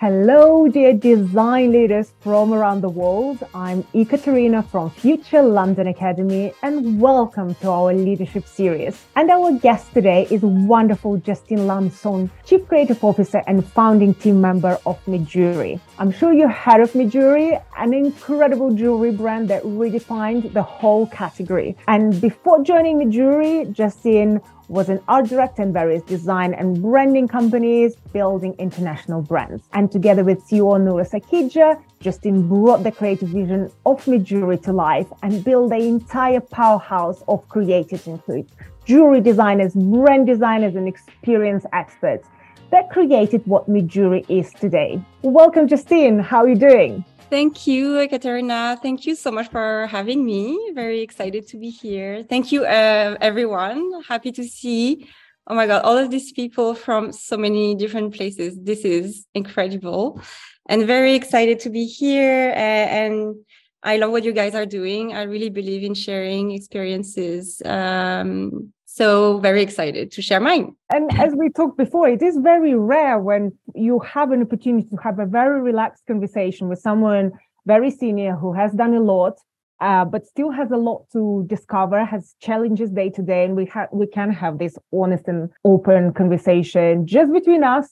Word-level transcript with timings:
Hello, 0.00 0.68
dear 0.68 0.92
design 0.92 1.72
leaders 1.72 2.12
from 2.20 2.54
around 2.54 2.82
the 2.82 2.88
world. 2.88 3.42
I'm 3.52 3.82
Ekaterina 3.92 4.62
from 4.62 4.90
Future 4.90 5.42
London 5.42 5.88
Academy, 5.88 6.52
and 6.62 7.00
welcome 7.00 7.56
to 7.56 7.70
our 7.70 7.92
leadership 7.92 8.46
series. 8.46 8.96
And 9.16 9.28
our 9.28 9.50
guest 9.58 9.92
today 9.92 10.28
is 10.30 10.42
wonderful 10.42 11.16
Justine 11.16 11.66
Lamson, 11.66 12.30
Chief 12.44 12.64
Creative 12.68 13.02
Officer 13.02 13.42
and 13.48 13.66
founding 13.66 14.14
team 14.14 14.40
member 14.40 14.78
of 14.86 15.04
Mejuri. 15.06 15.80
I'm 15.98 16.12
sure 16.12 16.32
you 16.32 16.46
heard 16.46 16.80
of 16.80 16.92
Mejuri, 16.92 17.60
an 17.76 17.92
incredible 17.92 18.72
jewelry 18.72 19.10
brand 19.10 19.50
that 19.50 19.64
redefined 19.64 20.52
the 20.52 20.62
whole 20.62 21.08
category. 21.08 21.76
And 21.88 22.20
before 22.20 22.62
joining 22.62 22.98
Mejuri, 22.98 23.72
Justine 23.72 24.40
was 24.68 24.88
an 24.88 25.00
art 25.08 25.26
director 25.26 25.62
in 25.62 25.72
various 25.72 26.02
design 26.02 26.54
and 26.54 26.80
branding 26.82 27.26
companies, 27.26 27.96
building 28.12 28.54
international 28.58 29.22
brands. 29.22 29.64
And 29.72 29.90
together 29.90 30.24
with 30.24 30.46
CEO 30.46 30.80
Noura 30.80 31.06
Sakkijha, 31.06 31.82
Justine 32.00 32.46
brought 32.46 32.82
the 32.82 32.92
creative 32.92 33.30
vision 33.30 33.70
of 33.86 34.04
Mejuri 34.04 34.62
to 34.62 34.72
life 34.72 35.08
and 35.22 35.42
built 35.42 35.70
the 35.70 35.76
entire 35.76 36.40
powerhouse 36.40 37.22
of 37.28 37.48
creatives 37.48 38.06
include 38.06 38.46
jewelry 38.84 39.20
designers, 39.20 39.74
brand 39.74 40.26
designers, 40.26 40.76
and 40.76 40.86
experience 40.86 41.64
experts 41.72 42.28
that 42.70 42.90
created 42.90 43.46
what 43.46 43.68
Mejuri 43.68 44.24
is 44.28 44.52
today. 44.52 45.00
Welcome, 45.22 45.68
Justine. 45.68 46.18
How 46.18 46.44
are 46.44 46.48
you 46.48 46.56
doing? 46.56 47.04
Thank 47.30 47.66
you, 47.66 48.08
Katerina. 48.08 48.78
Thank 48.80 49.04
you 49.04 49.14
so 49.14 49.30
much 49.30 49.48
for 49.48 49.86
having 49.88 50.24
me. 50.24 50.72
Very 50.74 51.00
excited 51.00 51.46
to 51.48 51.58
be 51.58 51.68
here. 51.68 52.24
Thank 52.24 52.52
you, 52.52 52.64
uh, 52.64 53.16
everyone. 53.20 54.02
Happy 54.08 54.32
to 54.32 54.44
see. 54.44 55.06
Oh 55.46 55.54
my 55.54 55.66
God, 55.66 55.82
all 55.82 55.98
of 55.98 56.10
these 56.10 56.32
people 56.32 56.74
from 56.74 57.12
so 57.12 57.36
many 57.36 57.74
different 57.74 58.14
places. 58.14 58.58
This 58.58 58.80
is 58.80 59.26
incredible. 59.34 60.22
And 60.70 60.86
very 60.86 61.14
excited 61.14 61.60
to 61.60 61.70
be 61.70 61.84
here. 61.84 62.50
Uh, 62.50 62.88
and 63.00 63.36
I 63.82 63.98
love 63.98 64.10
what 64.10 64.24
you 64.24 64.32
guys 64.32 64.54
are 64.54 64.66
doing. 64.66 65.12
I 65.14 65.22
really 65.22 65.50
believe 65.50 65.84
in 65.84 65.92
sharing 65.92 66.52
experiences. 66.52 67.60
Um, 67.62 68.72
so 68.98 69.38
very 69.38 69.62
excited 69.62 70.10
to 70.12 70.20
share 70.20 70.40
mine. 70.40 70.74
And 70.90 71.04
as 71.18 71.32
we 71.34 71.48
talked 71.50 71.78
before, 71.78 72.08
it 72.08 72.20
is 72.20 72.36
very 72.52 72.74
rare 72.74 73.18
when 73.20 73.52
you 73.74 74.00
have 74.00 74.32
an 74.32 74.42
opportunity 74.42 74.88
to 74.88 74.96
have 74.96 75.18
a 75.20 75.26
very 75.26 75.60
relaxed 75.62 76.04
conversation 76.06 76.68
with 76.68 76.80
someone 76.80 77.32
very 77.64 77.90
senior 77.90 78.34
who 78.34 78.52
has 78.54 78.72
done 78.72 78.94
a 78.94 79.00
lot, 79.00 79.34
uh, 79.80 80.04
but 80.04 80.26
still 80.26 80.50
has 80.50 80.70
a 80.72 80.76
lot 80.76 81.04
to 81.12 81.44
discover, 81.46 82.04
has 82.04 82.34
challenges 82.40 82.90
day 82.90 83.10
to 83.10 83.22
day, 83.22 83.44
and 83.44 83.54
we 83.54 83.66
have 83.66 83.88
we 83.92 84.06
can 84.06 84.30
have 84.32 84.58
this 84.58 84.74
honest 84.92 85.28
and 85.28 85.50
open 85.64 86.12
conversation 86.14 87.06
just 87.06 87.30
between 87.32 87.62
us, 87.62 87.88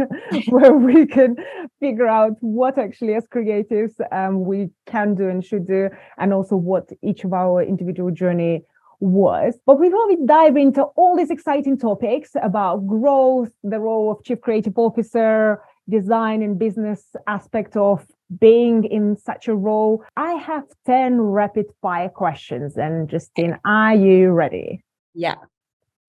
where 0.48 0.74
we 0.74 1.06
can 1.06 1.34
figure 1.80 2.06
out 2.06 2.34
what 2.40 2.78
actually 2.78 3.14
as 3.14 3.26
creatives 3.26 3.94
um, 4.12 4.44
we 4.44 4.70
can 4.86 5.16
do 5.16 5.28
and 5.28 5.44
should 5.44 5.66
do, 5.66 5.88
and 6.18 6.32
also 6.32 6.54
what 6.54 6.88
each 7.02 7.24
of 7.24 7.32
our 7.32 7.62
individual 7.62 8.12
journey 8.12 8.62
was. 9.00 9.58
But 9.66 9.80
before 9.80 10.06
we 10.08 10.16
dive 10.24 10.56
into 10.56 10.82
all 10.82 11.16
these 11.16 11.30
exciting 11.30 11.78
topics 11.78 12.30
about 12.42 12.86
growth, 12.86 13.50
the 13.62 13.80
role 13.80 14.10
of 14.10 14.24
chief 14.24 14.40
creative 14.40 14.78
officer, 14.78 15.60
design 15.88 16.42
and 16.42 16.58
business 16.58 17.04
aspect 17.26 17.76
of 17.76 18.06
being 18.40 18.84
in 18.84 19.16
such 19.16 19.48
a 19.48 19.54
role, 19.54 20.02
I 20.16 20.32
have 20.32 20.64
10 20.86 21.20
rapid 21.20 21.66
fire 21.82 22.08
questions. 22.08 22.76
And 22.76 23.08
Justine, 23.08 23.58
are 23.64 23.94
you 23.94 24.30
ready? 24.30 24.82
Yeah. 25.14 25.36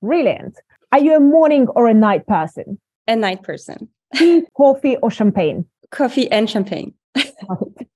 Brilliant. 0.02 0.58
Are 0.92 1.00
you 1.00 1.16
a 1.16 1.20
morning 1.20 1.68
or 1.70 1.88
a 1.88 1.94
night 1.94 2.26
person? 2.28 2.80
A 3.08 3.16
night 3.16 3.44
person. 3.44 3.90
Tea, 4.16 4.44
coffee, 4.56 4.98
or 4.98 5.12
champagne? 5.12 5.66
Coffee 5.92 6.32
and 6.32 6.50
champagne. 6.50 6.94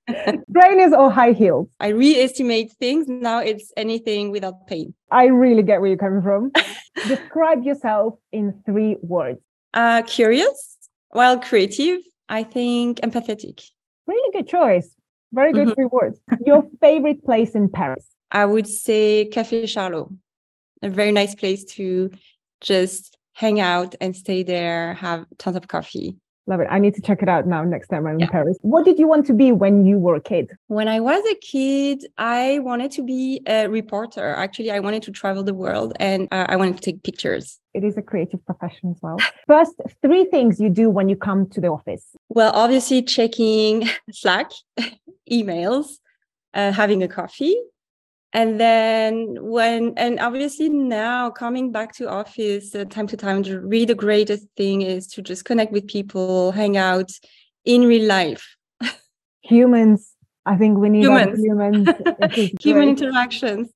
Trainers 0.54 0.94
or 0.94 1.12
high 1.12 1.32
heels? 1.32 1.70
I 1.80 1.90
re-estimate 1.90 2.72
things. 2.74 3.08
Now 3.08 3.40
it's 3.40 3.72
anything 3.78 4.32
without 4.32 4.68
pain. 4.68 4.94
I 5.12 5.26
really 5.26 5.64
get 5.64 5.82
where 5.82 5.89
you're 5.89 5.98
coming 5.98 6.22
from. 6.22 6.52
Describe 7.08 7.64
yourself 7.64 8.16
in 8.32 8.61
three 8.66 8.98
words. 9.02 9.39
Uh, 9.73 10.02
curious, 10.04 10.78
while 11.10 11.39
creative, 11.39 12.02
I 12.28 12.44
think 12.44 13.00
empathetic. 13.02 13.64
Really 14.08 14.32
good 14.32 14.48
choice. 14.48 14.95
Very 15.32 15.54
good 15.54 15.67
mm-hmm. 15.67 15.76
three 15.76 15.86
words. 15.86 16.20
Your 16.45 16.64
favorite 16.82 17.23
place 17.23 17.52
in 17.52 17.70
Paris? 17.70 18.06
I 18.32 18.45
would 18.45 18.67
say 18.67 19.30
Café 19.32 19.64
Charlot. 19.64 20.12
A 20.82 20.89
very 20.89 21.12
nice 21.12 21.36
place 21.36 21.64
to 21.76 22.10
just 22.62 23.17
hang 23.33 23.60
out 23.60 23.95
and 24.02 24.16
stay 24.16 24.44
there, 24.44 24.94
have 24.95 25.26
tons 25.38 25.56
of 25.56 25.67
coffee. 25.67 26.16
Love 26.49 26.61
it. 26.61 26.67
I 26.71 26.80
need 26.80 26.95
to 26.95 27.02
check 27.02 27.21
it 27.21 27.30
out 27.30 27.45
now 27.45 27.64
next 27.64 27.89
time 27.89 28.08
I'm 28.08 28.17
yeah. 28.17 28.26
in 28.26 28.32
Paris. 28.32 28.58
What 28.61 28.83
did 28.83 28.98
you 28.98 29.08
want 29.08 29.27
to 29.27 29.33
be 29.33 29.52
when 29.52 29.86
you 29.86 29.99
were 29.99 30.15
a 30.15 30.21
kid? 30.21 30.49
When 30.65 30.87
I 30.87 30.99
was 30.99 31.23
a 31.32 31.36
kid, 31.36 32.08
I 32.17 32.58
wanted 32.60 32.89
to 32.93 33.04
be 33.04 33.43
a 33.45 33.67
reporter. 33.67 34.33
Actually, 34.33 34.71
I 34.71 34.80
wanted 34.80 35.04
to 35.04 35.11
travel 35.11 35.43
the 35.43 35.54
world 35.54 35.93
and 35.99 36.27
uh, 36.32 36.48
I 36.49 36.55
wanted 36.55 36.77
to 36.77 36.82
take 36.82 37.04
pictures. 37.04 37.59
It 37.76 37.83
is 37.83 37.98
a 37.98 38.02
creative 38.02 38.43
profession 38.48 38.89
as 38.89 38.98
well. 39.04 39.17
First, 39.48 39.80
three 40.02 40.26
things 40.26 40.59
you 40.59 40.70
do 40.70 40.89
when 40.89 41.08
you 41.08 41.15
come 41.15 41.48
to 41.49 41.61
the 41.61 41.67
office. 41.67 42.04
Well, 42.30 42.52
obviously, 42.55 43.04
checking 43.04 43.88
Slack, 44.11 44.49
emails, 45.32 45.99
uh, 46.55 46.71
having 46.71 47.04
a 47.04 47.08
coffee, 47.08 47.55
and 48.34 48.60
then 48.60 49.38
when 49.40 49.94
and 49.98 50.20
obviously 50.20 50.70
now 50.70 51.30
coming 51.32 51.72
back 51.72 51.94
to 51.94 52.08
office 52.08 52.76
uh, 52.76 52.86
time 52.86 53.08
to 53.08 53.17
time 53.17 53.42
really 53.42 53.86
the 53.86 53.95
greatest 53.95 54.45
thing 54.56 54.82
is 54.84 55.08
to 55.08 55.22
just 55.22 55.45
connect 55.45 55.72
with 55.72 55.88
people 55.88 56.52
hang 56.52 56.78
out 56.78 57.12
in 57.66 57.86
real 57.86 58.08
life. 58.08 58.56
Humans. 59.42 60.14
I 60.45 60.56
think 60.58 60.80
we 60.80 60.89
need 60.89 61.04
humans, 61.04 61.39
humans. 61.39 61.89
human 62.62 62.89
interactions. 62.89 63.70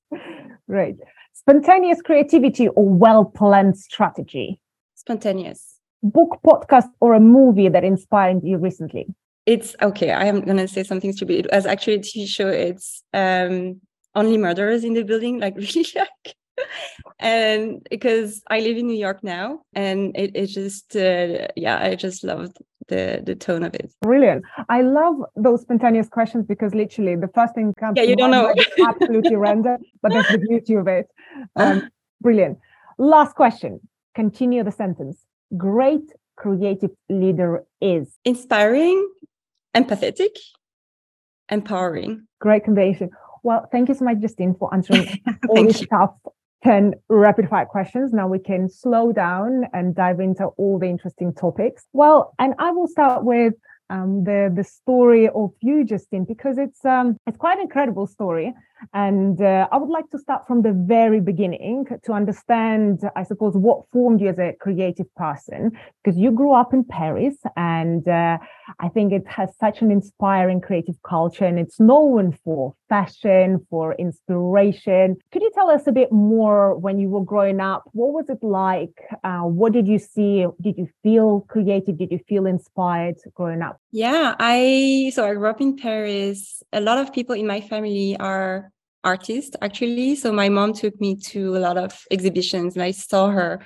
Right. 0.66 0.96
Spontaneous 1.34 2.00
creativity 2.02 2.68
or 2.68 2.88
well 2.88 3.24
planned 3.24 3.76
strategy? 3.78 4.60
Spontaneous. 4.94 5.78
Book 6.02 6.38
podcast 6.44 6.88
or 7.00 7.14
a 7.14 7.20
movie 7.20 7.68
that 7.68 7.84
inspired 7.84 8.42
you 8.42 8.58
recently? 8.58 9.06
It's 9.46 9.76
okay 9.82 10.10
i 10.10 10.24
am 10.24 10.40
going 10.40 10.56
to 10.56 10.66
say 10.66 10.82
something 10.82 11.12
stupid. 11.12 11.46
It 11.46 11.52
was 11.52 11.66
actually 11.66 11.94
a 11.94 11.98
tv 11.98 12.26
show 12.26 12.48
it's 12.48 13.02
um 13.12 13.80
only 14.14 14.38
murderers 14.38 14.84
in 14.84 14.94
the 14.94 15.02
building, 15.02 15.38
like 15.38 15.56
really 15.56 15.86
like. 15.94 16.36
and 17.18 17.84
because 17.90 18.42
I 18.48 18.60
live 18.60 18.76
in 18.76 18.86
New 18.86 18.96
York 18.96 19.24
now, 19.24 19.60
and 19.74 20.16
it, 20.16 20.32
it 20.34 20.46
just 20.46 20.96
uh, 20.96 21.48
yeah, 21.56 21.78
I 21.82 21.94
just 21.94 22.24
loved 22.24 22.56
the 22.88 23.22
the 23.24 23.34
tone 23.34 23.64
of 23.64 23.74
it. 23.74 23.92
Brilliant! 24.02 24.44
I 24.68 24.82
love 24.82 25.16
those 25.36 25.62
spontaneous 25.62 26.08
questions 26.08 26.46
because 26.46 26.74
literally 26.74 27.16
the 27.16 27.30
first 27.34 27.54
thing 27.54 27.74
comes. 27.74 27.96
Yeah, 27.96 28.04
you 28.04 28.16
don't 28.16 28.30
know. 28.30 28.54
absolutely 28.86 29.36
random, 29.48 29.78
but 30.02 30.12
that's 30.12 30.30
the 30.30 30.38
beauty 30.38 30.74
of 30.74 30.86
it. 30.86 31.06
Um, 31.56 31.90
brilliant. 32.20 32.58
Last 32.98 33.34
question. 33.34 33.80
Continue 34.14 34.62
the 34.62 34.70
sentence. 34.70 35.24
Great 35.56 36.08
creative 36.36 36.90
leader 37.08 37.64
is 37.80 38.16
inspiring, 38.24 39.08
empathetic, 39.74 40.36
empowering. 41.48 42.26
Great 42.40 42.64
combination. 42.64 43.10
Well, 43.44 43.68
thank 43.70 43.90
you 43.90 43.94
so 43.94 44.06
much, 44.06 44.18
Justine, 44.20 44.54
for 44.58 44.72
answering 44.74 45.06
all 45.48 45.62
these 45.62 45.86
tough 45.86 46.14
10 46.64 46.94
rapid 47.10 47.48
fire 47.50 47.66
questions. 47.66 48.12
Now 48.12 48.26
we 48.26 48.38
can 48.38 48.70
slow 48.70 49.12
down 49.12 49.64
and 49.74 49.94
dive 49.94 50.18
into 50.18 50.46
all 50.56 50.78
the 50.78 50.86
interesting 50.86 51.34
topics. 51.34 51.84
Well, 51.92 52.34
and 52.38 52.54
I 52.58 52.70
will 52.70 52.88
start 52.88 53.22
with 53.24 53.52
um, 53.90 54.24
the 54.24 54.50
the 54.54 54.64
story 54.64 55.28
of 55.28 55.50
you, 55.60 55.84
Justine, 55.84 56.24
because 56.24 56.56
it's 56.56 56.82
um, 56.86 57.18
it's 57.26 57.36
quite 57.36 57.58
an 57.58 57.64
incredible 57.64 58.06
story. 58.06 58.54
And 58.92 59.40
uh, 59.40 59.68
I 59.72 59.76
would 59.76 59.88
like 59.88 60.10
to 60.10 60.18
start 60.18 60.46
from 60.46 60.62
the 60.62 60.72
very 60.72 61.20
beginning 61.20 61.86
to 62.04 62.12
understand, 62.12 63.00
I 63.16 63.22
suppose, 63.22 63.54
what 63.54 63.84
formed 63.92 64.20
you 64.20 64.28
as 64.28 64.38
a 64.38 64.52
creative 64.60 65.12
person, 65.14 65.72
because 66.02 66.18
you 66.18 66.30
grew 66.30 66.52
up 66.52 66.74
in 66.74 66.84
Paris, 66.84 67.36
and 67.56 68.06
uh, 68.08 68.38
I 68.78 68.88
think 68.88 69.12
it 69.12 69.26
has 69.26 69.50
such 69.58 69.82
an 69.82 69.90
inspiring 69.90 70.60
creative 70.60 70.96
culture, 71.02 71.44
and 71.44 71.58
it's 71.58 71.80
known 71.80 72.36
for 72.44 72.74
fashion, 72.88 73.66
for 73.70 73.94
inspiration. 73.94 75.16
Could 75.32 75.42
you 75.42 75.50
tell 75.54 75.70
us 75.70 75.86
a 75.86 75.92
bit 75.92 76.12
more 76.12 76.76
when 76.76 76.98
you 76.98 77.08
were 77.08 77.24
growing 77.24 77.60
up? 77.60 77.84
What 77.92 78.12
was 78.12 78.28
it 78.28 78.42
like? 78.42 78.96
Uh, 79.22 79.42
what 79.42 79.72
did 79.72 79.86
you 79.88 79.98
see? 79.98 80.46
Did 80.60 80.76
you 80.78 80.88
feel 81.02 81.40
creative? 81.48 81.98
Did 81.98 82.10
you 82.10 82.20
feel 82.28 82.46
inspired 82.46 83.16
growing 83.34 83.62
up? 83.62 83.80
Yeah, 83.90 84.34
I 84.38 85.12
so 85.14 85.26
I 85.26 85.34
grew 85.34 85.48
up 85.48 85.60
in 85.60 85.76
Paris. 85.76 86.62
A 86.72 86.80
lot 86.80 86.98
of 86.98 87.12
people 87.12 87.34
in 87.34 87.46
my 87.46 87.60
family 87.60 88.16
are 88.18 88.70
artist 89.04 89.56
actually. 89.60 90.16
So 90.16 90.32
my 90.32 90.48
mom 90.48 90.72
took 90.72 91.00
me 91.00 91.16
to 91.32 91.56
a 91.56 91.60
lot 91.60 91.76
of 91.76 92.04
exhibitions 92.10 92.74
and 92.74 92.82
I 92.82 92.90
saw 92.90 93.28
her 93.30 93.60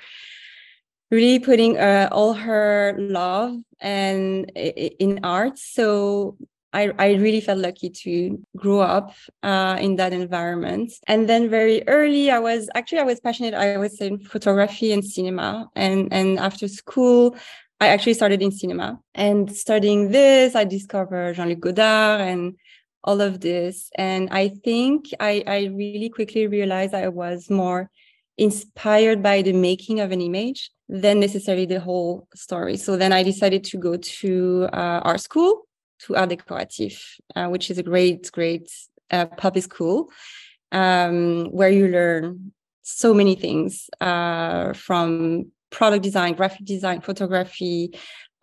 really 1.11 1.39
putting 1.39 1.77
uh, 1.77 2.09
all 2.11 2.33
her 2.33 2.95
love 2.99 3.55
and 3.79 4.49
in 4.55 5.19
art. 5.23 5.57
So 5.57 6.37
I, 6.71 6.91
I 6.99 7.13
really 7.13 7.41
felt 7.41 7.57
lucky 7.57 7.89
to 7.89 8.39
grow 8.55 8.81
up 8.81 9.13
uh, 9.41 9.77
in 9.81 9.95
that 9.95 10.13
environment. 10.13 10.91
And 11.07 11.27
then 11.27 11.49
very 11.49 11.81
early, 11.87 12.29
I 12.29 12.37
was 12.37 12.69
actually 12.75 12.99
I 12.99 13.05
was 13.05 13.19
passionate. 13.19 13.55
I 13.55 13.77
was 13.77 13.99
in 13.99 14.19
photography 14.19 14.91
and 14.91 15.03
cinema. 15.03 15.67
And 15.75 16.13
and 16.13 16.37
after 16.37 16.67
school, 16.67 17.35
I 17.81 17.87
actually 17.87 18.13
started 18.13 18.41
in 18.41 18.51
cinema 18.51 18.99
and 19.15 19.55
studying 19.55 20.11
this, 20.11 20.53
I 20.53 20.65
discovered 20.65 21.35
Jean-Luc 21.35 21.61
Godard 21.61 22.21
and 22.21 22.55
all 23.03 23.21
of 23.21 23.41
this. 23.41 23.89
And 23.95 24.29
I 24.31 24.49
think 24.49 25.07
I, 25.19 25.43
I 25.47 25.71
really 25.73 26.09
quickly 26.09 26.47
realized 26.47 26.93
I 26.93 27.07
was 27.07 27.49
more 27.49 27.89
inspired 28.37 29.21
by 29.21 29.41
the 29.41 29.53
making 29.53 29.99
of 29.99 30.11
an 30.11 30.21
image 30.21 30.71
than 30.87 31.19
necessarily 31.19 31.65
the 31.65 31.79
whole 31.79 32.27
story. 32.33 32.77
So 32.77 32.97
then 32.97 33.13
I 33.13 33.23
decided 33.23 33.63
to 33.65 33.77
go 33.77 33.97
to 33.97 34.67
uh, 34.73 35.01
art 35.03 35.21
school, 35.21 35.67
to 35.99 36.15
Art 36.15 36.29
Décoratif, 36.29 37.01
uh, 37.35 37.47
which 37.47 37.69
is 37.69 37.77
a 37.77 37.83
great, 37.83 38.31
great 38.31 38.71
uh, 39.11 39.25
public 39.25 39.63
school 39.65 40.09
um, 40.71 41.45
where 41.51 41.69
you 41.69 41.87
learn 41.87 42.51
so 42.81 43.13
many 43.13 43.35
things 43.35 43.89
uh, 44.01 44.73
from 44.73 45.51
product 45.69 46.03
design, 46.03 46.33
graphic 46.33 46.65
design, 46.65 47.01
photography, 47.01 47.93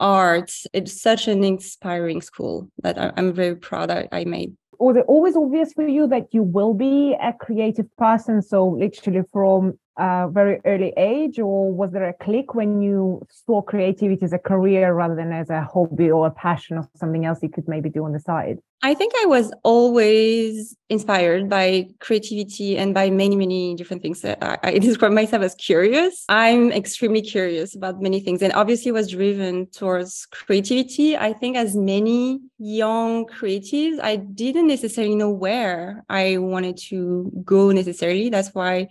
art. 0.00 0.52
It's 0.72 1.00
such 1.00 1.28
an 1.28 1.44
inspiring 1.44 2.20
school 2.20 2.70
that 2.82 2.98
I'm 2.98 3.32
very 3.32 3.56
proud 3.56 3.90
I 3.90 4.25
made. 4.25 4.56
Was 4.78 4.96
it 4.96 5.04
always 5.08 5.37
obvious 5.37 5.72
for 5.72 5.87
you 5.87 6.06
that 6.08 6.34
you 6.34 6.43
will 6.43 6.75
be 6.75 7.16
a 7.20 7.32
creative 7.32 7.87
person? 7.96 8.43
So 8.43 8.69
literally 8.69 9.22
from 9.32 9.78
a 9.96 10.28
very 10.31 10.60
early 10.66 10.93
age 10.96 11.38
or 11.38 11.72
was 11.72 11.93
there 11.93 12.08
a 12.08 12.12
click 12.12 12.54
when 12.54 12.82
you 12.82 13.26
saw 13.31 13.62
creativity 13.62 14.22
as 14.22 14.32
a 14.34 14.38
career 14.38 14.93
rather 14.93 15.14
than 15.14 15.32
as 15.32 15.48
a 15.48 15.62
hobby 15.62 16.10
or 16.10 16.26
a 16.26 16.31
passion 16.31 16.76
or 16.76 16.88
something 16.94 17.25
else 17.25 17.38
you 17.43 17.48
could 17.48 17.66
maybe 17.66 17.88
do 17.88 18.04
on 18.04 18.12
the 18.12 18.20
side 18.20 18.58
i 18.82 18.94
think 18.94 19.12
i 19.23 19.26
was 19.26 19.52
always 19.62 20.76
inspired 20.88 21.49
by 21.49 21.87
creativity 22.00 22.76
and 22.76 22.94
by 22.94 23.11
many 23.11 23.37
many 23.37 23.75
different 23.75 24.02
things 24.02 24.25
i, 24.25 24.58
I 24.62 24.78
describe 24.88 25.12
myself 25.12 25.43
as 25.43 25.55
curious. 25.55 26.25
I'm 26.28 26.73
extremely 26.73 27.23
curious 27.23 27.75
about 27.75 28.00
many 28.00 28.20
things 28.20 28.43
and 28.43 28.52
obviously 28.52 28.93
was 28.93 29.11
driven 29.11 29.67
towards 29.67 30.26
creativity. 30.26 31.17
I 31.17 31.32
think 31.32 31.56
as 31.56 31.75
many 31.75 32.40
young 32.58 33.26
creatives 33.26 33.99
i 34.02 34.17
didn't 34.17 34.69
necessarily 34.69 35.14
know 35.14 35.31
where 35.31 36.05
i 36.08 36.37
wanted 36.38 36.76
to 36.88 37.31
go 37.44 37.70
necessarily. 37.70 38.29
That's 38.29 38.55
why 38.55 38.88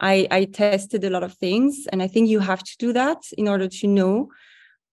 I, 0.00 0.28
I 0.30 0.44
tested 0.44 1.04
a 1.04 1.10
lot 1.10 1.24
of 1.24 1.34
things, 1.34 1.86
and 1.90 2.02
I 2.02 2.06
think 2.06 2.28
you 2.28 2.38
have 2.40 2.62
to 2.62 2.76
do 2.78 2.92
that 2.92 3.18
in 3.36 3.48
order 3.48 3.68
to 3.68 3.86
know 3.86 4.30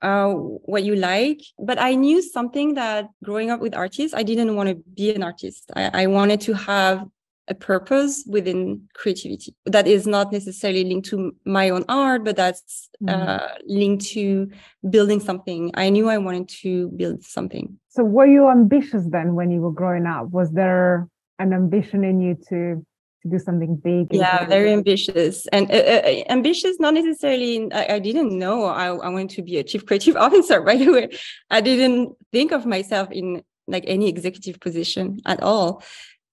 uh, 0.02 0.30
what 0.32 0.84
you 0.84 0.96
like. 0.96 1.42
But 1.58 1.80
I 1.80 1.96
knew 1.96 2.22
something 2.22 2.76
that 2.76 3.10
growing 3.24 3.50
up 3.50 3.60
with 3.60 3.76
artists, 3.76 4.14
I 4.14 4.24
didn't 4.24 4.56
want 4.56 4.70
to 4.70 4.76
be 4.76 5.14
an 5.14 5.24
artist. 5.24 5.72
I, 5.76 6.04
I 6.04 6.08
wanted 6.08 6.42
to 6.42 6.54
have 6.54 7.06
a 7.50 7.56
purpose 7.56 8.24
within 8.28 8.84
creativity 8.94 9.56
that 9.66 9.88
is 9.88 10.06
not 10.06 10.32
necessarily 10.32 10.84
linked 10.84 11.10
to 11.10 11.36
my 11.46 11.70
own 11.70 11.84
art, 11.90 12.24
but 12.24 12.36
that's 12.36 12.90
mm. 13.02 13.10
uh, 13.10 13.56
linked 13.66 14.06
to 14.06 14.50
building 14.90 15.20
something. 15.20 15.72
I 15.74 15.90
knew 15.90 16.10
I 16.10 16.20
wanted 16.20 16.48
to 16.62 16.90
build 16.90 17.24
something. 17.24 17.80
So, 17.90 18.04
were 18.04 18.28
you 18.28 18.50
ambitious 18.50 19.04
then 19.10 19.34
when 19.34 19.50
you 19.50 19.62
were 19.62 19.72
growing 19.72 20.06
up? 20.06 20.30
Was 20.30 20.52
there 20.52 21.10
an 21.40 21.54
ambition 21.54 22.04
in 22.04 22.22
you 22.22 22.38
to 22.50 22.86
to 23.22 23.30
do 23.30 23.40
something 23.40 23.76
big 23.76 24.08
yeah 24.12 24.46
very 24.46 24.72
ambitious. 24.72 25.46
And 25.48 25.70
uh, 25.70 25.74
uh, 25.74 26.02
uh, 26.06 26.24
ambitious 26.30 26.80
not 26.80 26.94
necessarily 26.94 27.72
I, 27.72 27.96
I, 27.96 28.00
didn't 28.00 28.38
know 28.38 28.66
I, 28.66 28.88
I 28.88 29.10
wanted 29.10 29.32
to 29.32 29.42
be 29.42 29.58
a 29.58 29.64
chief 29.64 29.86
creative 29.86 30.16
officer 30.26 30.62
by 30.62 30.76
the 30.76 30.90
way 30.90 31.10
i 31.50 31.60
didn't 31.62 32.16
think 32.32 32.52
of 32.52 32.66
myself 32.66 33.10
in 33.12 33.44
like 33.70 33.84
any 33.88 34.10
executive 34.10 34.60
position 34.60 35.20
at 35.26 35.42
all. 35.42 35.84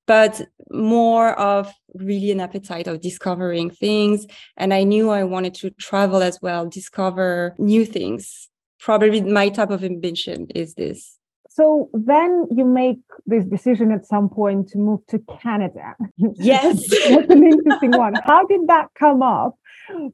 But 0.07 0.41
more 0.71 1.39
of 1.39 1.73
really 1.95 2.31
an 2.31 2.41
appetite 2.41 2.87
of 2.87 3.01
discovering 3.01 3.71
things. 3.71 4.27
And 4.57 4.73
i 4.73 4.83
knew 4.85 5.11
i 5.11 5.25
wanted 5.25 5.55
to 5.55 5.71
travel 5.71 6.23
as 6.23 6.41
well 6.41 6.67
discover 6.67 7.55
new 7.59 7.85
things. 7.85 8.49
Probably 8.79 9.21
my 9.21 9.49
type 9.49 9.71
of 9.71 9.83
ambition 9.85 10.49
is 10.55 10.75
this 10.75 11.16
so 11.57 11.89
then 11.95 12.49
you 12.55 12.67
make 12.67 12.99
this 13.25 13.43
decision 13.47 13.91
at 13.91 14.05
some 14.05 14.29
point 14.29 14.69
to 14.69 14.79
move 14.79 15.01
to 15.07 15.19
Canada. 15.41 15.95
Yes. 16.19 16.87
That's 17.09 17.31
an 17.31 17.45
interesting 17.45 17.93
one. 17.93 18.13
How 18.27 18.47
did 18.47 18.67
that 18.67 18.89
come 18.95 19.23
up? 19.23 19.59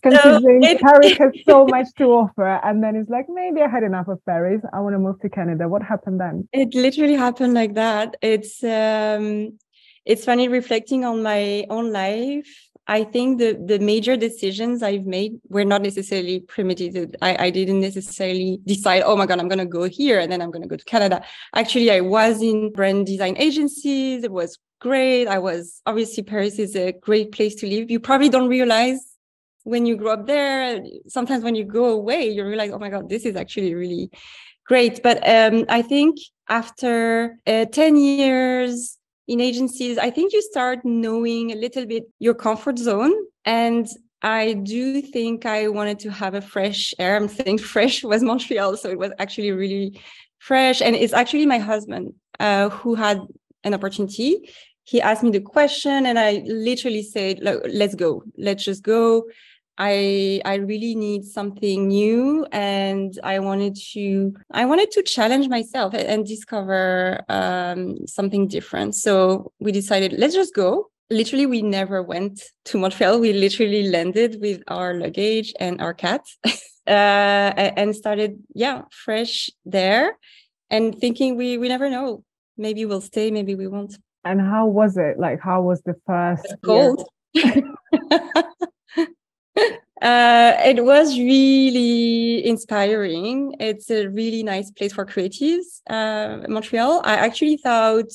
Considering 0.04 0.62
it, 0.62 0.80
Paris 0.80 1.18
has 1.18 1.32
so 1.44 1.66
much 1.66 1.88
to 1.96 2.04
offer, 2.04 2.60
and 2.62 2.84
then 2.84 2.94
it's 2.94 3.08
like 3.08 3.26
maybe 3.28 3.60
I 3.62 3.68
had 3.68 3.82
enough 3.82 4.06
of 4.06 4.24
Paris. 4.24 4.62
I 4.72 4.80
want 4.80 4.94
to 4.94 4.98
move 4.98 5.18
to 5.20 5.30
Canada. 5.30 5.66
What 5.66 5.82
happened 5.82 6.20
then? 6.20 6.46
It 6.52 6.74
literally 6.74 7.16
happened 7.16 7.54
like 7.54 7.74
that. 7.74 8.16
It's 8.20 8.62
um, 8.62 9.58
it's 10.04 10.26
funny 10.26 10.46
reflecting 10.48 11.04
on 11.04 11.22
my 11.22 11.64
own 11.70 11.90
life 11.90 12.70
I 12.86 13.04
think 13.04 13.38
the 13.38 13.52
the 13.64 13.78
major 13.78 14.16
decisions 14.16 14.82
I've 14.82 15.06
made 15.06 15.40
were 15.48 15.64
not 15.64 15.82
necessarily 15.82 16.40
premeditated. 16.40 17.16
I, 17.22 17.46
I 17.46 17.50
didn't 17.50 17.80
necessarily 17.80 18.60
decide, 18.66 19.02
oh 19.04 19.16
my 19.16 19.26
god, 19.26 19.38
I'm 19.38 19.48
gonna 19.48 19.66
go 19.66 19.84
here 19.84 20.18
and 20.18 20.30
then 20.30 20.42
I'm 20.42 20.50
gonna 20.50 20.66
go 20.66 20.76
to 20.76 20.84
Canada. 20.84 21.22
Actually, 21.54 21.90
I 21.90 22.00
was 22.00 22.42
in 22.42 22.72
brand 22.72 23.06
design 23.06 23.36
agencies. 23.36 24.24
It 24.24 24.32
was 24.32 24.58
great. 24.80 25.26
I 25.26 25.38
was 25.38 25.80
obviously 25.86 26.24
Paris 26.24 26.58
is 26.58 26.74
a 26.74 26.92
great 26.92 27.30
place 27.30 27.54
to 27.56 27.66
live. 27.66 27.90
You 27.90 28.00
probably 28.00 28.28
don't 28.28 28.48
realize 28.48 29.16
when 29.62 29.86
you 29.86 29.96
grow 29.96 30.14
up 30.14 30.26
there. 30.26 30.82
Sometimes 31.06 31.44
when 31.44 31.54
you 31.54 31.64
go 31.64 31.86
away, 31.86 32.28
you 32.30 32.44
realize, 32.44 32.72
oh 32.72 32.78
my 32.80 32.90
god, 32.90 33.08
this 33.08 33.24
is 33.24 33.36
actually 33.36 33.74
really 33.74 34.10
great. 34.66 35.02
But 35.02 35.26
um, 35.28 35.66
I 35.68 35.82
think 35.82 36.16
after 36.48 37.38
uh, 37.46 37.66
10 37.66 37.96
years 37.96 38.98
in 39.28 39.40
agencies, 39.40 39.98
I 39.98 40.10
think 40.10 40.32
you 40.32 40.42
start 40.42 40.80
knowing 40.84 41.52
a 41.52 41.56
little 41.56 41.86
bit 41.86 42.04
your 42.18 42.34
comfort 42.34 42.78
zone. 42.78 43.12
And 43.44 43.86
I 44.22 44.54
do 44.54 45.02
think 45.02 45.46
I 45.46 45.68
wanted 45.68 45.98
to 46.00 46.10
have 46.10 46.34
a 46.34 46.40
fresh 46.40 46.94
air. 46.98 47.16
I'm 47.16 47.28
saying 47.28 47.58
fresh 47.74 48.02
was 48.04 48.22
Montreal. 48.22 48.76
So 48.76 48.90
it 48.90 48.98
was 48.98 49.12
actually 49.18 49.52
really 49.52 50.00
fresh. 50.38 50.80
And 50.82 50.96
it's 50.96 51.12
actually 51.12 51.46
my 51.46 51.58
husband 51.58 52.14
uh, 52.40 52.68
who 52.70 52.94
had 52.94 53.20
an 53.64 53.74
opportunity. 53.74 54.50
He 54.84 55.00
asked 55.00 55.22
me 55.22 55.30
the 55.30 55.40
question, 55.40 56.06
and 56.06 56.18
I 56.18 56.42
literally 56.44 57.04
said, 57.04 57.38
let's 57.40 57.94
go. 57.94 58.24
Let's 58.36 58.64
just 58.64 58.82
go. 58.82 59.24
I 59.84 60.40
I 60.44 60.54
really 60.70 60.94
need 60.94 61.24
something 61.24 61.88
new 61.88 62.46
and 62.52 63.18
I 63.24 63.40
wanted 63.40 63.74
to 63.92 64.32
I 64.52 64.64
wanted 64.64 64.92
to 64.92 65.02
challenge 65.02 65.48
myself 65.48 65.92
and 65.92 66.24
discover 66.24 67.20
um, 67.28 68.06
something 68.06 68.46
different. 68.46 68.94
So 68.94 69.50
we 69.58 69.72
decided 69.72 70.12
let's 70.12 70.34
just 70.34 70.54
go. 70.54 70.90
Literally, 71.10 71.46
we 71.46 71.62
never 71.62 72.00
went 72.00 72.42
to 72.66 72.78
Montreal. 72.78 73.18
We 73.18 73.32
literally 73.32 73.88
landed 73.88 74.40
with 74.40 74.62
our 74.68 74.94
luggage 74.94 75.52
and 75.58 75.82
our 75.82 75.92
cat, 75.92 76.22
uh, 76.86 77.50
and 77.80 77.94
started 77.94 78.38
yeah 78.54 78.82
fresh 79.04 79.50
there, 79.64 80.16
and 80.70 80.96
thinking 80.96 81.36
we 81.36 81.58
we 81.58 81.68
never 81.68 81.90
know. 81.90 82.22
Maybe 82.56 82.84
we'll 82.86 83.06
stay. 83.12 83.32
Maybe 83.32 83.56
we 83.56 83.66
won't. 83.66 83.98
And 84.24 84.40
how 84.40 84.68
was 84.68 84.96
it? 84.96 85.18
Like, 85.18 85.40
how 85.42 85.60
was 85.62 85.82
the 85.82 85.96
first? 86.06 86.46
cold. 86.62 87.02
Uh, 89.56 90.56
it 90.64 90.84
was 90.84 91.16
really 91.16 92.44
inspiring. 92.44 93.54
It's 93.60 93.88
a 93.88 94.08
really 94.08 94.42
nice 94.42 94.68
place 94.72 94.92
for 94.92 95.06
creatives, 95.06 95.80
uh, 95.88 96.38
Montreal. 96.48 97.02
I 97.04 97.14
actually 97.14 97.56
thought 97.56 98.10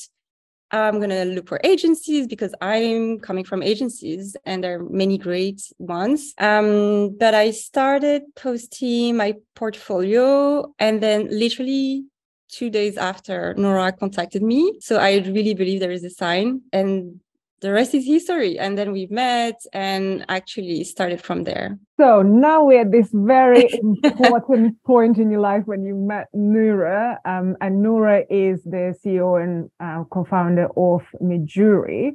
I'm 0.70 0.98
going 0.98 1.10
to 1.10 1.24
look 1.24 1.48
for 1.48 1.60
agencies 1.64 2.26
because 2.26 2.54
I'm 2.60 3.20
coming 3.20 3.44
from 3.44 3.62
agencies 3.62 4.36
and 4.44 4.62
there 4.62 4.80
are 4.80 4.84
many 4.90 5.16
great 5.16 5.62
ones. 5.78 6.34
Um, 6.36 7.16
but 7.18 7.34
I 7.34 7.52
started 7.52 8.22
posting 8.36 9.16
my 9.16 9.36
portfolio 9.54 10.74
and 10.78 11.02
then 11.02 11.28
literally 11.30 12.04
two 12.50 12.68
days 12.68 12.98
after 12.98 13.54
Noura 13.54 13.92
contacted 13.92 14.42
me. 14.42 14.78
So 14.80 14.98
I 14.98 15.18
really 15.18 15.54
believe 15.54 15.80
there 15.80 15.90
is 15.90 16.04
a 16.04 16.10
sign. 16.10 16.62
And 16.70 17.20
the 17.60 17.72
rest 17.72 17.94
is 17.94 18.06
history. 18.06 18.58
And 18.58 18.78
then 18.78 18.92
we 18.92 19.06
met 19.10 19.60
and 19.72 20.24
actually 20.28 20.84
started 20.84 21.20
from 21.20 21.44
there. 21.44 21.78
So 21.98 22.22
now 22.22 22.64
we're 22.64 22.82
at 22.82 22.92
this 22.92 23.08
very 23.12 23.68
important 24.04 24.82
point 24.84 25.18
in 25.18 25.30
your 25.30 25.40
life 25.40 25.64
when 25.66 25.84
you 25.84 25.94
met 25.94 26.28
Noura. 26.32 27.18
Um, 27.24 27.56
and 27.60 27.82
Noura 27.82 28.22
is 28.30 28.62
the 28.64 28.94
CEO 29.04 29.42
and 29.42 29.70
uh, 29.80 30.04
co 30.04 30.24
founder 30.24 30.68
of 30.76 31.02
Mejuri. 31.20 32.12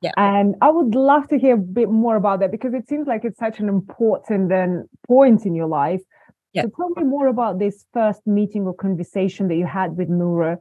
Yeah. 0.00 0.12
And 0.16 0.54
I 0.60 0.70
would 0.70 0.94
love 0.94 1.28
to 1.28 1.38
hear 1.38 1.54
a 1.54 1.58
bit 1.58 1.88
more 1.88 2.16
about 2.16 2.40
that 2.40 2.50
because 2.50 2.74
it 2.74 2.88
seems 2.88 3.06
like 3.06 3.24
it's 3.24 3.38
such 3.38 3.58
an 3.58 3.68
important 3.68 4.52
and 4.52 4.84
point 5.08 5.46
in 5.46 5.54
your 5.54 5.66
life. 5.66 6.02
Yeah. 6.52 6.62
So 6.62 6.70
tell 6.76 6.90
me 6.90 7.04
more 7.04 7.26
about 7.26 7.58
this 7.58 7.84
first 7.92 8.20
meeting 8.26 8.66
or 8.66 8.74
conversation 8.74 9.48
that 9.48 9.56
you 9.56 9.66
had 9.66 9.96
with 9.96 10.08
Noura. 10.08 10.58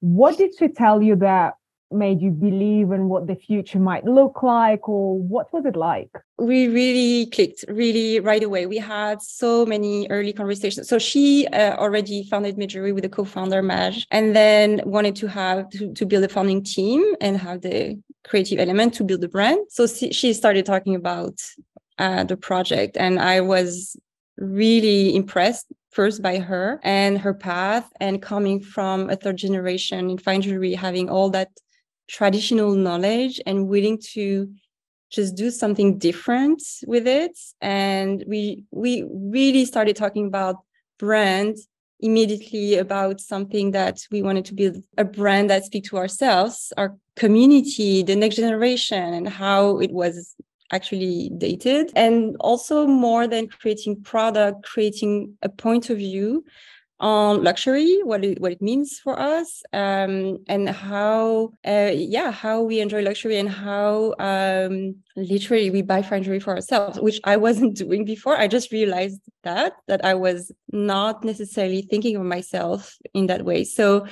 What 0.00 0.36
did 0.36 0.52
she 0.58 0.68
tell 0.68 1.02
you 1.02 1.16
that 1.16 1.54
made 1.94 2.20
you 2.20 2.30
believe 2.30 2.92
in 2.92 3.08
what 3.08 3.26
the 3.26 3.36
future 3.36 3.78
might 3.78 4.04
look 4.04 4.42
like 4.42 4.88
or 4.88 5.18
what 5.18 5.52
was 5.52 5.64
it 5.66 5.76
like? 5.76 6.10
We 6.38 6.68
really 6.68 7.26
clicked 7.26 7.64
really 7.68 8.20
right 8.20 8.42
away. 8.42 8.66
We 8.66 8.78
had 8.78 9.22
so 9.22 9.66
many 9.66 10.06
early 10.10 10.32
conversations. 10.32 10.88
So 10.88 10.98
she 10.98 11.46
uh, 11.48 11.76
already 11.76 12.24
founded 12.30 12.56
Mejuri 12.56 12.94
with 12.94 13.04
a 13.04 13.08
co-founder 13.08 13.62
maj 13.62 14.06
and 14.10 14.34
then 14.34 14.80
wanted 14.84 15.16
to 15.16 15.26
have 15.28 15.68
to, 15.70 15.92
to 15.92 16.06
build 16.06 16.24
a 16.24 16.28
founding 16.28 16.62
team 16.62 17.04
and 17.20 17.36
have 17.36 17.62
the 17.62 17.98
creative 18.24 18.58
element 18.58 18.94
to 18.94 19.04
build 19.04 19.20
the 19.20 19.28
brand. 19.28 19.60
So 19.70 19.86
she 19.86 20.32
started 20.32 20.66
talking 20.66 20.94
about 20.94 21.40
uh, 21.98 22.24
the 22.24 22.38
project 22.38 22.96
and 22.96 23.20
i 23.20 23.38
was 23.40 23.96
really 24.38 25.14
impressed 25.14 25.66
first 25.92 26.22
by 26.22 26.38
her 26.38 26.80
and 26.82 27.18
her 27.18 27.34
path 27.34 27.88
and 28.00 28.22
coming 28.22 28.60
from 28.60 29.10
a 29.10 29.16
third 29.16 29.36
generation 29.36 30.10
in 30.10 30.18
fine 30.18 30.40
jewelry, 30.40 30.72
having 30.72 31.08
all 31.08 31.30
that 31.30 31.50
traditional 32.12 32.74
knowledge 32.74 33.40
and 33.46 33.68
willing 33.68 33.98
to 33.98 34.48
just 35.10 35.34
do 35.34 35.50
something 35.50 35.98
different 35.98 36.62
with 36.86 37.06
it. 37.06 37.38
And 37.60 38.22
we 38.26 38.64
we 38.70 39.04
really 39.10 39.64
started 39.64 39.96
talking 39.96 40.26
about 40.26 40.56
brand 40.98 41.56
immediately 42.00 42.76
about 42.76 43.20
something 43.20 43.70
that 43.70 44.00
we 44.10 44.22
wanted 44.22 44.44
to 44.44 44.54
build 44.54 44.76
a 44.98 45.04
brand 45.04 45.48
that 45.50 45.64
speak 45.64 45.84
to 45.84 45.96
ourselves, 45.96 46.72
our 46.76 46.96
community, 47.16 48.02
the 48.02 48.16
next 48.16 48.36
generation, 48.36 49.14
and 49.14 49.28
how 49.28 49.78
it 49.78 49.92
was 49.92 50.34
actually 50.72 51.30
dated. 51.38 51.92
And 51.94 52.36
also 52.40 52.86
more 52.86 53.26
than 53.26 53.46
creating 53.46 54.02
product, 54.02 54.64
creating 54.64 55.36
a 55.42 55.48
point 55.48 55.90
of 55.90 55.98
view 55.98 56.44
on 57.02 57.42
luxury, 57.42 57.98
what 58.04 58.24
it 58.24 58.40
what 58.40 58.52
it 58.52 58.62
means 58.62 59.00
for 59.00 59.18
us, 59.18 59.62
um, 59.72 60.38
and 60.46 60.68
how 60.70 61.50
uh, 61.66 61.90
yeah 61.92 62.30
how 62.30 62.62
we 62.62 62.80
enjoy 62.80 63.02
luxury 63.02 63.38
and 63.38 63.48
how 63.50 64.14
um, 64.20 64.94
literally 65.16 65.68
we 65.70 65.82
buy 65.82 66.00
jewelry 66.00 66.38
for 66.38 66.54
ourselves, 66.54 67.00
which 67.00 67.20
I 67.24 67.36
wasn't 67.36 67.76
doing 67.84 68.04
before. 68.04 68.36
I 68.36 68.46
just 68.46 68.70
realized 68.70 69.20
that 69.42 69.72
that 69.88 70.04
I 70.04 70.14
was 70.14 70.52
not 70.70 71.24
necessarily 71.24 71.82
thinking 71.82 72.16
of 72.16 72.22
myself 72.22 72.96
in 73.12 73.26
that 73.26 73.44
way. 73.44 73.64
So 73.64 74.06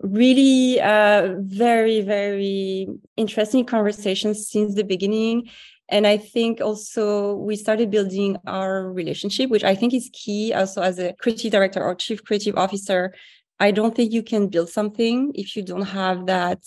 really 0.00 0.80
uh, 0.80 1.34
very 1.38 2.02
very 2.02 2.86
interesting 3.16 3.64
conversations 3.64 4.48
since 4.48 4.74
the 4.74 4.84
beginning 4.84 5.48
and 5.90 6.06
i 6.06 6.16
think 6.16 6.60
also 6.60 7.34
we 7.34 7.56
started 7.56 7.90
building 7.90 8.36
our 8.46 8.90
relationship 8.90 9.50
which 9.50 9.64
i 9.64 9.74
think 9.74 9.92
is 9.92 10.10
key 10.12 10.52
also 10.52 10.82
as 10.82 10.98
a 10.98 11.12
creative 11.14 11.52
director 11.52 11.82
or 11.82 11.94
chief 11.94 12.24
creative 12.24 12.56
officer. 12.56 13.14
I 13.62 13.72
don't 13.72 13.94
think 13.94 14.12
you 14.12 14.22
can 14.22 14.48
build 14.48 14.70
something 14.70 15.32
if 15.34 15.54
you 15.54 15.62
don't 15.62 15.82
have 15.82 16.26
that 16.26 16.62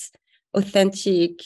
authentic 0.53 1.39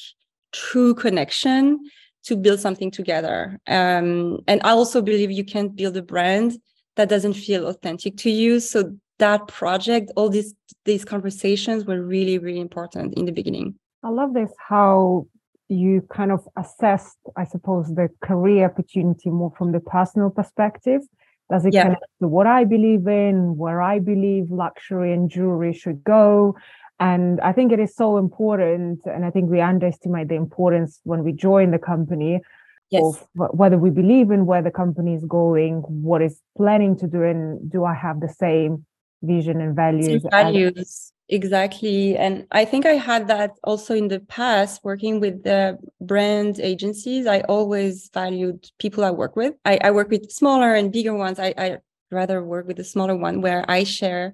true 0.52 0.94
connection 0.94 1.80
to 2.26 2.36
build 2.36 2.60
something 2.60 2.92
together. 2.92 3.58
Um, 3.68 4.40
and 4.48 4.62
i 4.64 4.72
also 4.72 5.02
believe 5.02 5.32
you 5.32 5.46
can't 5.46 5.76
build 5.76 5.96
a 5.96 6.02
brand 6.02 6.58
that 6.98 7.10
doesn't 7.10 7.36
feel 7.36 7.68
authentic 7.68 8.18
to 8.18 8.30
you. 8.30 8.60
So 8.60 8.98
that 9.20 9.48
project 9.48 10.12
all 10.16 10.30
these 10.30 10.54
these 10.86 11.06
conversations 11.06 11.86
were 11.86 12.02
really 12.02 12.38
really 12.38 12.60
important 12.60 13.14
in 13.16 13.26
the 13.26 13.32
beginning. 13.32 13.76
I 14.04 14.10
love 14.10 14.34
this 14.34 14.52
how 14.70 15.28
you 15.70 16.02
kind 16.10 16.32
of 16.32 16.48
assessed, 16.58 17.18
I 17.36 17.44
suppose, 17.44 17.88
the 17.94 18.10
career 18.22 18.66
opportunity 18.66 19.30
more 19.30 19.52
from 19.58 19.72
the 19.72 19.80
personal 19.80 20.30
perspective. 20.30 21.02
Does 21.50 21.66
it 21.66 21.74
yeah. 21.74 21.84
connect 21.84 22.04
to 22.22 22.28
what 22.28 22.48
I 22.48 22.64
believe 22.64 23.08
in, 23.08 23.58
where 23.58 23.82
I 23.82 24.00
believe 24.00 24.52
luxury 24.52 25.14
and 25.14 25.30
jewelry 25.30 25.74
should 25.74 26.04
go? 26.04 26.56
And 27.00 27.40
I 27.42 27.54
think 27.54 27.72
it 27.72 27.80
is 27.80 27.96
so 27.96 28.18
important. 28.18 29.02
And 29.06 29.24
I 29.24 29.30
think 29.30 29.50
we 29.50 29.62
underestimate 29.62 30.30
the 30.30 30.36
importance 30.36 31.00
when 31.04 31.24
we 31.24 31.32
join 31.32 31.72
the 31.72 31.80
company 31.80 32.42
yes. 32.90 33.04
of 33.04 33.28
whether 33.34 33.78
we 33.78 33.90
believe 33.90 34.32
in 34.32 34.46
where 34.46 34.62
the 34.62 34.72
company 34.72 35.14
is 35.14 35.26
going, 35.26 35.84
what 35.88 36.22
is 36.22 36.42
planning 36.58 36.98
to 36.98 37.08
do, 37.08 37.24
and 37.24 37.72
do 37.72 37.86
I 37.86 37.94
have 37.94 38.20
the 38.20 38.30
same 38.30 38.86
vision 39.22 39.62
and 39.62 39.76
values? 39.76 40.22
Same 40.24 40.32
values 40.32 41.14
exactly 41.30 42.16
and 42.16 42.48
i 42.52 42.64
think 42.64 42.86
i 42.86 42.94
had 42.94 43.28
that 43.28 43.52
also 43.64 43.94
in 43.94 44.08
the 44.08 44.20
past 44.22 44.82
working 44.84 45.20
with 45.20 45.44
the 45.44 45.78
brand 46.00 46.60
agencies 46.60 47.28
i 47.28 47.42
always 47.42 48.10
valued 48.14 48.66
people 48.80 49.04
i 49.04 49.12
work 49.12 49.36
with. 49.36 49.54
I, 49.66 49.78
I 49.84 49.92
work 49.92 50.10
with 50.10 50.32
smaller 50.32 50.74
and 50.74 50.92
bigger 50.92 51.14
ones. 51.14 51.38
I, 51.40 51.54
I 51.58 51.78
rather 52.12 52.42
work 52.44 52.66
with 52.68 52.78
the 52.78 52.86
smaller 52.86 53.16
one 53.16 53.42
where 53.42 53.66
i 53.70 53.84
share 53.84 54.34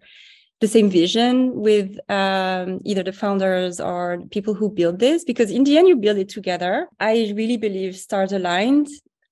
the 0.63 0.67
same 0.67 0.89
vision 0.89 1.53
with 1.53 2.00
um, 2.09 2.79
either 2.85 3.03
the 3.03 3.12
founders 3.12 3.81
or 3.81 4.19
people 4.31 4.53
who 4.53 4.69
build 4.69 4.97
this 4.97 5.25
because 5.25 5.51
in 5.51 5.65
the 5.65 5.77
end 5.77 5.89
you 5.89 5.97
build 5.97 6.17
it 6.17 6.29
together. 6.29 6.88
I 7.01 7.33
really 7.35 7.57
believe 7.57 7.97
stars 7.97 8.31
aligned 8.31 8.88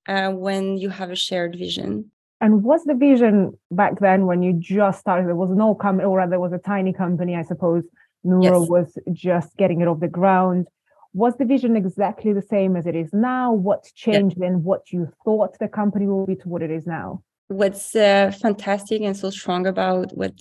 uh, 0.06 0.30
when 0.30 0.76
you 0.76 0.90
have 0.90 1.10
a 1.10 1.16
shared 1.16 1.56
vision 1.56 2.11
and 2.42 2.64
what's 2.64 2.84
the 2.84 2.94
vision 2.94 3.56
back 3.70 4.00
then 4.00 4.26
when 4.26 4.42
you 4.42 4.52
just 4.52 4.98
started? 4.98 5.28
There 5.28 5.36
was 5.36 5.50
no 5.50 5.76
company, 5.76 6.06
or 6.06 6.26
there 6.26 6.40
was 6.40 6.52
a 6.52 6.58
tiny 6.58 6.92
company, 6.92 7.36
I 7.36 7.42
suppose. 7.42 7.84
Noura 8.24 8.60
yes. 8.60 8.68
was 8.68 8.98
just 9.12 9.56
getting 9.56 9.80
it 9.80 9.88
off 9.88 10.00
the 10.00 10.08
ground. 10.08 10.66
Was 11.14 11.36
the 11.36 11.44
vision 11.44 11.76
exactly 11.76 12.32
the 12.32 12.42
same 12.42 12.76
as 12.76 12.86
it 12.86 12.96
is 12.96 13.12
now? 13.12 13.52
What's 13.52 13.92
changed 13.92 14.38
yeah. 14.40 14.48
in 14.48 14.64
what 14.64 14.92
you 14.92 15.08
thought 15.24 15.58
the 15.60 15.68
company 15.68 16.06
will 16.06 16.26
be 16.26 16.36
to 16.36 16.48
what 16.48 16.62
it 16.62 16.70
is 16.70 16.84
now? 16.84 17.22
What's 17.48 17.94
uh, 17.94 18.32
fantastic 18.40 19.02
and 19.02 19.16
so 19.16 19.30
strong 19.30 19.66
about 19.66 20.16
what 20.16 20.34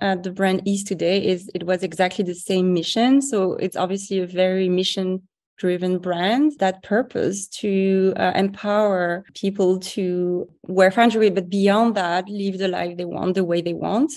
uh, 0.00 0.16
the 0.16 0.30
brand 0.30 0.62
is 0.64 0.84
today 0.84 1.24
is 1.24 1.50
it 1.54 1.64
was 1.64 1.82
exactly 1.82 2.24
the 2.24 2.34
same 2.34 2.72
mission. 2.72 3.20
So 3.20 3.54
it's 3.54 3.76
obviously 3.76 4.20
a 4.20 4.26
very 4.26 4.68
mission 4.68 5.22
driven 5.58 5.98
brand 5.98 6.52
that 6.60 6.82
purpose 6.82 7.46
to 7.48 8.12
uh, 8.16 8.32
empower 8.34 9.24
people 9.34 9.78
to 9.80 10.48
wear 10.62 10.90
jewelry 10.90 11.30
but 11.30 11.50
beyond 11.50 11.94
that 11.96 12.28
live 12.28 12.58
the 12.58 12.68
life 12.68 12.96
they 12.96 13.04
want 13.04 13.34
the 13.34 13.44
way 13.44 13.60
they 13.60 13.74
want. 13.74 14.12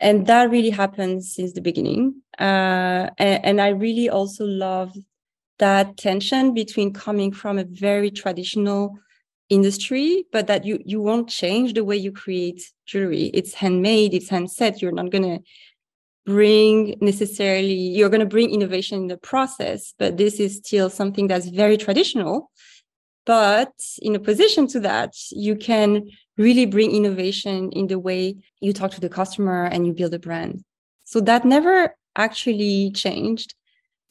And 0.00 0.26
that 0.26 0.50
really 0.50 0.70
happened 0.70 1.24
since 1.24 1.52
the 1.52 1.60
beginning. 1.60 2.22
Uh, 2.38 3.08
and, 3.18 3.44
and 3.44 3.60
i 3.60 3.68
really 3.68 4.08
also 4.08 4.44
love 4.44 4.92
that 5.58 5.96
tension 5.96 6.52
between 6.52 6.92
coming 6.92 7.32
from 7.32 7.58
a 7.58 7.64
very 7.64 8.10
traditional 8.10 8.98
industry 9.50 10.24
but 10.32 10.46
that 10.46 10.64
you 10.64 10.78
you 10.84 11.00
won't 11.00 11.28
change 11.28 11.74
the 11.74 11.84
way 11.84 11.96
you 11.96 12.10
create 12.10 12.62
jewelry. 12.86 13.24
It's 13.34 13.54
handmade 13.54 14.14
it's 14.14 14.30
hand 14.30 14.50
set 14.50 14.80
you're 14.80 14.92
not 14.92 15.10
going 15.10 15.22
to 15.22 15.38
bring 16.24 16.96
necessarily 17.00 17.74
you're 17.74 18.08
going 18.08 18.20
to 18.20 18.26
bring 18.26 18.50
innovation 18.50 18.98
in 19.02 19.06
the 19.08 19.16
process 19.16 19.94
but 19.98 20.16
this 20.16 20.40
is 20.40 20.56
still 20.56 20.88
something 20.88 21.26
that's 21.26 21.48
very 21.48 21.76
traditional 21.76 22.50
but 23.26 23.72
in 24.02 24.16
opposition 24.16 24.66
to 24.66 24.80
that 24.80 25.12
you 25.30 25.54
can 25.54 26.02
really 26.36 26.66
bring 26.66 26.90
innovation 26.90 27.70
in 27.72 27.86
the 27.86 27.98
way 27.98 28.34
you 28.60 28.72
talk 28.72 28.90
to 28.90 29.00
the 29.00 29.08
customer 29.08 29.64
and 29.64 29.86
you 29.86 29.92
build 29.92 30.14
a 30.14 30.18
brand 30.18 30.64
so 31.04 31.20
that 31.20 31.44
never 31.44 31.94
actually 32.16 32.90
changed 32.92 33.54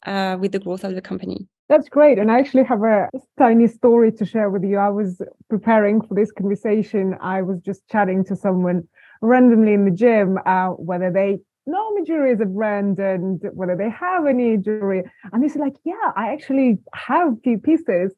uh, 0.05 0.37
with 0.39 0.51
the 0.51 0.59
growth 0.59 0.83
of 0.83 0.93
the 0.93 1.01
company 1.01 1.47
that's 1.69 1.89
great. 1.89 2.19
And 2.19 2.29
I 2.29 2.39
actually 2.39 2.65
have 2.65 2.83
a 2.83 3.09
tiny 3.39 3.67
story 3.67 4.11
to 4.11 4.25
share 4.25 4.49
with 4.49 4.63
you. 4.63 4.77
I 4.77 4.89
was 4.89 5.21
preparing 5.49 6.01
for 6.01 6.13
this 6.13 6.31
conversation. 6.31 7.15
I 7.21 7.41
was 7.41 7.61
just 7.61 7.87
chatting 7.89 8.25
to 8.25 8.35
someone 8.35 8.87
randomly 9.21 9.73
in 9.73 9.85
the 9.85 9.91
gym, 9.91 10.37
uh, 10.45 10.69
whether 10.69 11.09
they 11.09 11.39
Norma 11.65 12.05
jewelry 12.05 12.31
is 12.31 12.41
a 12.41 12.45
brand 12.45 12.99
and 12.99 13.41
whether 13.53 13.75
they 13.75 13.89
have 13.89 14.25
any 14.25 14.57
jewelry. 14.57 15.03
And 15.31 15.43
he's 15.43 15.55
like, 15.55 15.75
yeah, 15.83 16.11
I 16.15 16.33
actually 16.33 16.79
have 16.93 17.33
a 17.33 17.35
few 17.43 17.57
pieces. 17.57 18.13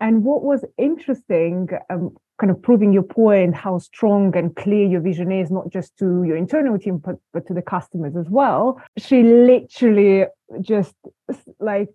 And 0.00 0.22
what 0.22 0.42
was 0.44 0.64
interesting, 0.76 1.68
um, 1.90 2.16
kind 2.38 2.52
of 2.52 2.62
proving 2.62 2.92
your 2.92 3.02
point, 3.02 3.56
how 3.56 3.78
strong 3.78 4.36
and 4.36 4.54
clear 4.54 4.86
your 4.86 5.00
vision 5.00 5.32
is, 5.32 5.50
not 5.50 5.70
just 5.70 5.96
to 5.98 6.22
your 6.22 6.36
internal 6.36 6.78
team, 6.78 6.98
but, 6.98 7.16
but 7.32 7.46
to 7.48 7.54
the 7.54 7.62
customers 7.62 8.14
as 8.16 8.28
well. 8.28 8.80
She 8.96 9.24
literally 9.24 10.26
just 10.60 10.94
like 11.58 11.88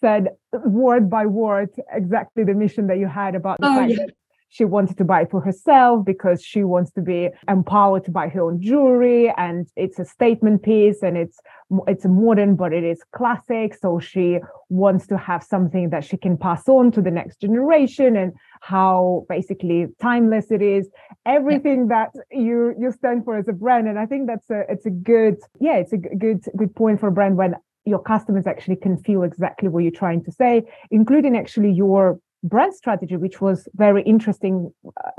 said 0.00 0.28
word 0.52 1.10
by 1.10 1.26
word 1.26 1.70
exactly 1.92 2.44
the 2.44 2.54
mission 2.54 2.86
that 2.86 2.98
you 2.98 3.08
had 3.08 3.34
about 3.34 3.60
the 3.60 3.66
oh, 3.66 3.74
fact 3.74 3.90
yeah. 3.90 3.96
that 3.96 4.14
she 4.56 4.64
wanted 4.64 4.96
to 4.96 5.04
buy 5.04 5.20
it 5.22 5.30
for 5.30 5.42
herself 5.42 6.04
because 6.06 6.42
she 6.42 6.64
wants 6.64 6.90
to 6.92 7.02
be 7.02 7.28
empowered 7.46 8.04
to 8.04 8.10
buy 8.10 8.26
her 8.28 8.40
own 8.40 8.58
jewelry 8.58 9.30
and 9.36 9.68
it's 9.76 9.98
a 9.98 10.04
statement 10.04 10.62
piece 10.62 11.02
and 11.02 11.18
it's 11.18 11.38
it's 11.86 12.06
modern 12.06 12.56
but 12.56 12.72
it 12.72 12.82
is 12.82 13.02
classic. 13.14 13.74
So 13.74 13.98
she 13.98 14.38
wants 14.70 15.06
to 15.08 15.18
have 15.18 15.42
something 15.42 15.90
that 15.90 16.04
she 16.04 16.16
can 16.16 16.38
pass 16.38 16.68
on 16.68 16.90
to 16.92 17.02
the 17.02 17.10
next 17.10 17.40
generation 17.40 18.16
and 18.16 18.32
how 18.62 19.26
basically 19.28 19.88
timeless 20.00 20.50
it 20.50 20.62
is. 20.62 20.88
Everything 21.26 21.88
that 21.88 22.12
you 22.30 22.74
you 22.80 22.92
stand 22.92 23.24
for 23.24 23.36
as 23.36 23.48
a 23.48 23.52
brand. 23.52 23.88
And 23.88 23.98
i 23.98 24.06
think 24.06 24.26
that's 24.26 24.48
a 24.48 24.60
it's 24.70 24.86
a 24.86 24.90
good 24.90 25.36
yeah 25.60 25.76
it's 25.76 25.92
a 25.92 25.98
good 25.98 26.40
good 26.56 26.74
point 26.74 26.98
for 27.00 27.08
a 27.08 27.12
brand 27.12 27.36
when 27.36 27.56
your 27.84 28.02
customers 28.02 28.46
actually 28.46 28.76
can 28.76 28.96
feel 28.96 29.22
exactly 29.22 29.68
what 29.68 29.82
you're 29.84 30.00
trying 30.04 30.22
to 30.24 30.32
say 30.32 30.62
including 30.90 31.36
actually 31.36 31.70
your 31.70 32.18
brand 32.48 32.74
strategy, 32.74 33.16
which 33.16 33.40
was 33.40 33.68
very 33.74 34.02
interesting. 34.02 34.72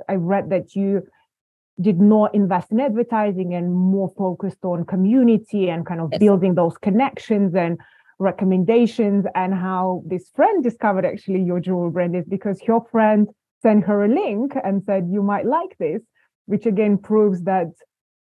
I 0.09 0.15
read 0.15 0.49
that 0.49 0.75
you 0.75 1.03
did 1.79 1.99
not 1.99 2.33
invest 2.33 2.71
in 2.71 2.79
advertising 2.79 3.53
and 3.53 3.73
more 3.73 4.11
focused 4.17 4.63
on 4.63 4.85
community 4.85 5.69
and 5.69 5.85
kind 5.85 6.01
of 6.01 6.09
yes. 6.11 6.19
building 6.19 6.55
those 6.55 6.77
connections 6.77 7.53
and 7.53 7.77
recommendations 8.19 9.25
and 9.35 9.53
how 9.53 10.01
this 10.05 10.31
friend 10.35 10.63
discovered 10.63 11.05
actually 11.05 11.41
your 11.41 11.59
jewel 11.59 11.91
brand 11.91 12.15
is 12.15 12.25
because 12.25 12.59
your 12.67 12.83
friend 12.91 13.27
sent 13.61 13.85
her 13.85 14.03
a 14.03 14.07
link 14.07 14.53
and 14.63 14.81
said 14.85 15.07
you 15.11 15.21
might 15.21 15.45
like 15.45 15.77
this 15.77 16.01
which 16.47 16.65
again 16.65 16.97
proves 16.97 17.43
that 17.43 17.67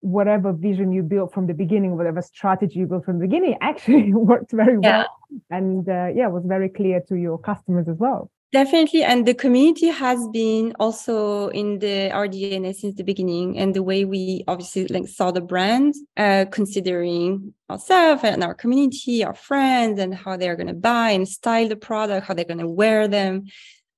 whatever 0.01 0.53
vision 0.53 0.91
you 0.91 1.01
built 1.01 1.33
from 1.33 1.47
the 1.47 1.55
beginning 1.55 1.97
whatever 1.97 2.21
strategy 2.21 2.79
you 2.79 2.85
built 2.85 3.03
from 3.03 3.17
the 3.17 3.25
beginning 3.25 3.57
actually 3.61 4.13
worked 4.13 4.51
very 4.51 4.77
yeah. 4.83 4.99
well 4.99 5.41
and 5.49 5.89
uh, 5.89 6.07
yeah 6.15 6.27
was 6.27 6.45
very 6.45 6.69
clear 6.69 7.01
to 7.07 7.15
your 7.15 7.39
customers 7.39 7.87
as 7.89 7.97
well 7.97 8.29
Definitely. 8.51 9.03
And 9.03 9.27
the 9.27 9.35
community 9.35 9.87
has 9.87 10.27
been 10.29 10.73
also 10.79 11.49
in 11.49 11.77
the 11.77 12.09
our 12.11 12.27
DNA 12.27 12.73
since 12.73 12.95
the 12.95 13.03
beginning. 13.03 13.59
And 13.59 13.75
the 13.75 13.83
way 13.83 14.05
we 14.05 14.43
obviously 14.47 14.87
like 14.87 15.07
saw 15.07 15.29
the 15.29 15.41
brand, 15.41 15.93
uh, 16.17 16.45
considering 16.51 17.53
ourselves 17.69 18.23
and 18.23 18.43
our 18.43 18.55
community, 18.55 19.23
our 19.23 19.35
friends, 19.35 19.99
and 19.99 20.15
how 20.15 20.35
they're 20.35 20.55
gonna 20.55 20.73
buy 20.73 21.11
and 21.11 21.27
style 21.27 21.67
the 21.67 21.75
product, 21.75 22.25
how 22.25 22.33
they're 22.33 22.43
gonna 22.43 22.67
wear 22.67 23.07
them. 23.07 23.45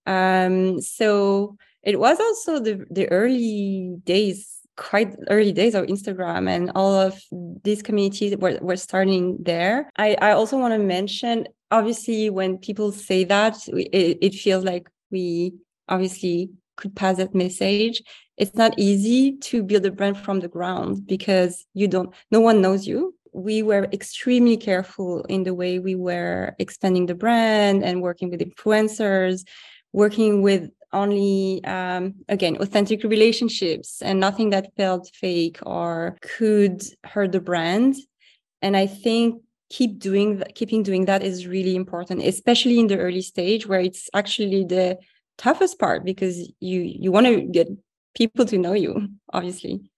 Um, 0.05 0.81
so 0.81 1.55
it 1.81 1.97
was 1.97 2.19
also 2.19 2.59
the 2.59 2.85
the 2.91 3.09
early 3.09 3.95
days 4.03 4.60
quite 4.81 5.15
early 5.29 5.51
days 5.51 5.75
of 5.75 5.85
Instagram 5.85 6.49
and 6.49 6.71
all 6.73 6.93
of 6.93 7.21
these 7.63 7.83
communities 7.83 8.35
were, 8.37 8.57
were 8.61 8.75
starting 8.75 9.37
there. 9.39 9.89
I, 9.95 10.15
I 10.19 10.31
also 10.31 10.57
want 10.57 10.73
to 10.73 10.79
mention, 10.79 11.47
obviously, 11.69 12.31
when 12.31 12.57
people 12.57 12.91
say 12.91 13.23
that, 13.25 13.55
it, 13.67 14.17
it 14.21 14.33
feels 14.33 14.63
like 14.63 14.89
we 15.11 15.53
obviously 15.87 16.49
could 16.77 16.95
pass 16.95 17.17
that 17.17 17.35
message. 17.35 18.01
It's 18.37 18.55
not 18.55 18.73
easy 18.79 19.37
to 19.49 19.61
build 19.61 19.85
a 19.85 19.91
brand 19.91 20.17
from 20.17 20.39
the 20.39 20.47
ground 20.47 21.05
because 21.05 21.63
you 21.75 21.87
don't, 21.87 22.11
no 22.31 22.39
one 22.39 22.59
knows 22.59 22.87
you. 22.87 23.13
We 23.33 23.61
were 23.61 23.87
extremely 23.93 24.57
careful 24.57 25.23
in 25.25 25.43
the 25.43 25.53
way 25.53 25.77
we 25.77 25.93
were 25.93 26.55
expanding 26.57 27.05
the 27.05 27.15
brand 27.15 27.83
and 27.83 28.01
working 28.01 28.31
with 28.31 28.41
influencers, 28.41 29.45
working 29.93 30.41
with 30.41 30.71
only 30.93 31.63
um, 31.65 32.15
again 32.29 32.57
authentic 32.59 33.03
relationships 33.03 34.01
and 34.01 34.19
nothing 34.19 34.49
that 34.51 34.75
felt 34.75 35.09
fake 35.13 35.59
or 35.63 36.17
could 36.21 36.83
hurt 37.03 37.31
the 37.31 37.41
brand. 37.41 37.95
And 38.61 38.77
i 38.77 38.85
think 38.85 39.41
keep 39.71 39.99
doing 39.99 40.43
keeping 40.53 40.83
doing 40.83 41.05
that 41.05 41.23
is 41.23 41.47
really 41.47 41.75
important 41.75 42.21
especially 42.21 42.77
in 42.77 42.87
the 42.87 42.97
early 42.99 43.21
stage 43.21 43.65
where 43.65 43.79
it's 43.79 44.09
actually 44.13 44.65
the 44.65 44.97
toughest 45.37 45.79
part 45.79 46.03
because 46.03 46.37
you 46.59 46.81
you 46.81 47.09
want 47.11 47.25
to 47.25 47.41
get 47.41 47.69
people 48.13 48.45
to 48.45 48.57
know 48.57 48.73
you 48.73 49.07
obviously 49.31 49.90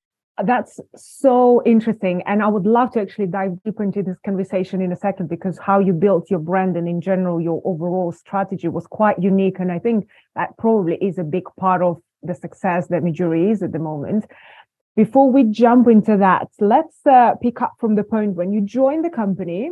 that's 0.44 0.80
so 0.96 1.62
interesting. 1.66 2.24
And 2.26 2.42
I 2.42 2.48
would 2.48 2.66
love 2.66 2.92
to 2.94 3.02
actually 3.02 3.28
dive 3.28 3.62
deeper 3.64 3.84
into 3.84 4.02
this 4.02 4.18
conversation 4.26 4.82
in 4.82 4.92
a 4.92 4.96
second 4.96 5.30
because 5.30 5.60
how 5.60 5.80
you 5.80 5.94
built 5.94 6.32
your 6.32 6.40
brand 6.40 6.76
and 6.76 6.88
in 6.88 7.02
general 7.02 7.40
your 7.40 7.62
overall 7.66 8.12
strategy 8.12 8.68
was 8.68 8.88
quite 8.88 9.22
unique. 9.22 9.60
And 9.60 9.72
I 9.72 9.78
think 9.78 10.08
that 10.36 10.58
probably 10.58 10.96
is 10.96 11.20
a 11.20 11.24
big 11.24 11.44
part 11.60 11.84
of 11.84 12.02
the 12.24 12.34
success 12.34 12.88
that 12.88 13.04
Mejuri 13.04 13.52
is 13.52 13.62
at 13.62 13.74
the 13.74 13.80
moment. 13.80 14.26
Before 14.96 15.32
we 15.32 15.44
jump 15.44 15.88
into 15.88 16.18
that, 16.18 16.48
let's 16.60 16.98
uh, 17.06 17.36
pick 17.42 17.62
up 17.62 17.74
from 17.80 17.96
the 17.96 18.04
point 18.04 18.36
when 18.36 18.54
you 18.54 18.62
joined 18.62 19.06
the 19.06 19.10
company. 19.10 19.70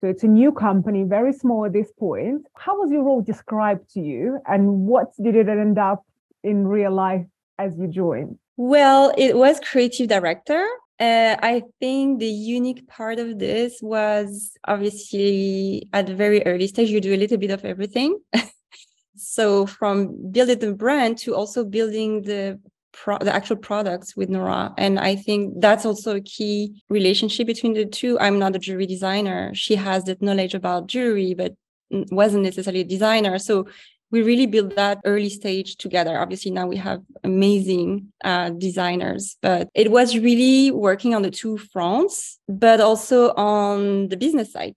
So 0.00 0.08
it's 0.08 0.24
a 0.24 0.28
new 0.28 0.52
company, 0.52 1.04
very 1.04 1.32
small 1.32 1.64
at 1.64 1.72
this 1.72 1.90
point. 1.98 2.46
How 2.54 2.78
was 2.78 2.90
your 2.92 3.02
role 3.02 3.22
described 3.22 3.90
to 3.94 4.00
you 4.00 4.38
and 4.46 4.82
what 4.86 5.16
did 5.20 5.34
it 5.34 5.48
end 5.48 5.78
up 5.78 6.04
in 6.44 6.68
real 6.68 6.92
life 6.92 7.26
as 7.58 7.76
you 7.78 7.88
joined? 7.88 8.38
Well, 8.56 9.12
it 9.16 9.36
was 9.36 9.60
creative 9.60 10.08
director. 10.08 10.66
Uh, 10.98 11.36
I 11.42 11.62
think 11.78 12.20
the 12.20 12.26
unique 12.26 12.88
part 12.88 13.18
of 13.18 13.38
this 13.38 13.80
was 13.82 14.52
obviously 14.66 15.88
at 15.92 16.08
a 16.08 16.14
very 16.14 16.44
early 16.46 16.66
stage, 16.66 16.88
you 16.88 17.00
do 17.00 17.14
a 17.14 17.18
little 17.18 17.36
bit 17.36 17.50
of 17.50 17.64
everything. 17.66 18.18
so 19.16 19.66
from 19.66 20.30
building 20.32 20.58
the 20.58 20.72
brand 20.72 21.18
to 21.18 21.34
also 21.34 21.64
building 21.64 22.22
the 22.22 22.58
pro- 22.92 23.18
the 23.18 23.34
actual 23.34 23.56
products 23.56 24.16
with 24.16 24.30
Noura. 24.30 24.72
And 24.78 24.98
I 24.98 25.16
think 25.16 25.60
that's 25.60 25.84
also 25.84 26.16
a 26.16 26.20
key 26.20 26.82
relationship 26.88 27.46
between 27.46 27.74
the 27.74 27.84
two. 27.84 28.18
I'm 28.18 28.38
not 28.38 28.56
a 28.56 28.58
jewelry 28.58 28.86
designer. 28.86 29.52
She 29.54 29.76
has 29.76 30.04
that 30.04 30.22
knowledge 30.22 30.54
about 30.54 30.86
jewelry, 30.86 31.34
but 31.34 31.54
wasn't 31.90 32.42
necessarily 32.44 32.80
a 32.80 32.84
designer. 32.84 33.38
So 33.38 33.66
we 34.10 34.22
really 34.22 34.46
built 34.46 34.76
that 34.76 35.00
early 35.04 35.28
stage 35.28 35.76
together. 35.76 36.18
Obviously, 36.18 36.50
now 36.50 36.66
we 36.66 36.76
have 36.76 37.02
amazing 37.24 38.12
uh, 38.24 38.50
designers, 38.50 39.36
but 39.42 39.68
it 39.74 39.90
was 39.90 40.16
really 40.16 40.70
working 40.70 41.14
on 41.14 41.22
the 41.22 41.30
two 41.30 41.58
fronts, 41.58 42.38
but 42.48 42.80
also 42.80 43.32
on 43.34 44.08
the 44.08 44.16
business 44.16 44.52
side, 44.52 44.74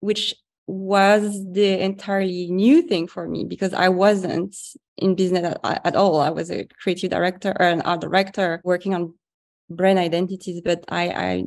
which 0.00 0.34
was 0.66 1.44
the 1.52 1.80
entirely 1.82 2.50
new 2.50 2.82
thing 2.82 3.06
for 3.06 3.28
me 3.28 3.44
because 3.44 3.72
I 3.72 3.88
wasn't 3.88 4.56
in 4.96 5.14
business 5.14 5.54
at, 5.62 5.86
at 5.86 5.96
all. 5.96 6.20
I 6.20 6.30
was 6.30 6.50
a 6.50 6.66
creative 6.82 7.10
director 7.10 7.54
or 7.58 7.66
an 7.66 7.82
art 7.82 8.00
director 8.00 8.60
working 8.64 8.94
on 8.94 9.14
brand 9.70 9.98
identities, 9.98 10.60
but 10.62 10.84
I, 10.88 11.08
I 11.08 11.44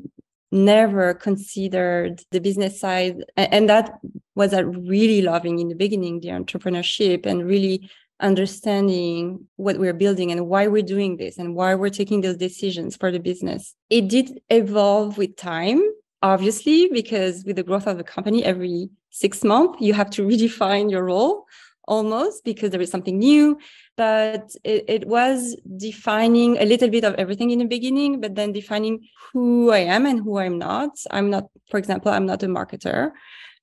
never 0.52 1.14
considered 1.14 2.22
the 2.32 2.40
business 2.40 2.80
side 2.80 3.24
and 3.38 3.70
that 3.70 4.00
was 4.36 4.54
a 4.54 4.66
really 4.66 5.22
loving 5.22 5.60
in 5.60 5.70
the 5.70 5.76
beginning 5.76 6.20
the 6.20 6.30
entrepreneurship 6.30 7.26
and 7.26 7.46
really 7.46 7.90
understanding 8.20 9.48
what 9.56 9.78
we're 9.78 9.94
building 9.94 10.32
and 10.32 10.48
why 10.48 10.68
we're 10.68 10.82
doing 10.82 11.18
this 11.18 11.38
and 11.38 11.56
why 11.56 11.74
we're 11.76 11.90
taking 11.90 12.22
those 12.22 12.36
decisions 12.36 12.98
for 12.98 13.12
the 13.12 13.20
business. 13.20 13.76
It 13.90 14.10
did 14.10 14.42
evolve 14.50 15.18
with 15.18 15.36
time 15.36 15.82
obviously 16.22 16.90
because 16.92 17.44
with 17.46 17.56
the 17.56 17.64
growth 17.64 17.88
of 17.88 17.98
the 17.98 18.04
company 18.04 18.44
every 18.44 18.90
six 19.10 19.44
months 19.44 19.80
you 19.80 19.94
have 19.94 20.10
to 20.10 20.22
redefine 20.28 20.92
your 20.92 21.06
role 21.06 21.46
almost 21.90 22.44
because 22.46 22.70
there 22.70 22.82
is 22.82 22.92
something 22.92 23.18
new 23.18 23.58
but 23.98 24.56
it, 24.64 24.86
it, 24.88 25.04
was 25.08 25.58
defining 25.76 26.58
a 26.58 26.66
little 26.66 26.88
bit 26.90 27.04
of 27.04 27.14
everything 27.16 27.50
in 27.52 27.60
the 27.60 27.66
beginning 27.66 28.22
but 28.22 28.36
then 28.36 28.54
defining 28.54 28.96
who 29.26 29.72
i 29.72 29.80
am 29.80 30.06
and 30.06 30.20
who 30.24 30.38
i'm 30.38 30.58
not. 30.58 30.92
I'm 31.12 31.30
not 31.30 31.46
for 31.70 31.78
example 31.78 32.12
i'm 32.12 32.26
not 32.26 32.44
a 32.44 32.48
marketer. 32.48 33.12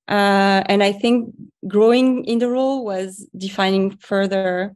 Uh, 0.08 0.60
and 0.70 0.82
i 0.82 0.92
think 0.92 1.16
growing 1.66 2.24
in 2.24 2.38
the 2.38 2.50
role 2.50 2.84
was 2.84 3.26
defining 3.36 3.96
further 4.10 4.74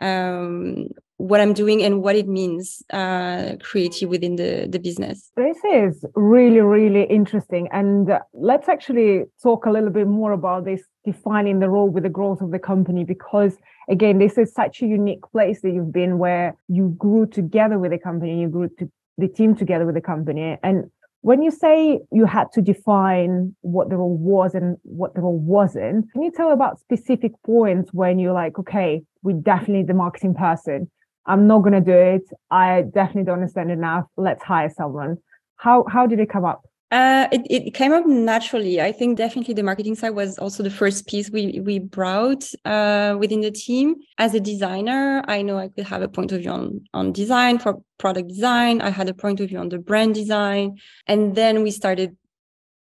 um, 0.00 0.88
what 1.22 1.40
I'm 1.40 1.52
doing 1.52 1.84
and 1.84 2.02
what 2.02 2.16
it 2.16 2.26
means 2.26 2.82
uh, 2.92 3.54
creative 3.62 4.08
within 4.08 4.34
the, 4.36 4.66
the 4.68 4.80
business. 4.80 5.30
This 5.36 5.58
is 5.72 6.04
really, 6.16 6.60
really 6.60 7.04
interesting. 7.04 7.68
And 7.70 8.10
uh, 8.10 8.18
let's 8.32 8.68
actually 8.68 9.24
talk 9.40 9.64
a 9.66 9.70
little 9.70 9.90
bit 9.90 10.08
more 10.08 10.32
about 10.32 10.64
this 10.64 10.82
defining 11.04 11.60
the 11.60 11.68
role 11.68 11.88
with 11.88 12.02
the 12.02 12.08
growth 12.08 12.40
of 12.40 12.50
the 12.50 12.58
company, 12.58 13.04
because 13.04 13.56
again, 13.88 14.18
this 14.18 14.36
is 14.36 14.52
such 14.52 14.82
a 14.82 14.86
unique 14.86 15.22
place 15.30 15.60
that 15.62 15.70
you've 15.70 15.92
been 15.92 16.18
where 16.18 16.56
you 16.68 16.94
grew 16.98 17.26
together 17.26 17.78
with 17.78 17.92
the 17.92 17.98
company, 17.98 18.40
you 18.40 18.48
grew 18.48 18.68
to 18.80 18.90
the 19.16 19.28
team 19.28 19.54
together 19.54 19.86
with 19.86 19.94
the 19.94 20.00
company. 20.00 20.58
And 20.64 20.90
when 21.20 21.40
you 21.40 21.52
say 21.52 22.00
you 22.10 22.24
had 22.24 22.50
to 22.54 22.60
define 22.60 23.54
what 23.60 23.90
the 23.90 23.96
role 23.96 24.16
was 24.16 24.56
and 24.56 24.76
what 24.82 25.14
the 25.14 25.20
role 25.20 25.38
wasn't, 25.38 26.10
can 26.12 26.22
you 26.22 26.32
tell 26.32 26.50
about 26.50 26.80
specific 26.80 27.30
points 27.46 27.92
when 27.92 28.18
you're 28.18 28.32
like, 28.32 28.58
okay, 28.58 29.02
we 29.22 29.34
definitely 29.34 29.78
need 29.78 29.86
the 29.86 29.94
marketing 29.94 30.34
person 30.34 30.90
I'm 31.26 31.46
not 31.46 31.60
going 31.60 31.72
to 31.72 31.80
do 31.80 31.92
it. 31.92 32.22
I 32.50 32.82
definitely 32.82 33.24
don't 33.24 33.36
understand 33.40 33.70
enough. 33.70 34.06
Let's 34.16 34.42
hire 34.42 34.70
someone. 34.70 35.18
How 35.56 35.84
how 35.88 36.06
did 36.06 36.18
it 36.20 36.28
come 36.28 36.44
up? 36.44 36.62
Uh, 36.90 37.26
it, 37.32 37.40
it 37.48 37.74
came 37.74 37.90
up 37.90 38.06
naturally. 38.06 38.78
I 38.78 38.92
think 38.92 39.16
definitely 39.16 39.54
the 39.54 39.62
marketing 39.62 39.94
side 39.94 40.10
was 40.10 40.38
also 40.38 40.62
the 40.62 40.70
first 40.70 41.06
piece 41.06 41.30
we 41.30 41.58
we 41.60 41.78
brought 41.78 42.44
uh, 42.66 43.16
within 43.18 43.40
the 43.40 43.50
team. 43.50 43.94
As 44.18 44.34
a 44.34 44.40
designer, 44.40 45.24
I 45.26 45.40
know 45.40 45.56
I 45.56 45.68
could 45.68 45.86
have 45.86 46.02
a 46.02 46.08
point 46.08 46.32
of 46.32 46.40
view 46.40 46.50
on 46.50 46.84
on 46.92 47.12
design 47.12 47.58
for 47.58 47.80
product 47.98 48.28
design. 48.28 48.82
I 48.82 48.90
had 48.90 49.08
a 49.08 49.14
point 49.14 49.40
of 49.40 49.48
view 49.48 49.58
on 49.58 49.70
the 49.70 49.78
brand 49.78 50.14
design, 50.14 50.78
and 51.06 51.34
then 51.34 51.62
we 51.62 51.70
started 51.70 52.14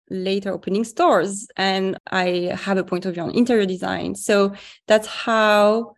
later 0.10 0.52
opening 0.52 0.86
stores, 0.86 1.48
and 1.56 1.96
I 2.10 2.56
have 2.56 2.78
a 2.80 2.84
point 2.84 3.06
of 3.06 3.14
view 3.14 3.24
on 3.24 3.32
interior 3.36 3.68
design. 3.68 4.16
So 4.16 4.54
that's 4.88 5.06
how 5.06 5.94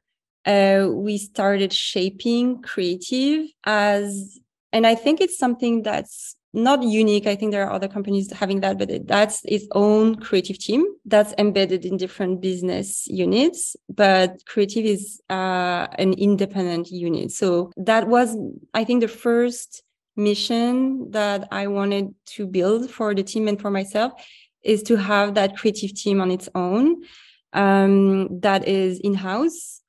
uh, 0.46 0.88
we 0.92 1.18
started 1.18 1.74
shaping 1.74 2.62
creative 2.62 3.48
as, 3.66 4.40
and 4.72 4.88
I 4.88 4.96
think 4.96 5.22
it's 5.22 5.38
something 5.38 5.84
that's 5.84 6.36
not 6.54 6.84
unique. 6.84 7.28
I 7.28 7.36
think 7.36 7.52
there 7.52 7.66
are 7.66 7.72
other 7.72 7.88
companies 7.88 8.32
having 8.32 8.60
that, 8.62 8.78
but 8.78 9.08
that's 9.08 9.42
its 9.46 9.68
own 9.72 10.16
creative 10.16 10.58
team 10.58 10.86
that's 11.06 11.34
embedded 11.38 11.86
in 11.86 11.98
different 11.98 12.42
business 12.42 13.08
units. 13.08 13.76
But 13.90 14.46
creative 14.46 14.86
is 14.86 15.22
uh, 15.30 15.88
an 15.98 16.14
independent 16.14 16.92
unit. 16.92 17.32
So 17.32 17.72
that 17.78 18.08
was, 18.08 18.36
I 18.74 18.84
think, 18.84 19.02
the 19.02 19.08
first 19.08 19.84
mission 20.18 21.10
that 21.12 21.48
I 21.52 21.68
wanted 21.68 22.14
to 22.26 22.46
build 22.46 22.90
for 22.92 23.16
the 23.16 23.24
team 23.24 23.48
and 23.48 23.60
for 23.60 23.72
myself 23.72 24.12
is 24.62 24.84
to 24.84 24.98
have 24.98 25.36
that 25.36 25.56
creative 25.58 25.94
team 25.94 26.20
on 26.20 26.32
its 26.32 26.50
own 26.54 27.04
um, 27.54 28.40
that 28.42 28.68
is 28.68 29.00
in 29.00 29.14
house 29.14 29.81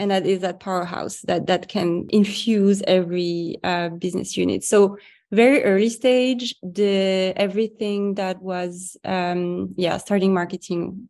and 0.00 0.10
that 0.10 0.26
is 0.26 0.40
that 0.40 0.60
powerhouse 0.60 1.20
that 1.22 1.46
that 1.46 1.68
can 1.68 2.06
infuse 2.08 2.82
every 2.86 3.58
uh, 3.62 3.90
business 3.90 4.36
unit. 4.36 4.64
So 4.64 4.96
very 5.30 5.62
early 5.62 5.90
stage 5.90 6.56
the 6.62 7.32
everything 7.36 8.14
that 8.14 8.42
was 8.42 8.96
um 9.04 9.72
yeah 9.76 9.96
starting 9.98 10.34
marketing 10.34 11.08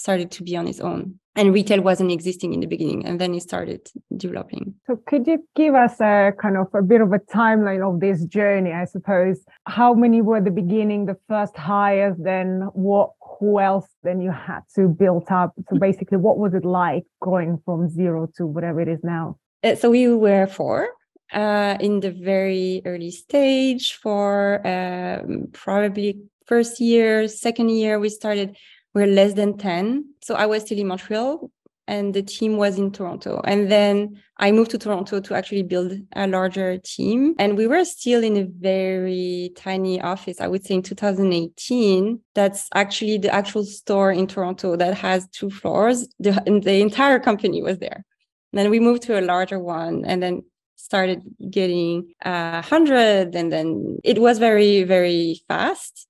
started 0.00 0.30
to 0.30 0.42
be 0.42 0.56
on 0.56 0.66
its 0.66 0.80
own 0.80 1.14
and 1.36 1.54
retail 1.54 1.80
wasn't 1.80 2.10
existing 2.10 2.52
in 2.54 2.60
the 2.60 2.66
beginning 2.66 3.06
and 3.06 3.20
then 3.20 3.34
it 3.34 3.42
started 3.42 3.82
developing 4.16 4.74
so 4.86 4.96
could 5.06 5.26
you 5.26 5.38
give 5.54 5.74
us 5.74 6.00
a 6.00 6.32
kind 6.42 6.56
of 6.56 6.66
a 6.74 6.82
bit 6.82 7.00
of 7.00 7.12
a 7.12 7.18
timeline 7.18 7.82
of 7.88 8.00
this 8.00 8.24
journey 8.24 8.72
i 8.72 8.84
suppose 8.84 9.38
how 9.66 9.94
many 9.94 10.20
were 10.20 10.40
the 10.40 10.50
beginning 10.50 11.06
the 11.06 11.16
first 11.28 11.56
hires 11.56 12.16
then 12.18 12.62
what 12.72 13.10
who 13.40 13.58
else 13.58 13.88
then 14.02 14.20
you 14.20 14.30
had 14.30 14.60
to 14.76 14.86
build 14.86 15.24
up? 15.30 15.54
So 15.70 15.78
basically, 15.78 16.18
what 16.18 16.36
was 16.38 16.52
it 16.52 16.64
like 16.64 17.04
going 17.20 17.60
from 17.64 17.88
zero 17.88 18.28
to 18.36 18.46
whatever 18.46 18.82
it 18.82 18.88
is 18.88 19.02
now? 19.02 19.38
Uh, 19.64 19.74
so 19.74 19.90
we 19.90 20.06
were 20.08 20.46
four 20.46 20.90
uh, 21.32 21.76
in 21.80 22.00
the 22.00 22.10
very 22.10 22.82
early 22.84 23.10
stage 23.10 23.94
for 23.94 24.60
um, 24.66 25.48
probably 25.52 26.20
first 26.46 26.80
year, 26.80 27.28
second 27.28 27.70
year, 27.70 27.98
we 27.98 28.08
started, 28.08 28.56
we're 28.94 29.06
less 29.06 29.34
than 29.34 29.56
10. 29.56 30.04
So 30.22 30.34
I 30.34 30.46
was 30.46 30.62
still 30.62 30.78
in 30.78 30.88
Montreal 30.88 31.50
and 31.90 32.14
the 32.14 32.22
team 32.22 32.56
was 32.56 32.78
in 32.78 32.92
Toronto. 32.92 33.40
And 33.44 33.70
then 33.70 34.20
I 34.38 34.52
moved 34.52 34.70
to 34.70 34.78
Toronto 34.78 35.20
to 35.20 35.34
actually 35.34 35.64
build 35.64 35.92
a 36.14 36.28
larger 36.28 36.78
team. 36.78 37.34
And 37.38 37.56
we 37.56 37.66
were 37.66 37.84
still 37.84 38.22
in 38.22 38.36
a 38.36 38.44
very 38.44 39.52
tiny 39.56 40.00
office, 40.00 40.40
I 40.40 40.46
would 40.46 40.64
say 40.64 40.76
in 40.76 40.82
2018. 40.82 42.20
That's 42.34 42.68
actually 42.74 43.18
the 43.18 43.34
actual 43.34 43.64
store 43.64 44.12
in 44.12 44.28
Toronto 44.28 44.76
that 44.76 44.94
has 44.94 45.28
two 45.30 45.50
floors. 45.50 46.06
The, 46.20 46.32
the 46.62 46.80
entire 46.80 47.18
company 47.18 47.60
was 47.60 47.78
there. 47.78 48.04
And 48.52 48.58
then 48.58 48.70
we 48.70 48.78
moved 48.78 49.02
to 49.02 49.18
a 49.18 49.22
larger 49.22 49.58
one 49.58 50.04
and 50.04 50.22
then 50.22 50.42
started 50.76 51.22
getting 51.50 52.14
a 52.24 52.28
uh, 52.28 52.62
hundred 52.62 53.34
and 53.34 53.52
then 53.52 53.98
it 54.02 54.18
was 54.20 54.38
very, 54.38 54.84
very 54.84 55.42
fast. 55.46 56.06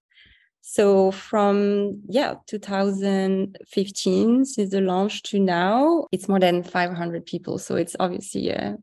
So 0.72 1.10
from 1.10 2.00
yeah 2.08 2.34
2015 2.46 4.44
since 4.44 4.70
the 4.70 4.80
launch 4.80 5.24
to 5.24 5.40
now, 5.40 6.06
it's 6.12 6.28
more 6.28 6.38
than 6.38 6.62
500 6.62 7.26
people. 7.26 7.58
So 7.58 7.74
it's 7.74 7.96
obviously 7.98 8.50
a 8.50 8.76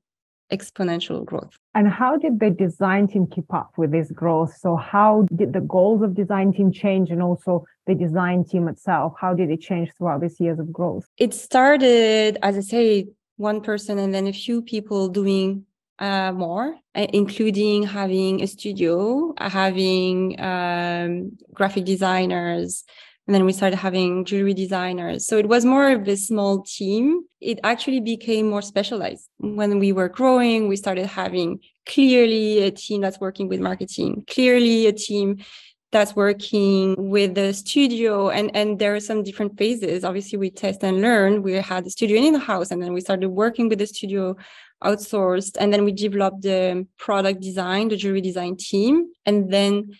exponential 0.51 1.23
growth. 1.23 1.55
And 1.75 1.87
how 1.87 2.17
did 2.17 2.41
the 2.41 2.49
design 2.49 3.07
team 3.07 3.25
keep 3.25 3.53
up 3.53 3.71
with 3.77 3.91
this 3.93 4.11
growth? 4.11 4.57
So 4.57 4.75
how 4.75 5.27
did 5.33 5.53
the 5.53 5.61
goals 5.61 6.01
of 6.01 6.13
design 6.13 6.51
team 6.51 6.73
change 6.73 7.09
and 7.09 7.23
also 7.23 7.63
the 7.85 7.95
design 7.95 8.43
team 8.43 8.67
itself? 8.67 9.13
How 9.17 9.33
did 9.33 9.49
it 9.49 9.61
change 9.61 9.89
throughout 9.97 10.19
these 10.19 10.41
years 10.41 10.59
of 10.59 10.73
growth? 10.73 11.05
It 11.17 11.33
started, 11.33 12.37
as 12.41 12.57
I 12.57 12.61
say, 12.75 13.07
one 13.37 13.61
person 13.61 13.97
and 13.97 14.13
then 14.13 14.27
a 14.27 14.33
few 14.33 14.61
people 14.61 15.07
doing 15.07 15.65
uh, 15.99 16.31
more, 16.31 16.75
uh, 16.95 17.07
including 17.13 17.83
having 17.83 18.41
a 18.41 18.47
studio, 18.47 19.33
uh, 19.37 19.49
having 19.49 20.39
um, 20.39 21.37
graphic 21.53 21.85
designers, 21.85 22.83
and 23.27 23.35
then 23.35 23.43
we 23.43 23.51
started 23.51 23.75
having 23.75 24.23
jewelry 24.23 24.53
designers. 24.53 25.27
So 25.27 25.37
it 25.37 25.49
was 25.49 25.65
more 25.65 25.91
of 25.91 26.07
a 26.07 26.15
small 26.15 26.63
team. 26.63 27.23
It 27.41 27.59
actually 27.63 27.99
became 27.99 28.49
more 28.49 28.61
specialized. 28.61 29.27
When 29.39 29.79
we 29.79 29.91
were 29.91 30.07
growing, 30.07 30.69
we 30.69 30.77
started 30.77 31.07
having 31.07 31.59
clearly 31.85 32.59
a 32.59 32.71
team 32.71 33.01
that's 33.01 33.19
working 33.19 33.49
with 33.49 33.59
marketing, 33.59 34.23
clearly 34.29 34.87
a 34.87 34.93
team 34.93 35.43
that's 35.91 36.15
working 36.15 36.95
with 36.97 37.35
the 37.35 37.53
studio 37.53 38.29
and 38.29 38.53
and 38.55 38.77
there 38.77 38.93
are 38.95 38.99
some 38.99 39.23
different 39.23 39.57
phases. 39.57 40.03
Obviously 40.03 40.37
we 40.37 40.49
test 40.49 40.83
and 40.83 41.01
learn. 41.01 41.43
We 41.43 41.53
had 41.53 41.85
the 41.85 41.91
studio 41.91 42.21
in 42.21 42.33
the 42.33 42.39
house 42.39 42.71
and 42.71 42.81
then 42.81 42.93
we 42.93 43.01
started 43.01 43.29
working 43.29 43.69
with 43.69 43.79
the 43.79 43.87
studio 43.87 44.35
outsourced 44.83 45.57
and 45.59 45.73
then 45.73 45.85
we 45.85 45.91
developed 45.91 46.41
the 46.41 46.85
product 46.97 47.41
design 47.41 47.87
the 47.87 47.97
jewelry 47.97 48.21
design 48.21 48.55
team 48.55 49.07
and 49.25 49.51
then 49.51 49.91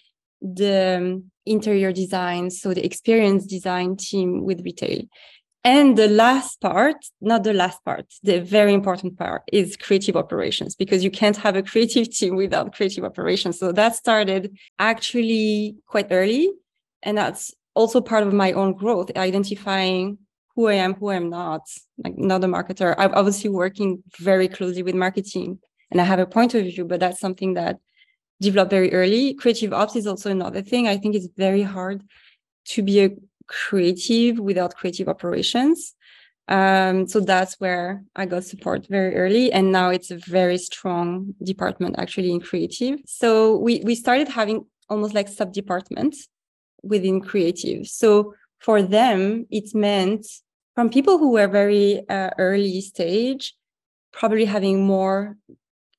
the 0.42 1.24
interior 1.48 1.92
design 1.92 2.52
so 2.52 2.74
the 2.74 2.86
experience 2.86 3.46
design 3.46 3.96
team 3.96 4.44
with 4.44 4.62
retail 4.62 5.02
and 5.68 5.98
the 5.98 6.08
last 6.08 6.62
part 6.62 6.96
not 7.20 7.44
the 7.44 7.54
last 7.54 7.84
part 7.84 8.06
the 8.24 8.40
very 8.40 8.74
important 8.74 9.18
part 9.18 9.42
is 9.52 9.76
creative 9.76 10.16
operations 10.16 10.76
because 10.76 11.04
you 11.04 11.12
can't 11.12 11.38
have 11.46 11.56
a 11.58 11.64
creative 11.72 12.10
team 12.18 12.36
without 12.38 12.74
creative 12.74 13.04
operations 13.04 13.60
so 13.60 13.72
that 13.74 13.94
started 14.04 14.58
actually 14.80 15.76
quite 15.86 16.08
early 16.10 16.50
and 17.04 17.18
that's 17.18 17.54
also 17.76 18.00
part 18.02 18.24
of 18.26 18.34
my 18.34 18.52
own 18.54 18.72
growth 18.74 19.10
identifying 19.18 20.18
who 20.56 20.68
I 20.68 20.74
am, 20.74 20.96
who 20.96 21.12
I'm 21.12 21.30
not, 21.30 21.62
like 22.04 22.18
not 22.18 22.44
a 22.44 22.48
marketer. 22.48 22.96
I'm 22.98 23.14
obviously 23.14 23.52
working 23.52 24.02
very 24.20 24.48
closely 24.48 24.82
with 24.82 24.96
marketing 24.96 25.60
and 25.92 26.02
I 26.02 26.04
have 26.04 26.18
a 26.20 26.26
point 26.26 26.56
of 26.56 26.64
view, 26.64 26.84
but 26.84 27.00
that's 27.00 27.20
something 27.20 27.54
that 27.54 27.78
developed 28.42 28.72
very 28.72 28.92
early. 28.92 29.36
Creative 29.36 29.72
ops 29.72 29.96
is 29.96 30.08
also 30.08 30.32
another 30.32 30.64
thing. 30.64 30.88
I 30.88 30.98
think 30.98 31.14
it's 31.14 31.30
very 31.38 31.62
hard 31.62 32.02
to 32.70 32.82
be 32.82 33.02
a 33.02 33.10
creative 33.48 34.40
without 34.40 34.76
creative 34.76 35.08
operations. 35.08 35.94
Um, 36.50 37.08
so 37.08 37.20
that's 37.20 37.60
where 37.60 38.04
I 38.16 38.26
got 38.26 38.46
support 38.46 38.88
very 38.88 39.16
early. 39.16 39.52
And 39.52 39.72
now 39.72 39.90
it's 39.90 40.12
a 40.12 40.18
very 40.18 40.58
strong 40.58 41.36
department 41.44 41.96
actually 41.98 42.32
in 42.32 42.40
creative. 42.40 43.00
So 43.06 43.58
we, 43.58 43.82
we 43.84 43.96
started 43.96 44.30
having 44.30 44.66
almost 44.90 45.14
like 45.14 45.28
sub 45.28 45.52
departments 45.52 46.28
within 46.84 47.20
creative. 47.20 47.88
So 47.88 48.34
for 48.60 48.82
them, 48.82 49.46
it 49.52 49.76
meant 49.76 50.26
from 50.74 50.90
people 50.90 51.18
who 51.18 51.32
were 51.32 51.48
very 51.48 52.08
uh, 52.08 52.30
early 52.38 52.82
stage, 52.82 53.54
probably 54.14 54.46
having 54.46 54.86
more 54.86 55.36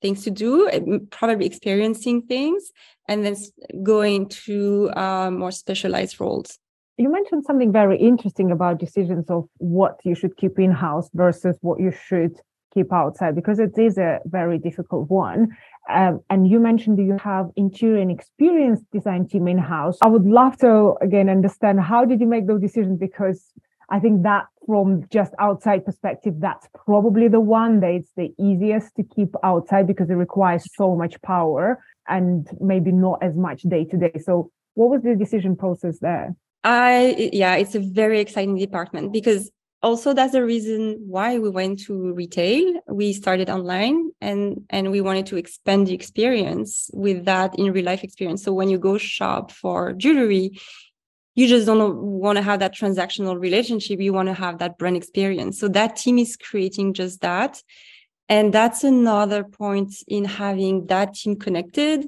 things 0.01 0.23
to 0.25 0.31
do, 0.31 1.07
probably 1.11 1.47
experiencing 1.47 2.23
things, 2.23 2.71
and 3.09 3.25
then 3.25 3.37
going 3.83 4.29
to 4.29 4.91
uh, 4.97 5.31
more 5.31 5.51
specialized 5.51 6.21
roles. 6.21 6.59
You 7.01 7.13
mentioned 7.13 7.45
something 7.45 7.71
very 7.71 7.97
interesting 7.97 8.51
about 8.51 8.81
decisions 8.81 9.31
of 9.31 9.49
what 9.59 10.01
you 10.05 10.17
should 10.17 10.37
keep 10.37 10.59
in 10.59 10.73
house 10.73 11.09
versus 11.15 11.57
what 11.61 11.79
you 11.79 11.93
should 11.93 12.33
keep 12.75 12.93
outside, 12.93 13.37
because 13.37 13.61
it 13.61 13.79
is 13.79 13.99
a 13.99 14.19
very 14.25 14.59
difficult 14.59 15.09
one. 15.09 15.57
Um, 15.89 16.19
and 16.29 16.49
you 16.49 16.59
mentioned 16.59 16.99
you 16.99 17.17
have 17.23 17.51
interior 17.55 18.03
and 18.03 18.11
experience 18.11 18.81
design 18.93 19.29
team 19.29 19.47
in 19.47 19.59
house. 19.59 19.97
I 20.03 20.09
would 20.09 20.27
love 20.27 20.59
to 20.59 20.95
again 21.01 21.29
understand 21.29 21.81
how 21.81 22.05
did 22.05 22.21
you 22.21 22.27
make 22.27 22.49
those 22.49 22.61
decisions 22.61 22.99
because 22.99 23.53
I 23.91 24.01
think 24.01 24.25
that 24.25 24.47
from 24.67 25.05
just 25.09 25.33
outside 25.39 25.85
perspective, 25.85 26.35
that's 26.41 26.67
probably 26.85 27.29
the 27.29 27.39
one 27.41 27.79
that 27.79 27.91
it's 27.91 28.13
the 28.17 28.35
easiest 28.41 28.97
to 28.97 29.05
keep 29.05 29.37
outside 29.45 29.87
because 29.87 30.11
it 30.11 30.15
requires 30.15 30.69
so 30.75 30.97
much 30.97 31.15
power 31.23 31.79
and 32.09 32.49
maybe 32.61 32.91
not 32.91 33.23
as 33.23 33.37
much 33.37 33.63
day 33.63 33.85
to 33.85 33.97
day. 33.97 34.19
So 34.21 34.51
what 34.75 34.91
was 34.91 35.03
the 35.03 35.15
decision 35.15 35.55
process 35.55 36.01
there? 36.01 36.35
I 36.65 37.31
yeah, 37.33 37.57
it's 37.57 37.75
a 37.75 37.81
very 37.81 38.21
exciting 38.21 38.57
department 38.57 39.13
because 39.13 39.51
also 39.83 40.13
that's 40.13 40.33
the 40.33 40.45
reason 40.45 40.99
why 41.07 41.39
we 41.39 41.49
went 41.51 41.79
to 41.85 42.13
retail. 42.13 42.81
We 42.89 43.13
started 43.13 43.49
online 43.49 44.11
and 44.21 44.65
and 44.71 44.91
we 44.91 45.01
wanted 45.01 45.27
to 45.27 45.37
expand 45.37 45.87
the 45.87 45.95
experience 45.95 46.91
with 46.93 47.25
that 47.27 47.59
in 47.59 47.73
real 47.73 47.85
life 47.85 48.03
experience. 48.03 48.43
So 48.43 48.53
when 48.53 48.69
you 48.69 48.79
go 48.79 48.99
shop 48.99 49.53
for 49.53 49.93
jewelry, 49.93 50.59
you 51.37 51.47
just 51.47 51.67
don't 51.67 51.97
want 51.97 52.37
to 52.37 52.43
have 52.43 52.59
that 52.61 52.75
transactional 52.75 53.39
relationship. 53.39 54.01
You 54.01 54.13
want 54.13 54.27
to 54.27 54.35
have 54.35 54.59
that 54.59 54.77
brand 54.77 54.97
experience. 54.97 55.61
So 55.61 55.69
that 55.69 55.95
team 55.95 56.19
is 56.19 56.37
creating 56.37 56.95
just 56.95 57.21
that. 57.21 57.63
And 58.29 58.53
that's 58.53 58.85
another 58.85 59.45
point 59.45 59.95
in 60.09 60.25
having 60.25 60.87
that 60.87 61.15
team 61.15 61.37
connected. 61.37 62.07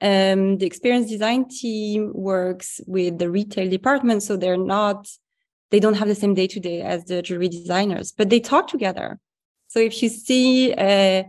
Um, 0.00 0.58
the 0.58 0.66
experience 0.66 1.08
design 1.08 1.48
team 1.48 2.12
works 2.14 2.80
with 2.86 3.18
the 3.18 3.30
retail 3.30 3.68
department. 3.70 4.22
So 4.22 4.36
they're 4.36 4.56
not, 4.56 5.08
they 5.70 5.80
don't 5.80 5.94
have 5.94 6.08
the 6.08 6.14
same 6.14 6.34
day 6.34 6.46
to 6.48 6.60
day 6.60 6.82
as 6.82 7.04
the 7.04 7.22
jewelry 7.22 7.48
designers, 7.48 8.12
but 8.12 8.30
they 8.30 8.40
talk 8.40 8.68
together. 8.68 9.18
So 9.68 9.78
if 9.78 10.02
you 10.02 10.08
see, 10.08 10.72
uh, 10.74 11.24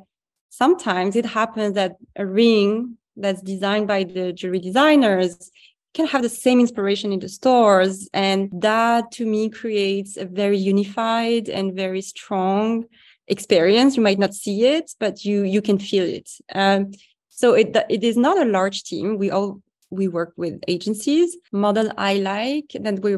sometimes 0.49 1.15
it 1.15 1.25
happens 1.25 1.75
that 1.75 1.93
a 2.15 2.25
ring 2.25 2.97
that's 3.15 3.41
designed 3.41 3.87
by 3.87 4.03
the 4.03 4.33
jewelry 4.33 4.59
designers 4.59 5.51
can 5.93 6.05
have 6.07 6.21
the 6.21 6.29
same 6.29 6.59
inspiration 6.59 7.13
in 7.13 7.19
the 7.19 7.29
stores. 7.29 8.09
And 8.13 8.49
that 8.61 9.11
to 9.13 9.25
me 9.25 9.49
creates 9.49 10.17
a 10.17 10.25
very 10.25 10.57
unified 10.57 11.47
and 11.49 11.73
very 11.73 12.01
strong 12.01 12.85
experience. 13.27 13.95
You 13.95 14.03
might 14.03 14.19
not 14.19 14.33
see 14.33 14.65
it, 14.65 14.91
but 14.99 15.23
you 15.23 15.43
you 15.43 15.61
can 15.61 15.79
feel 15.79 16.05
it. 16.05 16.29
Um, 16.53 16.91
so 17.35 17.53
it 17.53 17.75
it 17.89 18.03
is 18.03 18.17
not 18.17 18.37
a 18.37 18.49
large 18.49 18.83
team. 18.83 19.17
We 19.17 19.29
all 19.29 19.61
we 19.91 20.07
work 20.07 20.33
with 20.37 20.59
agencies. 20.67 21.37
Model 21.51 21.91
I 21.97 22.15
like 22.15 22.71
that 22.79 23.01
we 23.01 23.17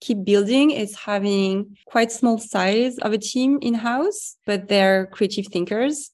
keep 0.00 0.24
building 0.24 0.70
is 0.70 0.94
having 0.96 1.76
quite 1.86 2.12
small 2.12 2.38
size 2.38 2.98
of 2.98 3.12
a 3.12 3.18
team 3.18 3.58
in 3.62 3.74
house, 3.74 4.36
but 4.46 4.68
they're 4.68 5.06
creative 5.06 5.46
thinkers 5.48 6.10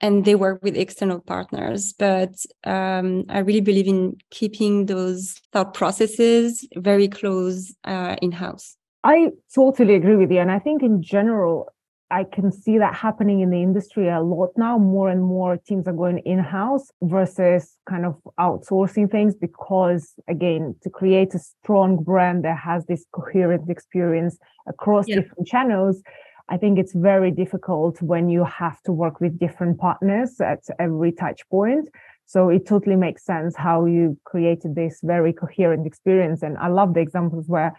and 0.00 0.24
they 0.24 0.34
work 0.34 0.62
with 0.62 0.76
external 0.76 1.20
partners. 1.20 1.92
But 1.92 2.34
um, 2.64 3.24
I 3.28 3.38
really 3.40 3.60
believe 3.60 3.88
in 3.88 4.16
keeping 4.30 4.86
those 4.86 5.40
thought 5.52 5.74
processes 5.74 6.66
very 6.76 7.08
close 7.08 7.74
uh, 7.84 8.16
in 8.22 8.32
house. 8.32 8.76
I 9.04 9.30
totally 9.54 9.94
agree 9.94 10.16
with 10.16 10.30
you. 10.30 10.40
And 10.40 10.50
I 10.50 10.58
think 10.58 10.82
in 10.82 11.02
general, 11.02 11.68
I 12.10 12.22
can 12.24 12.52
see 12.52 12.78
that 12.78 12.94
happening 12.94 13.40
in 13.40 13.50
the 13.50 13.62
industry 13.62 14.08
a 14.08 14.20
lot 14.20 14.50
now. 14.56 14.78
More 14.78 15.08
and 15.08 15.22
more 15.22 15.56
teams 15.56 15.88
are 15.88 15.92
going 15.92 16.18
in 16.18 16.38
house 16.38 16.90
versus 17.02 17.76
kind 17.88 18.06
of 18.06 18.16
outsourcing 18.38 19.10
things 19.10 19.34
because, 19.34 20.14
again, 20.28 20.76
to 20.82 20.90
create 20.90 21.34
a 21.34 21.40
strong 21.40 22.02
brand 22.02 22.44
that 22.44 22.58
has 22.58 22.86
this 22.86 23.04
coherent 23.12 23.68
experience 23.68 24.38
across 24.68 25.08
yeah. 25.08 25.16
different 25.16 25.48
channels, 25.48 26.00
I 26.48 26.56
think 26.56 26.78
it's 26.78 26.94
very 26.94 27.32
difficult 27.32 28.00
when 28.00 28.28
you 28.28 28.44
have 28.44 28.80
to 28.82 28.92
work 28.92 29.20
with 29.20 29.38
different 29.38 29.78
partners 29.78 30.40
at 30.40 30.60
every 30.78 31.10
touch 31.10 31.40
point. 31.50 31.88
So 32.26 32.48
it 32.50 32.66
totally 32.66 32.96
makes 32.96 33.24
sense 33.24 33.56
how 33.56 33.84
you 33.84 34.16
created 34.24 34.74
this 34.74 35.00
very 35.02 35.32
coherent 35.32 35.86
experience. 35.86 36.42
And 36.42 36.56
I 36.58 36.68
love 36.68 36.94
the 36.94 37.00
examples 37.00 37.48
where 37.48 37.72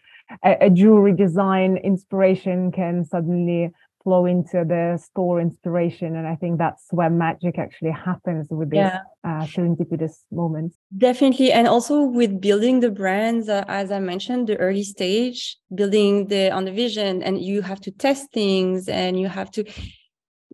a, 0.44 0.58
a 0.62 0.70
jewelry 0.70 1.14
design 1.14 1.78
inspiration 1.78 2.72
can 2.72 3.06
suddenly 3.06 3.72
flow 4.08 4.26
into 4.26 4.64
the 4.64 4.98
store 5.04 5.42
inspiration. 5.42 6.16
And 6.16 6.26
I 6.26 6.36
think 6.36 6.60
that's 6.60 6.86
where 6.92 7.10
magic 7.10 7.60
actually 7.60 7.92
happens 7.92 8.48
with 8.50 8.70
this 8.70 8.78
yeah. 8.78 9.02
uh, 9.26 9.46
serendipitous 9.46 10.16
moments. 10.32 10.78
Definitely. 10.98 11.52
And 11.52 11.68
also 11.68 12.04
with 12.04 12.40
building 12.40 12.80
the 12.80 12.90
brands, 12.90 13.50
uh, 13.50 13.66
as 13.68 13.92
I 13.92 14.00
mentioned, 14.00 14.48
the 14.48 14.56
early 14.60 14.84
stage, 14.84 15.58
building 15.76 16.28
the 16.28 16.52
on 16.52 16.64
the 16.64 16.72
vision, 16.72 17.22
and 17.22 17.42
you 17.42 17.62
have 17.62 17.82
to 17.82 17.92
test 17.92 18.32
things 18.32 18.88
and 18.88 19.20
you 19.20 19.28
have 19.28 19.52
to 19.52 19.66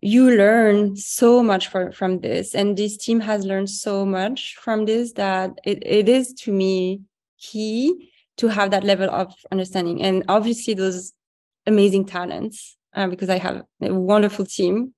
you 0.02 0.36
learn 0.36 0.96
so 0.96 1.40
much 1.40 1.68
for, 1.68 1.92
from 1.92 2.18
this 2.18 2.56
and 2.56 2.76
this 2.76 2.96
team 2.96 3.20
has 3.20 3.46
learned 3.46 3.70
so 3.70 4.04
much 4.04 4.56
from 4.60 4.84
this 4.84 5.12
that 5.12 5.50
it, 5.64 5.78
it 5.86 6.08
is 6.08 6.34
to 6.34 6.52
me 6.52 7.00
key 7.38 8.10
to 8.36 8.48
have 8.48 8.72
that 8.72 8.84
level 8.84 9.08
of 9.08 9.32
understanding 9.52 10.02
and 10.02 10.24
obviously 10.28 10.74
those 10.74 11.12
amazing 11.66 12.04
talents 12.04 12.76
uh, 12.94 13.06
because 13.08 13.30
i 13.30 13.38
have 13.38 13.62
a 13.82 13.94
wonderful 13.94 14.44
team 14.44 14.94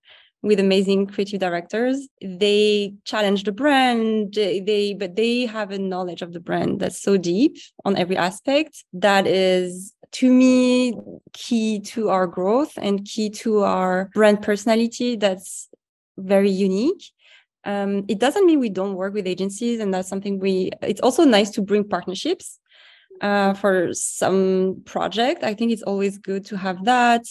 with 0.46 0.60
amazing 0.60 1.06
creative 1.06 1.40
directors. 1.40 2.08
They 2.22 2.94
challenge 3.04 3.44
the 3.44 3.52
brand 3.52 4.34
they 4.34 4.94
but 4.98 5.16
they 5.16 5.46
have 5.46 5.72
a 5.72 5.78
knowledge 5.78 6.22
of 6.22 6.32
the 6.32 6.40
brand 6.40 6.80
that's 6.80 7.02
so 7.02 7.16
deep 7.16 7.56
on 7.84 7.96
every 7.96 8.16
aspect 8.16 8.84
that 8.92 9.26
is 9.26 9.92
to 10.12 10.32
me 10.32 10.94
key 11.32 11.80
to 11.80 12.10
our 12.10 12.26
growth 12.26 12.72
and 12.76 13.04
key 13.04 13.28
to 13.30 13.64
our 13.64 14.08
brand 14.14 14.40
personality 14.40 15.16
that's 15.16 15.68
very 16.16 16.50
unique. 16.50 17.10
Um, 17.64 18.04
it 18.06 18.20
doesn't 18.20 18.46
mean 18.46 18.60
we 18.60 18.70
don't 18.70 18.94
work 18.94 19.12
with 19.14 19.26
agencies 19.26 19.80
and 19.80 19.92
that's 19.92 20.08
something 20.08 20.38
we 20.38 20.70
it's 20.80 21.00
also 21.00 21.24
nice 21.24 21.50
to 21.50 21.62
bring 21.62 21.82
partnerships 21.82 22.60
uh, 23.20 23.54
for 23.54 23.92
some 23.92 24.82
project. 24.84 25.42
I 25.42 25.54
think 25.54 25.72
it's 25.72 25.82
always 25.82 26.18
good 26.18 26.44
to 26.46 26.56
have 26.56 26.84
that 26.84 27.24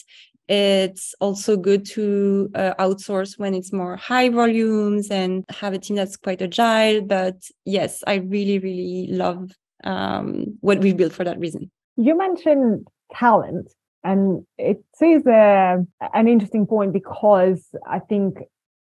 it's 0.48 1.16
also 1.20 1.58
good 1.58 1.86
to 1.86 2.50
uh, 2.56 2.74
outsource 2.80 3.40
when 3.40 3.54
it's 3.54 3.74
more 3.74 3.96
high 3.98 4.30
volumes 4.30 5.10
and 5.10 5.44
have 5.50 5.74
a 5.74 5.80
team 5.80 5.96
that's 5.96 6.18
quite 6.18 6.42
agile 6.42 7.02
but 7.02 7.36
yes 7.66 8.04
i 8.06 8.16
really 8.16 8.60
really 8.60 9.08
love 9.10 9.52
um, 9.86 10.58
what 10.62 10.80
we've 10.80 10.98
built 10.98 11.14
for 11.14 11.24
that 11.24 11.40
reason. 11.40 11.72
You 11.96 12.18
mentioned 12.18 12.88
talent, 13.14 13.72
and 14.04 14.46
it 14.58 14.84
is 15.02 15.26
a, 15.26 15.86
an 16.14 16.28
interesting 16.28 16.66
point 16.66 16.94
because 16.94 17.68
I 17.88 18.00
think 18.00 18.40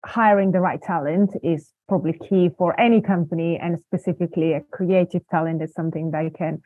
hiring 0.05 0.51
the 0.51 0.59
right 0.59 0.81
talent 0.81 1.31
is 1.43 1.69
probably 1.87 2.13
key 2.13 2.49
for 2.57 2.79
any 2.79 3.01
company, 3.01 3.59
and 3.61 3.79
specifically 3.79 4.53
a 4.53 4.61
creative 4.71 5.27
talent 5.29 5.61
is 5.61 5.73
something 5.73 6.11
that 6.11 6.33
can 6.37 6.61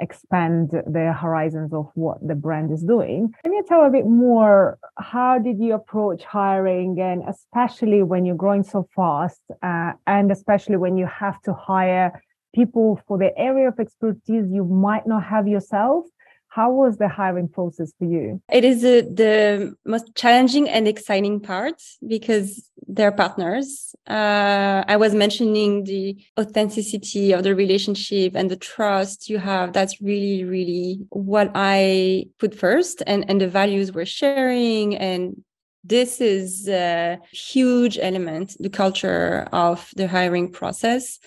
expand 0.00 0.70
the 0.70 1.12
horizons 1.12 1.72
of 1.72 1.88
what 1.94 2.18
the 2.26 2.34
brand 2.34 2.72
is 2.72 2.82
doing. 2.82 3.32
Can 3.44 3.52
you 3.52 3.64
tell 3.68 3.84
a 3.84 3.90
bit 3.90 4.06
more? 4.06 4.78
How 4.98 5.38
did 5.38 5.58
you 5.58 5.74
approach 5.74 6.24
hiring, 6.24 7.00
and 7.00 7.22
especially 7.28 8.02
when 8.02 8.24
you're 8.24 8.36
growing 8.36 8.62
so 8.62 8.88
fast, 8.94 9.40
uh, 9.62 9.92
and 10.06 10.30
especially 10.30 10.76
when 10.76 10.96
you 10.96 11.06
have 11.06 11.40
to 11.42 11.52
hire 11.52 12.22
people 12.54 13.00
for 13.06 13.18
the 13.18 13.36
area 13.38 13.68
of 13.68 13.78
expertise 13.78 14.44
you 14.50 14.64
might 14.64 15.06
not 15.06 15.22
have 15.22 15.46
yourself. 15.46 16.06
How 16.50 16.70
was 16.72 16.98
the 16.98 17.08
hiring 17.08 17.48
process 17.48 17.92
for 17.98 18.06
you? 18.06 18.42
It 18.52 18.64
is 18.64 18.82
the, 18.82 19.08
the 19.22 19.74
most 19.84 20.14
challenging 20.14 20.68
and 20.68 20.86
exciting 20.88 21.40
part 21.40 21.80
because 22.06 22.70
they're 22.88 23.12
partners. 23.12 23.94
Uh, 24.08 24.82
I 24.86 24.96
was 24.96 25.14
mentioning 25.14 25.84
the 25.84 26.16
authenticity 26.38 27.32
of 27.32 27.44
the 27.44 27.54
relationship 27.54 28.34
and 28.34 28.50
the 28.50 28.56
trust 28.56 29.30
you 29.30 29.38
have. 29.38 29.72
That's 29.72 30.00
really, 30.02 30.44
really 30.44 31.00
what 31.10 31.52
I 31.54 32.26
put 32.38 32.54
first, 32.54 33.02
and 33.06 33.24
and 33.30 33.40
the 33.40 33.48
values 33.48 33.92
we're 33.92 34.04
sharing 34.04 34.96
and 34.96 35.42
this 35.82 36.20
is 36.20 36.68
a 36.68 37.18
huge 37.32 37.98
element 38.02 38.54
the 38.60 38.68
culture 38.68 39.48
of 39.50 39.90
the 39.96 40.06
hiring 40.06 40.52
process 40.52 41.18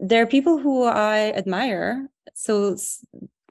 there 0.00 0.22
are 0.22 0.26
people 0.26 0.58
who 0.58 0.84
I 0.84 1.32
admire. 1.36 2.08
So 2.34 2.76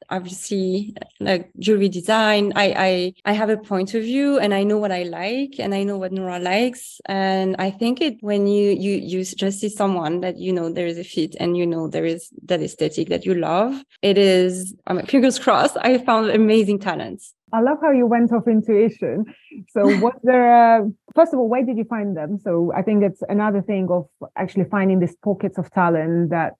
obviously 0.09 0.93
like 1.19 1.51
jewelry 1.59 1.89
design 1.89 2.51
I, 2.55 2.73
I 2.77 3.13
i 3.25 3.33
have 3.33 3.49
a 3.49 3.57
point 3.57 3.93
of 3.93 4.03
view 4.03 4.39
and 4.39 4.53
i 4.53 4.63
know 4.63 4.77
what 4.77 4.91
i 4.91 5.03
like 5.03 5.59
and 5.59 5.73
i 5.73 5.83
know 5.83 5.97
what 5.97 6.11
Noura 6.11 6.39
likes 6.39 6.99
and 7.05 7.55
i 7.59 7.69
think 7.69 8.01
it 8.01 8.17
when 8.21 8.47
you 8.47 8.71
you 8.71 8.93
you 8.97 9.23
just 9.23 9.59
see 9.59 9.69
someone 9.69 10.21
that 10.21 10.37
you 10.37 10.53
know 10.53 10.71
there 10.71 10.87
is 10.87 10.97
a 10.97 11.03
fit 11.03 11.35
and 11.39 11.57
you 11.57 11.65
know 11.65 11.87
there 11.87 12.05
is 12.05 12.29
that 12.45 12.61
aesthetic 12.61 13.09
that 13.09 13.25
you 13.25 13.33
love 13.33 13.81
it 14.01 14.17
is 14.17 14.75
i 14.87 14.93
mean 14.93 15.05
fingers 15.05 15.37
crossed 15.39 15.77
i 15.81 15.97
found 15.97 16.29
amazing 16.29 16.79
talents 16.79 17.33
I 17.51 17.61
love 17.61 17.79
how 17.81 17.91
you 17.91 18.05
went 18.05 18.31
off 18.31 18.47
intuition. 18.47 19.25
So, 19.69 19.85
was 20.01 20.13
there, 20.23 20.81
uh, 20.81 20.85
first 21.15 21.33
of 21.33 21.39
all, 21.39 21.49
where 21.49 21.65
did 21.65 21.77
you 21.77 21.83
find 21.85 22.15
them? 22.15 22.37
So, 22.37 22.71
I 22.75 22.81
think 22.81 23.03
it's 23.03 23.23
another 23.27 23.61
thing 23.61 23.87
of 23.89 24.05
actually 24.35 24.65
finding 24.65 24.99
these 24.99 25.15
pockets 25.23 25.57
of 25.57 25.71
talent 25.71 26.29
that 26.29 26.53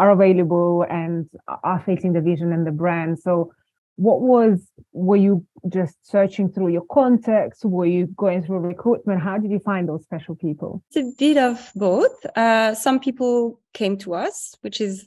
are 0.00 0.10
available 0.10 0.86
and 0.88 1.28
are 1.62 1.82
fitting 1.84 2.14
the 2.14 2.22
vision 2.22 2.54
and 2.54 2.66
the 2.66 2.72
brand. 2.72 3.18
So, 3.18 3.52
what 3.96 4.22
was, 4.22 4.66
were 4.92 5.16
you 5.16 5.44
just 5.68 5.94
searching 6.02 6.50
through 6.50 6.68
your 6.68 6.86
contacts? 6.90 7.62
Were 7.62 7.84
you 7.84 8.06
going 8.16 8.42
through 8.42 8.60
recruitment? 8.60 9.20
How 9.20 9.36
did 9.36 9.50
you 9.50 9.58
find 9.58 9.86
those 9.86 10.02
special 10.04 10.34
people? 10.34 10.82
It's 10.88 10.96
a 10.96 11.12
bit 11.18 11.36
of 11.36 11.70
both. 11.76 12.14
Uh, 12.34 12.74
some 12.74 12.98
people 12.98 13.60
came 13.74 13.98
to 13.98 14.14
us, 14.14 14.56
which 14.62 14.80
is 14.80 15.06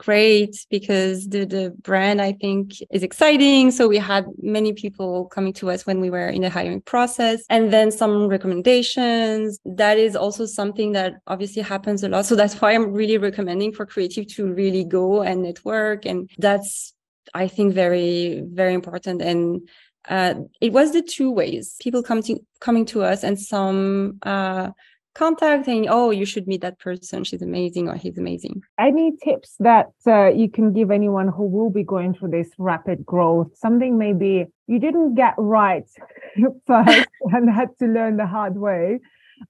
great 0.00 0.66
because 0.70 1.28
the, 1.28 1.44
the 1.44 1.74
brand 1.82 2.22
I 2.22 2.32
think 2.32 2.72
is 2.90 3.02
exciting. 3.02 3.70
So 3.70 3.86
we 3.86 3.98
had 3.98 4.24
many 4.40 4.72
people 4.72 5.26
coming 5.26 5.52
to 5.54 5.70
us 5.70 5.86
when 5.86 6.00
we 6.00 6.08
were 6.08 6.28
in 6.28 6.40
the 6.40 6.48
hiring 6.48 6.80
process 6.80 7.42
and 7.50 7.70
then 7.70 7.90
some 7.90 8.26
recommendations. 8.26 9.58
That 9.66 9.98
is 9.98 10.16
also 10.16 10.46
something 10.46 10.92
that 10.92 11.16
obviously 11.26 11.60
happens 11.60 12.02
a 12.02 12.08
lot. 12.08 12.24
So 12.24 12.34
that's 12.34 12.58
why 12.60 12.72
I'm 12.72 12.92
really 12.92 13.18
recommending 13.18 13.72
for 13.72 13.84
creative 13.84 14.26
to 14.36 14.50
really 14.50 14.84
go 14.84 15.20
and 15.20 15.42
network. 15.42 16.06
And 16.06 16.30
that's, 16.38 16.94
I 17.34 17.46
think, 17.46 17.74
very, 17.74 18.42
very 18.46 18.72
important. 18.72 19.20
And 19.20 19.68
uh, 20.08 20.34
it 20.62 20.72
was 20.72 20.92
the 20.92 21.02
two 21.02 21.30
ways 21.30 21.76
people 21.78 22.02
coming 22.02 22.24
to, 22.24 22.40
coming 22.60 22.86
to 22.86 23.02
us 23.02 23.22
and 23.22 23.38
some 23.38 24.18
uh, 24.22 24.70
contacting 25.20 25.86
oh 25.96 26.08
you 26.20 26.24
should 26.24 26.46
meet 26.48 26.62
that 26.62 26.78
person 26.78 27.22
she's 27.22 27.42
amazing 27.42 27.88
or 27.90 27.94
he's 27.94 28.16
amazing 28.16 28.62
any 28.78 29.12
tips 29.22 29.50
that 29.68 29.90
uh, 30.06 30.28
you 30.42 30.48
can 30.56 30.72
give 30.72 30.90
anyone 30.90 31.28
who 31.28 31.44
will 31.56 31.68
be 31.68 31.84
going 31.94 32.14
through 32.14 32.30
this 32.30 32.48
rapid 32.56 33.04
growth 33.04 33.50
something 33.64 33.98
maybe 33.98 34.46
you 34.66 34.78
didn't 34.86 35.14
get 35.14 35.34
right 35.36 35.88
first 36.66 37.08
and 37.34 37.50
had 37.50 37.68
to 37.78 37.86
learn 37.86 38.16
the 38.16 38.26
hard 38.26 38.56
way 38.56 38.98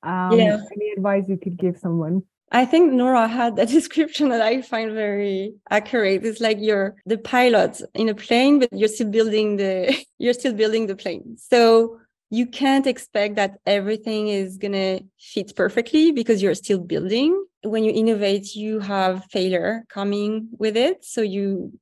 um, 0.02 0.32
yeah. 0.38 0.58
any 0.74 0.90
advice 0.96 1.24
you 1.28 1.38
could 1.44 1.56
give 1.56 1.76
someone 1.78 2.22
I 2.52 2.64
think 2.64 2.92
Noura 2.92 3.28
had 3.28 3.56
a 3.60 3.66
description 3.78 4.30
that 4.30 4.42
I 4.42 4.60
find 4.60 4.90
very 4.90 5.54
accurate. 5.70 6.24
It's 6.24 6.40
like 6.40 6.58
you're 6.60 6.96
the 7.06 7.16
pilot 7.16 7.80
in 7.94 8.08
a 8.08 8.14
plane, 8.14 8.58
but 8.58 8.72
you're 8.72 8.88
still 8.88 9.08
building 9.08 9.56
the 9.56 9.96
you're 10.18 10.34
still 10.34 10.52
building 10.52 10.88
the 10.88 10.96
plane. 10.96 11.36
So 11.38 11.99
you 12.30 12.46
can't 12.46 12.86
expect 12.86 13.34
that 13.34 13.58
everything 13.66 14.28
is 14.28 14.56
going 14.56 14.72
to 14.72 15.00
fit 15.18 15.54
perfectly 15.56 16.12
because 16.12 16.40
you're 16.40 16.54
still 16.54 16.78
building. 16.78 17.44
When 17.62 17.84
you 17.84 17.92
innovate 17.92 18.54
you 18.54 18.78
have 18.80 19.24
failure 19.26 19.84
coming 19.88 20.48
with 20.58 20.76
it. 20.76 21.04
So 21.04 21.20
you 21.20 21.72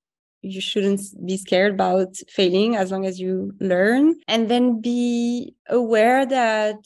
you 0.40 0.61
shouldn't 0.61 1.00
be 1.26 1.37
scared 1.37 1.74
about 1.74 2.16
failing 2.28 2.76
as 2.76 2.90
long 2.90 3.04
as 3.04 3.20
you 3.20 3.52
learn. 3.61 4.14
And 4.28 4.48
then 4.48 4.80
be 4.80 5.54
aware 5.68 6.24
that 6.24 6.76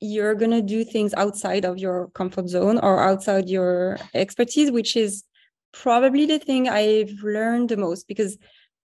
you're 0.00 0.34
going 0.34 0.50
to 0.50 0.62
do 0.62 0.84
things 0.84 1.14
outside 1.14 1.64
of 1.64 1.78
your 1.78 2.08
comfort 2.08 2.48
zone 2.48 2.78
or 2.78 3.00
outside 3.00 3.48
your 3.48 3.98
expertise 4.14 4.68
which 4.72 4.96
is 4.96 5.22
probably 5.72 6.26
the 6.26 6.40
thing 6.40 6.68
i've 6.68 7.12
learned 7.22 7.68
the 7.68 7.76
most 7.76 8.08
because 8.08 8.36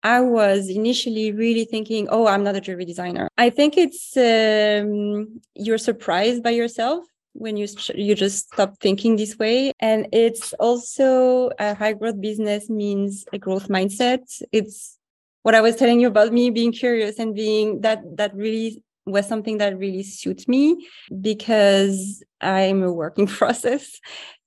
I 0.04 0.22
was 0.22 0.70
initially 0.70 1.32
really 1.32 1.66
thinking, 1.66 2.08
oh, 2.10 2.28
I'm 2.28 2.44
not 2.44 2.56
a 2.56 2.62
jewelry 2.62 2.86
designer. 2.86 3.28
I 3.38 3.50
think 3.50 3.78
it's 3.78 4.16
um, 4.16 5.42
you're 5.56 5.78
surprised 5.78 6.42
by 6.42 6.52
yourself 6.52 7.06
when 7.34 7.58
you 7.58 7.68
you 7.96 8.16
just 8.16 8.52
stop 8.54 8.78
thinking 8.80 9.16
this 9.16 9.38
way 9.38 9.72
and 9.80 10.08
it's 10.12 10.54
also 10.54 11.50
a 11.60 11.74
high 11.76 11.94
growth 11.94 12.20
business 12.20 12.70
means 12.70 13.26
a 13.32 13.38
growth 13.38 13.68
mindset 13.68 14.22
it's 14.52 14.98
what 15.44 15.54
i 15.54 15.62
was 15.62 15.76
telling 15.76 16.00
you 16.00 16.08
about 16.08 16.34
me 16.34 16.50
being 16.50 16.72
curious 16.72 17.20
and 17.20 17.36
being 17.36 17.82
that 17.82 18.02
that 18.18 18.36
really 18.36 18.84
was 19.12 19.28
something 19.28 19.58
that 19.58 19.78
really 19.78 20.04
suits 20.04 20.48
me 20.48 20.88
because 21.22 22.24
i'm 22.42 22.84
a 22.84 22.92
working 22.92 23.28
process 23.40 24.00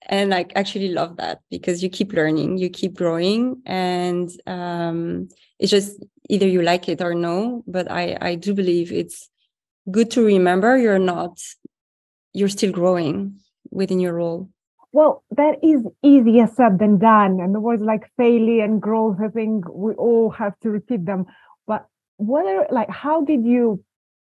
and 0.07 0.35
I 0.35 0.47
actually 0.57 0.89
love 0.89 1.17
that 1.19 1.41
because 1.51 1.83
you 1.83 1.89
keep 1.89 2.13
learning, 2.13 2.59
you 2.59 2.69
keep 2.69 2.95
growing, 2.95 3.63
and 3.67 4.31
um, 4.47 5.29
it's 5.59 5.71
just 5.71 6.05
either 6.29 6.47
you 6.47 6.63
like 6.63 6.89
it 6.89 7.01
or 7.01 7.15
no. 7.15 7.63
But 7.67 7.91
I 7.91 8.17
I 8.21 8.35
do 8.35 8.55
believe 8.55 8.93
it's 8.93 9.29
good 9.91 10.11
to 10.13 10.25
remember 10.25 10.77
you're 10.77 10.99
not 10.99 11.39
you're 12.33 12.49
still 12.49 12.73
growing 12.73 13.41
within 13.71 14.01
your 14.01 14.15
role. 14.15 14.49
well, 14.93 15.25
that 15.31 15.57
is 15.63 15.87
easier 16.03 16.47
said 16.47 16.79
than 16.79 16.99
done. 16.99 17.41
And 17.41 17.55
the 17.55 17.61
words 17.61 17.83
like 17.83 18.11
failure 18.17 18.63
and 18.65 18.81
growth, 18.81 19.19
I 19.25 19.29
think 19.29 19.67
we 19.73 19.95
all 19.95 20.31
have 20.31 20.59
to 20.61 20.71
repeat 20.71 21.07
them. 21.07 21.27
But 21.67 21.87
whether, 22.19 22.67
like, 22.71 22.91
how 22.91 23.25
did 23.25 23.47
you 23.47 23.83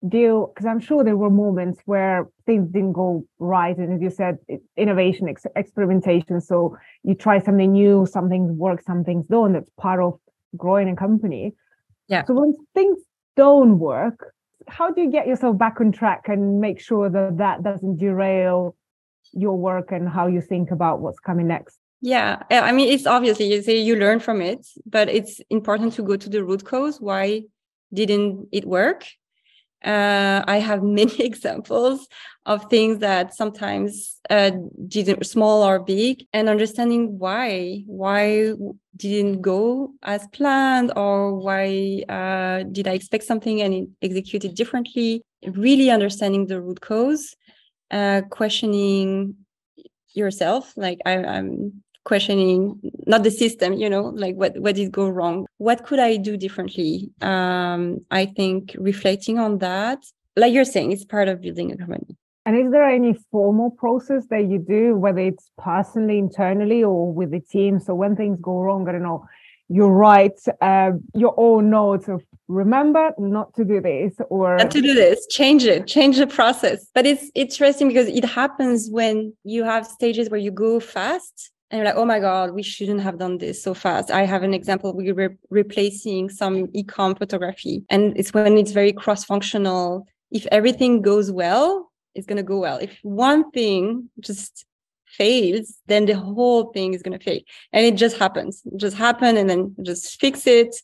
deal? 0.07 0.47
Because 0.47 0.65
I'm 0.65 0.79
sure 0.79 1.03
there 1.03 1.17
were 1.17 1.29
moments 1.29 1.79
where 1.85 2.27
things 2.45 2.69
didn't 2.69 2.93
go 2.93 3.25
right. 3.39 3.77
And 3.77 3.93
as 3.93 4.01
you 4.01 4.09
said, 4.09 4.37
innovation, 4.77 5.27
ex- 5.29 5.45
experimentation. 5.55 6.41
So 6.41 6.77
you 7.03 7.15
try 7.15 7.39
something 7.39 7.71
new, 7.71 8.05
some 8.05 8.29
things 8.29 8.51
work, 8.51 8.81
some 8.81 9.03
things 9.03 9.25
don't. 9.27 9.53
That's 9.53 9.69
part 9.77 10.01
of 10.01 10.19
growing 10.57 10.89
a 10.89 10.95
company. 10.95 11.53
Yeah. 12.07 12.25
So 12.25 12.33
when 12.33 12.53
things 12.73 12.99
don't 13.35 13.79
work, 13.79 14.33
how 14.67 14.91
do 14.91 15.01
you 15.01 15.11
get 15.11 15.27
yourself 15.27 15.57
back 15.57 15.79
on 15.79 15.91
track 15.91 16.27
and 16.27 16.59
make 16.59 16.79
sure 16.79 17.09
that 17.09 17.37
that 17.37 17.63
doesn't 17.63 17.97
derail 17.97 18.75
your 19.33 19.57
work 19.57 19.91
and 19.91 20.09
how 20.09 20.27
you 20.27 20.41
think 20.41 20.71
about 20.71 20.99
what's 20.99 21.19
coming 21.19 21.47
next? 21.47 21.77
Yeah, 22.01 22.41
I 22.49 22.71
mean, 22.71 22.91
it's 22.91 23.05
obviously 23.05 23.53
you 23.53 23.61
say 23.61 23.77
you 23.77 23.95
learn 23.95 24.19
from 24.19 24.41
it, 24.41 24.65
but 24.87 25.07
it's 25.07 25.39
important 25.51 25.93
to 25.93 26.03
go 26.03 26.15
to 26.15 26.29
the 26.29 26.43
root 26.43 26.65
cause. 26.65 26.99
Why 26.99 27.43
didn't 27.93 28.47
it 28.51 28.65
work? 28.65 29.05
Uh, 29.83 30.43
I 30.47 30.57
have 30.57 30.83
many 30.99 31.19
examples 31.19 32.07
of 32.45 32.69
things 32.69 32.99
that 32.99 33.35
sometimes 33.35 34.19
uh, 34.29 34.51
didn't 34.87 35.25
small 35.25 35.63
or 35.63 35.79
big, 35.79 36.25
and 36.33 36.49
understanding 36.49 37.19
why 37.19 37.83
why 37.85 38.53
didn't 38.95 39.41
go 39.41 39.93
as 40.03 40.27
planned, 40.27 40.91
or 40.95 41.35
why 41.35 42.03
uh, 42.09 42.63
did 42.71 42.87
I 42.87 42.93
expect 42.93 43.23
something 43.23 43.61
and 43.61 43.73
it 44.45 44.55
differently. 44.55 45.23
Really 45.45 45.89
understanding 45.89 46.47
the 46.47 46.61
root 46.61 46.81
cause, 46.81 47.35
uh, 47.91 48.21
questioning 48.29 49.35
yourself. 50.13 50.73
Like 50.75 50.99
I, 51.05 51.17
I'm 51.23 51.83
questioning 52.03 52.79
not 53.05 53.23
the 53.23 53.31
system 53.31 53.73
you 53.73 53.89
know 53.89 54.03
like 54.23 54.35
what 54.35 54.57
what 54.59 54.75
did 54.75 54.91
go 54.91 55.07
wrong. 55.07 55.45
What 55.57 55.85
could 55.85 55.99
i 55.99 56.17
do 56.17 56.37
differently? 56.37 57.11
Um 57.21 58.05
i 58.11 58.25
think 58.25 58.75
reflecting 58.77 59.39
on 59.39 59.59
that 59.59 59.99
like 60.35 60.53
you're 60.53 60.65
saying 60.65 60.91
it's 60.91 61.05
part 61.05 61.27
of 61.27 61.41
building 61.41 61.71
a 61.71 61.77
company. 61.77 62.15
And 62.45 62.57
is 62.57 62.71
there 62.71 62.89
any 62.89 63.13
formal 63.31 63.69
process 63.69 64.25
that 64.31 64.45
you 64.47 64.57
do 64.57 64.95
whether 64.95 65.19
it's 65.19 65.51
personally 65.57 66.17
internally 66.17 66.83
or 66.83 67.13
with 67.13 67.31
the 67.31 67.39
team? 67.39 67.79
So 67.79 67.93
when 67.93 68.15
things 68.15 68.39
go 68.41 68.59
wrong 68.59 68.87
i 68.87 68.91
don't 68.93 69.03
know 69.03 69.25
you 69.71 69.85
write 69.85 70.39
uh, 70.59 70.91
your 71.15 71.33
own 71.37 71.69
notes 71.69 72.09
of 72.09 72.21
remember 72.49 73.13
not 73.17 73.53
to 73.55 73.63
do 73.63 73.79
this 73.79 74.13
or 74.29 74.57
not 74.57 74.71
to 74.71 74.81
do 74.81 74.93
this. 74.93 75.25
Change 75.27 75.63
it. 75.63 75.87
Change 75.87 76.17
the 76.17 76.27
process. 76.27 76.87
But 76.93 77.05
it's 77.05 77.31
interesting 77.35 77.87
because 77.87 78.07
it 78.07 78.25
happens 78.25 78.89
when 78.91 79.33
you 79.45 79.63
have 79.63 79.87
stages 79.87 80.29
where 80.29 80.39
you 80.39 80.51
go 80.51 80.81
fast 80.81 81.51
and 81.71 81.79
you're 81.79 81.85
like, 81.85 81.95
oh 81.95 82.05
my 82.05 82.19
God, 82.19 82.51
we 82.51 82.61
shouldn't 82.61 83.01
have 83.01 83.17
done 83.17 83.37
this 83.37 83.63
so 83.63 83.73
fast. 83.73 84.11
I 84.11 84.23
have 84.25 84.43
an 84.43 84.53
example. 84.53 84.93
We 84.93 85.11
were 85.13 85.37
replacing 85.49 86.29
some 86.29 86.67
e-com 86.73 87.15
photography, 87.15 87.83
and 87.89 88.15
it's 88.17 88.33
when 88.33 88.57
it's 88.57 88.73
very 88.73 88.91
cross-functional. 88.91 90.05
If 90.31 90.45
everything 90.51 91.01
goes 91.01 91.31
well, 91.31 91.91
it's 92.13 92.27
gonna 92.27 92.43
go 92.43 92.59
well. 92.59 92.77
If 92.77 92.99
one 93.03 93.51
thing 93.51 94.09
just 94.19 94.65
fails, 95.05 95.77
then 95.87 96.05
the 96.05 96.17
whole 96.17 96.71
thing 96.73 96.93
is 96.93 97.01
gonna 97.01 97.19
fail. 97.19 97.39
And 97.71 97.85
it 97.85 97.95
just 97.95 98.17
happens. 98.17 98.61
It 98.65 98.77
just 98.77 98.97
happen 98.97 99.37
and 99.37 99.49
then 99.49 99.75
just 99.81 100.19
fix 100.19 100.45
it. 100.47 100.75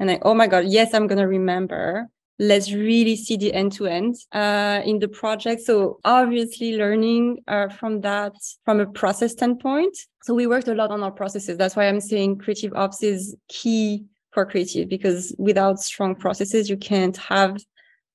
And 0.00 0.08
like, 0.08 0.22
oh 0.24 0.34
my 0.34 0.48
God, 0.48 0.64
yes, 0.66 0.94
I'm 0.94 1.06
gonna 1.06 1.28
remember 1.28 2.08
let's 2.38 2.72
really 2.72 3.16
see 3.16 3.36
the 3.36 3.52
end 3.52 3.72
to 3.72 3.86
end 3.86 4.16
in 4.32 4.98
the 4.98 5.08
project. 5.08 5.62
So 5.62 6.00
obviously 6.04 6.76
learning 6.76 7.38
uh, 7.46 7.68
from 7.68 8.00
that 8.00 8.34
from 8.64 8.80
a 8.80 8.86
process 8.86 9.32
standpoint. 9.32 9.96
So 10.22 10.34
we 10.34 10.46
worked 10.46 10.68
a 10.68 10.74
lot 10.74 10.90
on 10.90 11.02
our 11.02 11.12
processes. 11.12 11.56
That's 11.56 11.76
why 11.76 11.86
I'm 11.86 12.00
saying 12.00 12.38
creative 12.38 12.72
ops 12.74 13.02
is 13.02 13.36
key 13.48 14.04
for 14.32 14.44
creative 14.44 14.88
because 14.88 15.34
without 15.38 15.80
strong 15.80 16.16
processes, 16.16 16.68
you 16.68 16.76
can't 16.76 17.16
have 17.16 17.56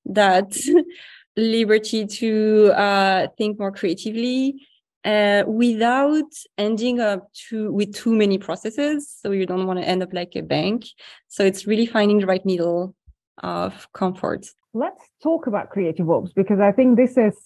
that 0.04 0.56
liberty 1.36 2.06
to 2.06 2.72
uh, 2.76 3.28
think 3.38 3.58
more 3.58 3.72
creatively. 3.72 4.66
Uh, 5.02 5.44
without 5.46 6.30
ending 6.58 7.00
up 7.00 7.26
with 7.50 7.94
too 7.94 8.14
many 8.14 8.36
processes 8.36 9.16
so 9.22 9.30
you 9.30 9.46
don't 9.46 9.66
want 9.66 9.78
to 9.78 9.88
end 9.88 10.02
up 10.02 10.12
like 10.12 10.36
a 10.36 10.42
bank 10.42 10.84
so 11.26 11.42
it's 11.42 11.66
really 11.66 11.86
finding 11.86 12.18
the 12.18 12.26
right 12.26 12.44
middle 12.44 12.94
of 13.40 13.88
comfort. 13.92 14.46
Let's 14.72 15.02
talk 15.22 15.46
about 15.46 15.70
creative 15.70 16.08
ops 16.10 16.32
because 16.32 16.60
I 16.60 16.72
think 16.72 16.96
this 16.96 17.16
is 17.16 17.36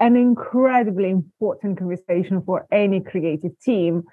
an 0.00 0.16
incredibly 0.16 1.10
important 1.10 1.78
conversation 1.78 2.42
for 2.42 2.66
any 2.72 3.00
creative 3.00 3.58
team. 3.60 4.04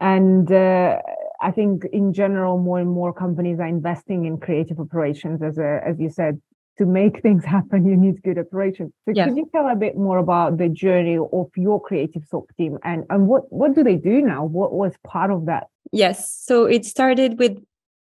And 0.00 0.50
uh, 0.52 0.98
I 1.40 1.50
think 1.50 1.84
in 1.92 2.12
general, 2.12 2.58
more 2.58 2.78
and 2.78 2.90
more 2.90 3.12
companies 3.12 3.58
are 3.58 3.66
investing 3.66 4.26
in 4.26 4.38
creative 4.38 4.78
operations. 4.78 5.42
As 5.42 5.58
a, 5.58 5.80
as 5.84 5.98
you 5.98 6.10
said, 6.10 6.40
to 6.78 6.86
make 6.86 7.22
things 7.22 7.44
happen, 7.56 7.86
you 7.86 7.96
need 7.96 8.22
good 8.22 8.38
operations. 8.38 8.92
So 9.04 9.12
yeah. 9.14 9.26
could 9.26 9.36
you 9.36 9.48
tell 9.52 9.68
a 9.68 9.74
bit 9.76 9.96
more 9.96 10.18
about 10.18 10.58
the 10.58 10.68
journey 10.68 11.18
of 11.18 11.50
your 11.56 11.80
creative 11.80 12.24
SOP 12.24 12.48
team 12.56 12.78
and, 12.84 13.04
and 13.10 13.26
what, 13.26 13.52
what 13.52 13.74
do 13.74 13.82
they 13.82 13.96
do 13.96 14.20
now? 14.20 14.44
What 14.44 14.72
was 14.72 14.92
part 15.04 15.30
of 15.30 15.46
that? 15.46 15.66
Yes. 15.92 16.30
So 16.30 16.64
it 16.66 16.84
started 16.84 17.38
with 17.38 17.58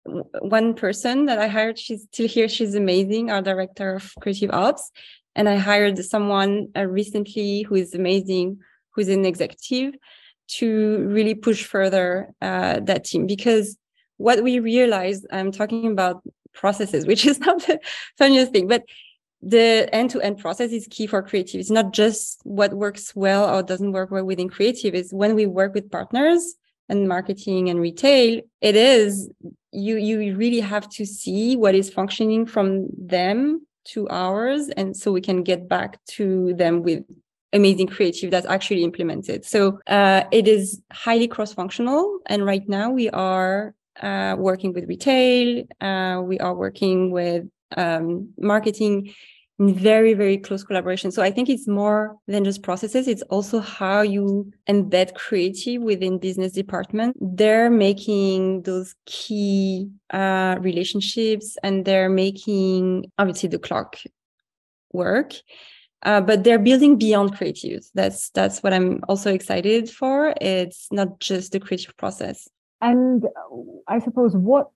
one 0.05 0.73
person 0.73 1.25
that 1.25 1.39
I 1.39 1.47
hired. 1.47 1.77
She's 1.77 2.03
still 2.03 2.27
here. 2.27 2.49
She's 2.49 2.75
amazing, 2.75 3.31
our 3.31 3.41
director 3.41 3.95
of 3.95 4.13
creative 4.19 4.51
ops. 4.51 4.91
And 5.35 5.47
I 5.47 5.57
hired 5.57 5.97
someone 6.03 6.69
uh, 6.75 6.85
recently 6.85 7.61
who 7.63 7.75
is 7.75 7.93
amazing, 7.93 8.59
who's 8.91 9.07
an 9.07 9.25
executive 9.25 9.95
to 10.47 11.07
really 11.07 11.35
push 11.35 11.63
further 11.63 12.33
uh, 12.41 12.81
that 12.81 13.05
team. 13.05 13.27
Because 13.27 13.77
what 14.17 14.43
we 14.43 14.59
realized, 14.59 15.25
I'm 15.31 15.51
talking 15.51 15.91
about 15.91 16.21
processes, 16.53 17.05
which 17.07 17.25
is 17.25 17.39
not 17.39 17.59
the 17.65 17.79
funniest 18.17 18.51
thing, 18.51 18.67
but 18.67 18.83
the 19.41 19.89
end-to-end 19.91 20.37
process 20.37 20.71
is 20.71 20.87
key 20.91 21.07
for 21.07 21.23
creative. 21.23 21.59
It's 21.59 21.71
not 21.71 21.93
just 21.93 22.41
what 22.43 22.73
works 22.73 23.15
well 23.15 23.49
or 23.49 23.63
doesn't 23.63 23.91
work 23.91 24.11
well 24.11 24.23
within 24.23 24.49
creative. 24.49 24.93
Is 24.93 25.11
when 25.13 25.33
we 25.33 25.47
work 25.47 25.73
with 25.73 25.89
partners 25.89 26.55
and 26.89 27.07
marketing 27.07 27.69
and 27.69 27.79
retail, 27.79 28.41
it 28.59 28.75
is 28.75 29.31
you 29.71 29.97
you 29.97 30.35
really 30.35 30.59
have 30.59 30.87
to 30.89 31.05
see 31.05 31.55
what 31.55 31.75
is 31.75 31.89
functioning 31.89 32.45
from 32.45 32.87
them 32.97 33.65
to 33.83 34.07
ours 34.09 34.69
and 34.69 34.95
so 34.95 35.11
we 35.11 35.21
can 35.21 35.43
get 35.43 35.67
back 35.67 36.03
to 36.05 36.53
them 36.55 36.83
with 36.83 37.03
amazing 37.53 37.87
creative 37.87 38.31
that's 38.31 38.45
actually 38.45 38.83
implemented. 38.83 39.43
So 39.43 39.79
uh, 39.87 40.23
it 40.31 40.47
is 40.47 40.81
highly 40.91 41.27
cross-functional 41.27 42.19
and 42.27 42.45
right 42.45 42.67
now 42.69 42.91
we 42.91 43.09
are 43.09 43.73
uh, 44.01 44.35
working 44.37 44.73
with 44.73 44.87
retail 44.87 45.63
uh, 45.81 46.21
we 46.23 46.39
are 46.39 46.55
working 46.55 47.11
with 47.11 47.45
um, 47.77 48.29
marketing 48.37 49.13
in 49.61 49.75
very 49.75 50.13
very 50.15 50.37
close 50.37 50.63
collaboration. 50.63 51.11
So 51.11 51.21
i 51.21 51.31
think 51.31 51.47
it's 51.47 51.67
more 51.67 52.17
than 52.27 52.43
just 52.43 52.63
processes. 52.63 53.07
It's 53.07 53.21
also 53.35 53.59
how 53.59 54.01
you 54.01 54.51
embed 54.67 55.13
creative 55.13 55.81
within 55.83 56.17
business 56.17 56.51
department. 56.53 57.15
They're 57.21 57.69
making 57.69 58.63
those 58.63 58.95
key 59.05 59.89
uh, 60.09 60.55
relationships 60.59 61.57
and 61.63 61.85
they're 61.85 62.09
making 62.09 63.11
obviously 63.19 63.49
the 63.49 63.59
clock 63.59 63.97
work 64.93 65.33
uh, 66.03 66.19
but 66.19 66.43
they're 66.43 66.59
building 66.59 66.97
beyond 66.97 67.37
creative 67.37 67.83
that's 67.93 68.29
that's 68.31 68.61
what 68.63 68.73
i'm 68.73 68.99
also 69.07 69.31
excited 69.31 69.89
for. 69.89 70.33
It's 70.41 70.87
not 70.91 71.19
just 71.19 71.51
the 71.51 71.59
creative 71.59 71.95
process. 71.97 72.47
And 72.81 73.23
i 73.87 73.99
suppose 73.99 74.35
what 74.35 74.71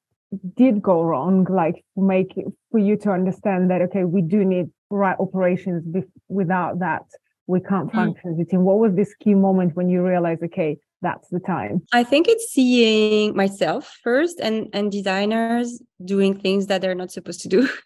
did 0.56 0.82
go 0.82 1.04
wrong 1.04 1.46
like 1.50 1.84
make 1.96 2.34
for 2.72 2.80
you 2.80 2.96
to 2.98 3.12
understand 3.12 3.70
that 3.70 3.82
okay 3.82 4.04
we 4.04 4.22
do 4.22 4.44
need 4.46 4.70
right 4.90 5.18
operations 5.20 5.84
without 6.30 6.80
that 6.80 7.04
we 7.48 7.60
can't 7.60 7.92
mm. 7.92 7.94
function 7.94 8.34
as 8.34 8.40
a 8.40 8.46
team. 8.46 8.64
What 8.64 8.80
was 8.80 8.96
this 8.96 9.14
key 9.16 9.36
moment 9.36 9.76
when 9.76 9.90
you 9.90 10.06
realize 10.06 10.40
okay 10.44 10.78
that's 11.02 11.28
the 11.30 11.40
time? 11.40 11.84
I 11.94 12.04
think 12.04 12.28
it's 12.28 12.52
seeing 12.52 13.36
myself 13.36 13.98
first 14.04 14.40
and 14.40 14.68
and 14.74 14.92
designers 14.92 15.82
doing 16.04 16.40
things 16.40 16.68
that 16.68 16.82
they're 16.82 16.96
not 16.96 17.12
supposed 17.12 17.42
to 17.42 17.50
do. 17.50 17.70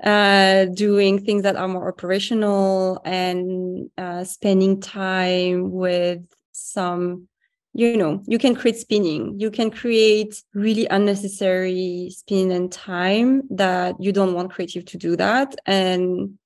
Uh 0.00 0.66
doing 0.66 1.18
things 1.18 1.42
that 1.42 1.56
are 1.56 1.66
more 1.66 1.88
operational 1.88 3.00
and 3.04 3.90
uh 3.98 4.22
spending 4.22 4.80
time 4.80 5.72
with 5.72 6.20
some 6.52 7.26
you 7.78 7.96
know 7.96 8.20
you 8.26 8.38
can 8.38 8.56
create 8.56 8.76
spinning. 8.76 9.38
You 9.38 9.50
can 9.52 9.70
create 9.70 10.42
really 10.52 10.86
unnecessary 10.88 12.10
spin 12.10 12.50
and 12.50 12.72
time 12.72 13.42
that 13.50 13.94
you 14.00 14.10
don't 14.12 14.34
want 14.34 14.50
creative 14.50 14.84
to 14.86 14.98
do 14.98 15.14
that. 15.16 15.54
And 15.64 16.38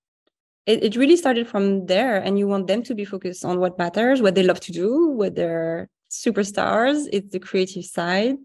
it, 0.66 0.84
it 0.84 0.96
really 0.96 1.16
started 1.16 1.48
from 1.48 1.86
there 1.86 2.18
and 2.18 2.38
you 2.38 2.46
want 2.46 2.66
them 2.66 2.82
to 2.82 2.94
be 2.94 3.06
focused 3.06 3.44
on 3.44 3.58
what 3.58 3.78
matters 3.78 4.20
what 4.20 4.34
they 4.34 4.44
love 4.44 4.60
to 4.60 4.72
do 4.72 5.08
what 5.08 5.34
they're 5.34 5.88
superstars 6.10 7.08
it's 7.12 7.32
the 7.32 7.40
creative 7.40 7.84
side. 7.84 8.36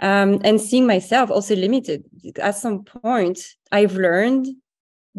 Um, 0.00 0.40
and 0.44 0.60
seeing 0.60 0.86
myself 0.86 1.30
also 1.30 1.56
limited. 1.56 2.04
At 2.42 2.56
some 2.56 2.82
point 2.82 3.38
i've 3.70 3.94
learned 3.94 4.48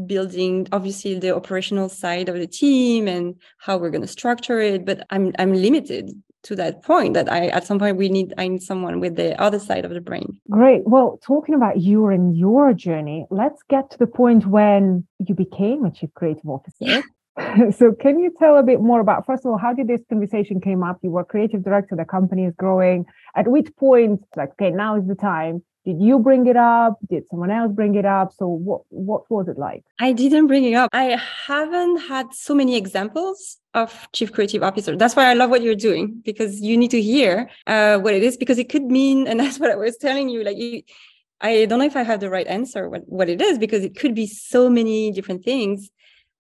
building 0.06 0.68
obviously 0.72 1.18
the 1.18 1.36
operational 1.36 1.90
side 1.90 2.30
of 2.30 2.36
the 2.36 2.48
team 2.48 3.08
and 3.08 3.36
how 3.58 3.78
we're 3.78 3.90
going 3.90 4.02
to 4.02 4.08
structure 4.08 4.60
it 4.60 4.86
but 4.86 5.06
i'm 5.10 5.34
i'm 5.40 5.54
limited 5.54 6.12
to 6.44 6.56
that 6.56 6.84
point 6.84 7.14
that 7.14 7.32
i 7.32 7.48
at 7.48 7.66
some 7.66 7.80
point 7.80 7.98
we 7.98 8.10
need 8.10 8.34
i 8.38 8.48
need 8.48 8.62
someone 8.62 9.00
with 9.00 9.16
the 9.16 9.40
other 9.42 9.60
side 9.60 9.86
of 9.86 9.92
the 9.92 10.02
brain. 10.02 10.40
Great. 10.50 10.84
Well 10.86 11.20
talking 11.24 11.56
about 11.56 11.82
you 11.82 12.08
and 12.08 12.38
your 12.38 12.74
journey 12.74 13.26
let's 13.30 13.62
get 13.70 13.90
to 13.92 13.98
the 13.98 14.08
point 14.08 14.46
when 14.46 15.06
you 15.20 15.36
became 15.36 15.84
a 15.84 15.92
chief 15.92 16.14
creative 16.14 16.48
officer. 16.48 16.76
Yeah. 16.80 17.02
so 17.72 17.92
can 17.92 18.20
you 18.20 18.34
tell 18.38 18.58
a 18.58 18.64
bit 18.64 18.82
more 18.82 19.00
about 19.00 19.26
first 19.26 19.46
of 19.46 19.52
all 19.52 19.58
how 19.58 19.74
did 19.74 19.88
this 19.88 20.02
conversation 20.10 20.62
came 20.62 20.84
up? 20.84 21.00
You 21.02 21.12
were 21.12 21.26
creative 21.26 21.64
director 21.64 21.96
the 21.96 22.06
company 22.06 22.46
is 22.46 22.54
growing. 22.56 23.06
At 23.36 23.48
which 23.48 23.76
point 23.76 24.24
like 24.36 24.52
okay 24.52 24.72
now 24.72 24.96
is 24.96 25.08
the 25.08 25.16
time 25.16 25.64
did 25.88 26.02
you 26.02 26.20
bring 26.20 26.46
it 26.48 26.58
up? 26.58 26.98
Did 27.10 27.30
someone 27.30 27.50
else 27.50 27.72
bring 27.72 27.96
it 27.96 28.06
up? 28.06 28.34
So 28.34 28.46
what 28.46 28.82
what 28.90 29.32
was 29.32 29.48
it 29.48 29.58
like? 29.58 29.86
I 30.00 30.12
didn't 30.12 30.48
bring 30.48 30.66
it 30.66 30.74
up. 30.74 30.90
I 30.92 31.18
haven't 31.48 32.00
had 32.10 32.34
so 32.34 32.54
many 32.54 32.76
examples 32.76 33.58
of 33.74 34.10
chief 34.12 34.34
creative 34.34 34.64
officer. 34.64 34.98
That's 34.98 35.16
why 35.16 35.30
i 35.30 35.34
love 35.34 35.50
what 35.50 35.62
you're 35.62 35.84
doing 35.90 36.22
because 36.26 36.60
you 36.60 36.76
need 36.76 36.92
to 36.92 37.02
hear 37.02 37.50
uh, 37.68 38.00
what 38.00 38.14
it 38.14 38.22
is 38.22 38.36
because 38.36 38.58
it 38.58 38.68
could 38.68 38.84
mean 38.84 39.28
and 39.28 39.40
that's 39.42 39.60
what 39.60 39.72
i 39.72 39.76
was 39.76 39.98
telling 39.98 40.28
you 40.30 40.44
like 40.44 40.58
you 40.58 40.82
i 41.42 41.66
don't 41.66 41.80
know 41.80 41.86
if 41.86 41.96
i 41.96 42.04
have 42.04 42.20
the 42.20 42.30
right 42.30 42.48
answer 42.48 42.90
what, 42.90 43.04
what 43.08 43.30
it 43.30 43.42
is 43.42 43.58
because 43.58 43.84
it 43.84 43.94
could 44.00 44.16
be 44.16 44.26
so 44.26 44.70
many 44.70 45.12
different 45.12 45.44
things 45.44 45.90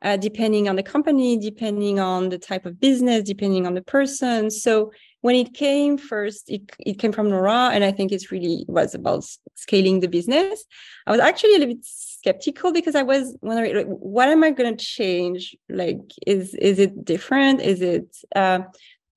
uh, 0.02 0.18
depending 0.18 0.68
on 0.70 0.76
the 0.76 0.84
company 0.84 1.38
depending 1.38 2.00
on 2.00 2.30
the 2.30 2.38
type 2.38 2.66
of 2.66 2.80
business 2.80 3.24
depending 3.24 3.66
on 3.66 3.74
the 3.74 3.82
person. 3.82 4.50
So 4.52 4.92
when 5.28 5.36
it 5.36 5.54
came 5.54 5.98
first, 5.98 6.50
it, 6.50 6.62
it 6.80 7.00
came 7.00 7.12
from 7.12 7.30
Noura, 7.30 7.72
and 7.74 7.84
I 7.84 7.92
think 7.92 8.14
it 8.14 8.32
really 8.32 8.64
was 8.70 8.96
about 8.96 9.26
scaling 9.56 10.00
the 10.00 10.08
business. 10.08 10.64
I 11.06 11.12
was 11.12 11.20
actually 11.20 11.56
a 11.56 11.60
little 11.60 11.76
bit 11.76 11.84
skeptical 11.84 12.72
because 12.72 12.96
I 12.96 13.04
was 13.04 13.36
wondering, 13.42 13.76
like, 13.76 13.88
what 13.88 14.30
am 14.30 14.46
I 14.46 14.52
going 14.52 14.78
to 14.78 14.86
change? 14.86 15.54
Like, 15.68 16.00
is 16.26 16.56
is 16.56 16.80
it 16.80 17.04
different? 17.04 17.60
Is 17.60 17.82
it 17.82 18.16
uh, 18.38 18.60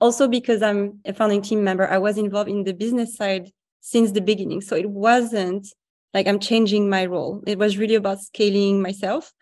also 0.01 0.27
because 0.27 0.63
I'm 0.63 0.99
a 1.05 1.13
founding 1.13 1.43
team 1.43 1.63
member? 1.63 1.89
I 1.89 1.99
was 1.99 2.19
involved 2.19 2.51
in 2.51 2.65
the 2.65 2.75
business 2.75 3.15
side 3.15 3.53
since 3.81 4.11
the 4.11 4.21
beginning, 4.21 4.63
so 4.63 4.75
it 4.75 4.91
wasn't 4.91 5.69
like 6.13 6.27
I'm 6.27 6.41
changing 6.41 6.91
my 6.91 7.07
role. 7.07 7.41
It 7.47 7.57
was 7.57 7.79
really 7.79 7.95
about 7.95 8.21
scaling 8.21 8.83
myself 8.83 9.33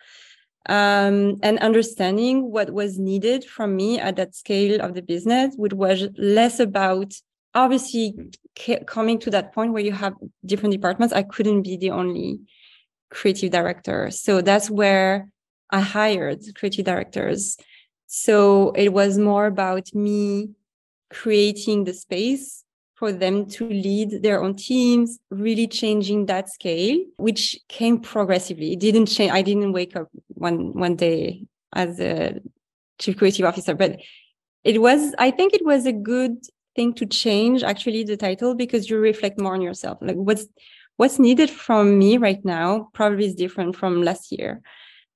um, 0.68 1.36
and 1.42 1.58
understanding 1.60 2.50
what 2.50 2.70
was 2.70 2.98
needed 2.98 3.44
from 3.44 3.74
me 3.74 3.98
at 3.98 4.16
that 4.16 4.34
scale 4.34 4.80
of 4.80 4.94
the 4.94 5.02
business, 5.02 5.54
which 5.56 5.72
was 5.72 6.08
less 6.16 6.60
about 6.60 7.14
obviously 7.54 8.14
coming 8.86 9.18
to 9.18 9.30
that 9.30 9.54
point 9.54 9.72
where 9.72 9.82
you 9.82 9.92
have 9.92 10.14
different 10.44 10.72
departments. 10.72 11.14
I 11.14 11.22
couldn't 11.22 11.62
be 11.62 11.76
the 11.76 11.90
only 11.90 12.40
creative 13.10 13.50
director. 13.50 14.10
So 14.10 14.42
that's 14.42 14.70
where 14.70 15.28
I 15.70 15.80
hired 15.80 16.42
creative 16.54 16.84
directors. 16.84 17.56
So 18.06 18.72
it 18.72 18.92
was 18.92 19.18
more 19.18 19.46
about 19.46 19.94
me 19.94 20.50
creating 21.10 21.84
the 21.84 21.94
space 21.94 22.64
for 22.98 23.12
them 23.12 23.46
to 23.46 23.68
lead 23.68 24.22
their 24.22 24.42
own 24.42 24.56
teams, 24.56 25.20
really 25.30 25.68
changing 25.68 26.26
that 26.26 26.48
scale, 26.48 26.98
which 27.16 27.56
came 27.68 28.00
progressively. 28.00 28.72
It 28.72 28.80
didn't 28.80 29.06
change. 29.06 29.30
I 29.30 29.42
didn't 29.42 29.72
wake 29.72 29.94
up 29.94 30.08
one 30.28 30.72
one 30.72 30.96
day 30.96 31.46
as 31.72 32.00
a 32.00 32.40
chief 32.98 33.16
creative 33.16 33.46
officer, 33.46 33.74
but 33.74 33.98
it 34.64 34.82
was. 34.82 35.14
I 35.18 35.30
think 35.30 35.54
it 35.54 35.64
was 35.64 35.86
a 35.86 35.92
good 35.92 36.38
thing 36.74 36.92
to 36.94 37.06
change 37.06 37.62
actually 37.62 38.02
the 38.04 38.16
title 38.16 38.54
because 38.54 38.90
you 38.90 38.98
reflect 38.98 39.40
more 39.40 39.54
on 39.54 39.62
yourself. 39.62 39.98
Like 40.00 40.16
what's 40.16 40.46
what's 40.96 41.20
needed 41.20 41.50
from 41.50 41.98
me 41.98 42.18
right 42.18 42.44
now 42.44 42.88
probably 42.94 43.26
is 43.26 43.34
different 43.34 43.76
from 43.76 44.02
last 44.02 44.32
year. 44.32 44.60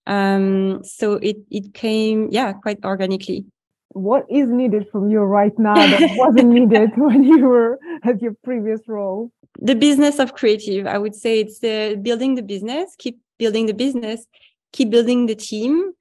Um, 0.06 0.84
so 0.84 1.14
it 1.14 1.38
it 1.50 1.74
came 1.74 2.28
yeah 2.30 2.52
quite 2.52 2.84
organically 2.84 3.46
what 3.95 4.24
is 4.30 4.49
needed 4.49 4.88
from 4.90 5.11
you 5.11 5.20
right 5.20 5.57
now 5.59 5.74
that 5.74 6.16
wasn't 6.16 6.49
needed 6.59 6.90
when 6.97 7.22
you 7.22 7.47
were 7.47 7.78
at 8.03 8.20
your 8.22 8.34
previous 8.43 8.80
role? 8.88 9.30
The 9.61 9.74
business 9.74 10.18
of 10.18 10.34
creative, 10.34 10.86
I 10.86 10.99
would 10.99 11.14
say 11.14 11.40
it's 11.40 11.62
uh, 11.62 11.97
building 12.01 12.34
the 12.34 12.43
business, 12.43 12.95
keep 12.99 13.20
building 13.38 13.66
the 13.66 13.74
business, 13.74 14.26
keep 14.72 14.90
building 14.90 15.26
the 15.26 15.34
team. 15.34 15.93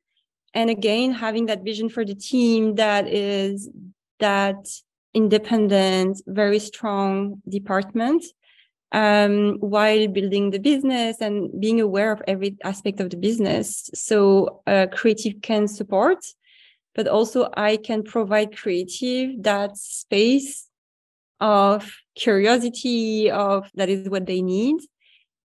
And 0.54 0.70
again, 0.70 1.12
having 1.12 1.46
that 1.48 1.64
vision 1.64 1.89
for 1.89 2.06
the 2.06 2.16
team 2.16 2.76
that 2.76 3.08
is 3.08 3.70
that 4.20 4.68
independent, 5.14 6.22
very 6.28 6.60
strong 6.60 7.42
department 7.48 8.24
um, 8.94 9.58
while 9.60 10.08
building 10.08 10.52
the 10.52 10.60
business 10.60 11.18
and 11.22 11.50
being 11.60 11.82
aware 11.82 12.12
of 12.12 12.22
every 12.28 12.58
aspect 12.64 13.00
of 13.00 13.10
the 13.10 13.18
business. 13.18 13.89
So 13.94 14.62
uh, 14.68 14.88
creative 14.92 15.42
can 15.42 15.68
support 15.68 16.20
but 16.96 17.08
also 17.08 17.50
I 17.56 17.78
can 17.78 18.04
provide 18.04 18.56
creative 18.56 19.44
that 19.44 19.78
space 19.78 20.68
of 21.39 21.92
curiosity 22.16 23.32
of 23.32 23.70
that 23.76 23.89
is 23.89 24.10
what 24.10 24.26
they 24.26 24.42
need 24.42 24.78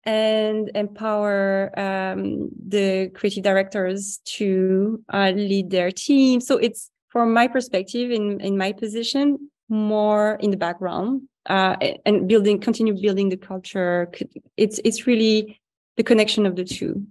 and 0.06 0.72
empower 0.76 1.72
um, 1.80 2.50
the 2.68 3.10
creative 3.14 3.44
directors 3.44 4.20
to 4.26 5.02
uh, 5.14 5.32
lead 5.36 5.70
their 5.70 5.92
team. 5.92 6.42
So 6.42 6.58
it's 6.58 6.90
from 7.10 7.32
my 7.32 7.48
perspective 7.48 8.12
in 8.12 8.42
in 8.42 8.58
my 8.58 8.74
position 8.74 9.50
more 9.70 10.36
in 10.42 10.52
the 10.52 10.58
background 10.58 11.22
uh, 11.46 11.76
and 12.06 12.28
building 12.28 12.60
continue 12.60 13.00
building 13.00 13.30
the 13.30 13.38
culture 13.38 14.12
it's 14.58 14.80
it's 14.84 15.08
really 15.08 15.62
the 15.96 16.04
connection 16.04 16.46
of 16.46 16.56
the 16.56 16.66
two 16.66 17.06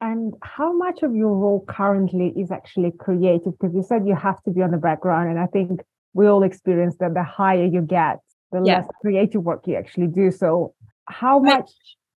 and 0.00 0.34
how 0.42 0.72
much 0.72 1.02
of 1.02 1.14
your 1.14 1.34
role 1.34 1.64
currently 1.68 2.32
is 2.36 2.50
actually 2.50 2.92
creative? 2.98 3.58
Because 3.58 3.74
you 3.74 3.82
said 3.82 4.06
you 4.06 4.14
have 4.14 4.42
to 4.44 4.50
be 4.50 4.62
on 4.62 4.70
the 4.70 4.78
background. 4.78 5.30
And 5.30 5.38
I 5.38 5.46
think 5.46 5.80
we 6.14 6.26
all 6.26 6.42
experience 6.42 6.96
that 7.00 7.14
the 7.14 7.22
higher 7.22 7.66
you 7.66 7.82
get, 7.82 8.18
the 8.50 8.62
yeah. 8.64 8.78
less 8.78 8.88
creative 9.02 9.42
work 9.42 9.66
you 9.66 9.76
actually 9.76 10.06
do. 10.06 10.30
So, 10.30 10.74
how 11.06 11.38
much 11.38 11.70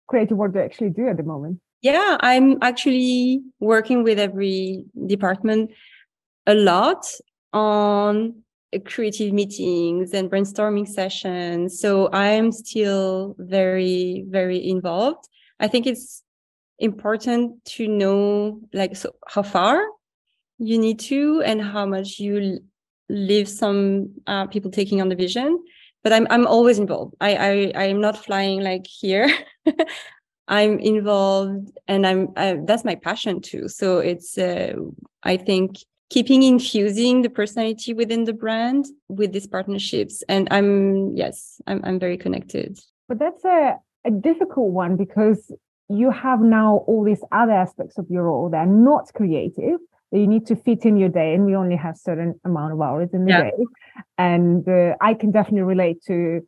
creative 0.07 0.37
work 0.37 0.53
do 0.53 0.59
you 0.59 0.65
actually 0.65 0.91
do 0.91 1.07
at 1.07 1.17
the 1.17 1.23
moment? 1.23 1.59
Yeah, 1.81 2.17
I'm 2.21 2.57
actually 2.61 3.41
working 3.59 4.03
with 4.03 4.17
every 4.17 4.85
department 5.05 5.71
a 6.47 6.55
lot 6.55 7.05
on 7.51 8.43
creative 8.85 9.33
meetings 9.33 10.13
and 10.13 10.31
brainstorming 10.31 10.87
sessions. 10.87 11.79
So 11.79 12.09
I'm 12.13 12.51
still 12.51 13.35
very, 13.37 14.25
very 14.29 14.65
involved. 14.67 15.27
I 15.59 15.67
think 15.67 15.85
it's 15.85 16.22
important 16.83 17.63
to 17.65 17.87
know 17.87 18.59
like 18.73 18.95
so 18.95 19.15
how 19.27 19.41
far 19.41 19.81
you 20.59 20.77
need 20.77 20.99
to 20.99 21.41
and 21.43 21.61
how 21.61 21.85
much 21.85 22.19
you 22.19 22.59
leave 23.09 23.47
some 23.47 24.13
uh, 24.27 24.45
people 24.47 24.69
taking 24.69 25.01
on 25.01 25.09
the 25.09 25.15
vision. 25.15 25.63
But 26.03 26.13
i'm 26.13 26.27
i'm 26.29 26.45
always 26.45 26.79
involved. 26.79 27.15
I 27.21 27.35
i 27.35 27.83
i'm 27.85 28.01
not 28.01 28.17
flying 28.17 28.61
like 28.61 28.85
here. 28.85 29.29
I'm 30.49 30.77
involved 30.79 31.71
and 31.87 32.05
i'm 32.05 32.27
I, 32.35 32.57
that's 32.65 32.83
my 32.83 32.95
passion 32.95 33.39
too. 33.39 33.69
So 33.69 33.99
it's 33.99 34.37
uh, 34.37 34.73
i 35.23 35.37
think 35.37 35.77
keeping 36.09 36.43
infusing 36.43 37.21
the 37.21 37.29
personality 37.29 37.93
within 37.93 38.25
the 38.25 38.33
brand 38.33 38.85
with 39.07 39.31
these 39.31 39.47
partnerships 39.47 40.21
and 40.29 40.47
i'm 40.51 41.15
yes 41.15 41.59
i'm, 41.65 41.81
I'm 41.83 41.99
very 41.99 42.17
connected. 42.17 42.77
But 43.07 43.19
that's 43.19 43.43
a, 43.45 43.77
a 44.05 44.11
difficult 44.11 44.71
one 44.73 44.97
because 44.97 45.51
you 45.93 46.11
have 46.11 46.41
now 46.41 46.83
all 46.87 47.03
these 47.03 47.23
other 47.31 47.51
aspects 47.51 47.97
of 47.97 48.05
your 48.09 48.23
role 48.23 48.49
that 48.49 48.57
are 48.57 48.65
not 48.65 49.11
creative 49.13 49.79
that 50.11 50.19
you 50.19 50.27
need 50.27 50.45
to 50.45 50.55
fit 50.55 50.85
in 50.85 50.95
your 50.95 51.09
day 51.09 51.33
and 51.33 51.45
we 51.45 51.55
only 51.55 51.75
have 51.75 51.97
certain 51.97 52.39
amount 52.45 52.71
of 52.71 52.79
hours 52.79 53.09
in 53.13 53.25
the 53.25 53.31
yeah. 53.31 53.43
day. 53.43 53.65
And 54.17 54.67
uh, 54.69 54.95
i 55.01 55.13
can 55.13 55.31
definitely 55.31 55.61
relate 55.61 56.03
to 56.07 56.41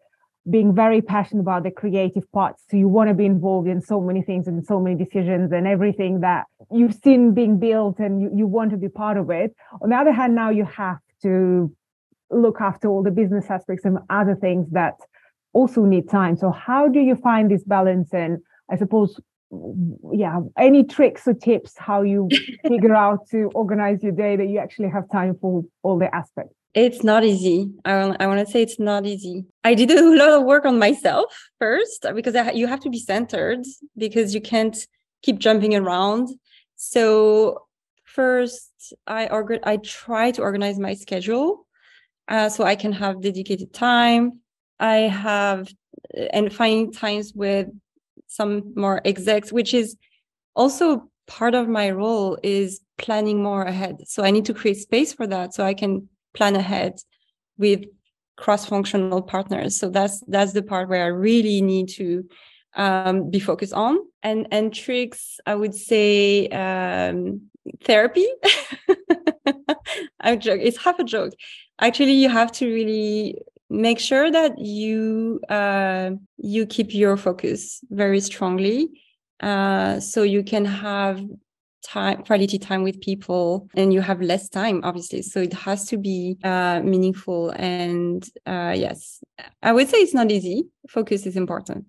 being 0.50 0.76
very 0.76 1.02
passionate 1.02 1.42
about 1.42 1.64
the 1.64 1.72
creative 1.72 2.32
parts. 2.32 2.64
So 2.70 2.78
you 2.78 2.88
want 2.88 3.08
to 3.10 3.16
be 3.16 3.26
involved 3.26 3.68
in 3.68 3.82
so 3.82 4.00
many 4.00 4.22
things 4.22 4.48
and 4.48 4.64
so 4.64 4.80
many 4.80 4.96
decisions 5.04 5.52
and 5.52 5.66
everything 5.66 6.20
that 6.20 6.46
you've 6.72 6.94
seen 6.94 7.34
being 7.34 7.58
built 7.58 7.98
and 7.98 8.22
you, 8.22 8.30
you 8.36 8.46
want 8.46 8.70
to 8.72 8.78
be 8.78 8.88
part 8.88 9.18
of 9.18 9.32
it. 9.32 9.56
On 9.82 9.90
the 9.90 9.96
other 9.96 10.12
hand 10.12 10.36
now 10.36 10.52
you 10.52 10.66
have 10.66 11.00
to 11.24 11.76
look 12.30 12.62
after 12.62 12.88
all 12.88 13.02
the 13.02 13.12
business 13.12 13.46
aspects 13.50 13.86
and 13.86 13.98
other 14.12 14.36
things 14.36 14.70
that 14.72 14.96
also 15.54 15.86
need 15.86 16.08
time. 16.08 16.38
So 16.38 16.52
how 16.52 16.88
do 16.88 17.00
you 17.00 17.16
find 17.16 17.50
this 17.50 17.64
balance? 17.64 18.14
And 18.14 18.38
i 18.70 18.76
suppose 18.76 19.20
yeah 20.12 20.40
any 20.58 20.84
tricks 20.84 21.28
or 21.28 21.34
tips 21.34 21.74
how 21.78 22.02
you 22.02 22.28
figure 22.68 22.96
out 22.96 23.28
to 23.30 23.52
organize 23.54 24.02
your 24.04 24.12
day 24.12 24.36
that 24.36 24.48
you 24.48 24.58
actually 24.60 24.90
have 24.90 25.10
time 25.12 25.38
for 25.40 25.64
all 25.84 25.98
the 25.98 26.14
aspects? 26.14 26.54
It's 26.74 27.04
not 27.06 27.24
easy. 27.24 27.70
I 27.86 27.98
want, 27.98 28.22
I 28.22 28.28
want 28.28 28.46
to 28.46 28.52
say 28.52 28.62
it's 28.62 28.80
not 28.80 29.06
easy. 29.06 29.46
I 29.64 29.76
did 29.76 29.92
a 29.92 30.02
lot 30.20 30.32
of 30.32 30.44
work 30.44 30.66
on 30.66 30.78
myself 30.78 31.34
first 31.58 32.06
because 32.14 32.36
I, 32.36 32.52
you 32.52 32.68
have 32.68 32.82
to 32.82 32.90
be 32.90 33.00
centered 33.00 33.60
because 33.98 34.34
you 34.34 34.42
can't 34.42 34.78
keep 35.22 35.40
jumping 35.40 35.76
around. 35.76 36.30
So 36.76 37.66
first 38.04 38.72
i 39.08 39.28
organ- 39.28 39.60
i 39.64 39.78
try 39.78 40.32
to 40.32 40.42
organize 40.42 40.78
my 40.80 40.94
schedule 40.94 41.66
uh, 42.30 42.48
so 42.48 42.64
i 42.64 42.76
can 42.76 42.94
have 42.94 43.22
dedicated 43.22 43.74
time. 43.74 44.40
I 44.80 44.96
have 45.28 45.68
and 46.34 46.54
find 46.54 46.94
times 46.94 47.34
with 47.34 47.68
some 48.28 48.74
more 48.76 49.02
execs, 49.06 49.52
which 49.52 49.74
is 49.74 49.96
also 50.56 51.10
part 51.28 51.56
of 51.56 51.68
my 51.68 51.92
role 51.92 52.38
is 52.44 52.82
planning 52.98 53.42
more 53.42 53.64
ahead. 53.64 53.98
So 54.08 54.24
I 54.24 54.32
need 54.32 54.46
to 54.46 54.54
create 54.54 54.78
space 54.78 55.14
for 55.14 55.28
that 55.28 55.54
so 55.54 55.66
I 55.66 55.74
can 55.74 56.10
plan 56.34 56.56
ahead 56.56 57.00
with 57.58 57.86
cross-functional 58.38 59.22
partners. 59.24 59.78
So 59.80 59.90
that's 59.90 60.22
that's 60.28 60.54
the 60.54 60.64
part 60.64 60.90
where 60.90 61.04
I 61.04 61.08
really 61.08 61.62
need 61.62 61.90
to 61.90 62.26
um, 62.76 63.30
be 63.30 63.40
focused 63.40 63.74
on. 63.74 63.98
And 64.24 64.48
and 64.52 64.74
tricks, 64.74 65.40
I 65.46 65.56
would 65.56 65.74
say 65.74 66.48
um, 66.50 67.50
therapy. 67.84 68.28
I'm 70.20 70.40
joking. 70.40 70.66
It's 70.66 70.78
half 70.78 71.00
a 71.00 71.04
joke. 71.04 71.34
Actually, 71.80 72.14
you 72.14 72.30
have 72.30 72.52
to 72.54 72.68
really 72.68 73.38
make 73.70 74.00
sure 74.00 74.32
that 74.32 74.58
you 74.60 75.40
uh, 75.50 76.12
you 76.38 76.66
keep 76.66 76.94
your 76.94 77.18
focus 77.18 77.82
very 77.90 78.20
strongly, 78.20 78.90
uh, 79.40 80.00
so 80.00 80.24
you 80.24 80.44
can 80.44 80.66
have 80.66 81.22
time 81.86 82.24
quality 82.24 82.58
time 82.58 82.84
with 82.84 83.00
people 83.00 83.70
and 83.76 83.94
you 83.94 84.02
have 84.02 84.22
less 84.22 84.50
time 84.50 84.82
obviously. 84.84 85.22
So 85.22 85.40
it 85.40 85.54
has 85.54 85.86
to 85.86 85.98
be 85.98 86.38
uh, 86.44 86.82
meaningful 86.84 87.52
and 87.52 88.28
uh, 88.46 88.74
yes 88.76 89.24
i 89.62 89.72
would 89.72 89.88
say 89.90 89.98
it's 89.98 90.14
not 90.14 90.32
easy. 90.32 90.66
Focus 90.90 91.26
is 91.26 91.36
important. 91.36 91.86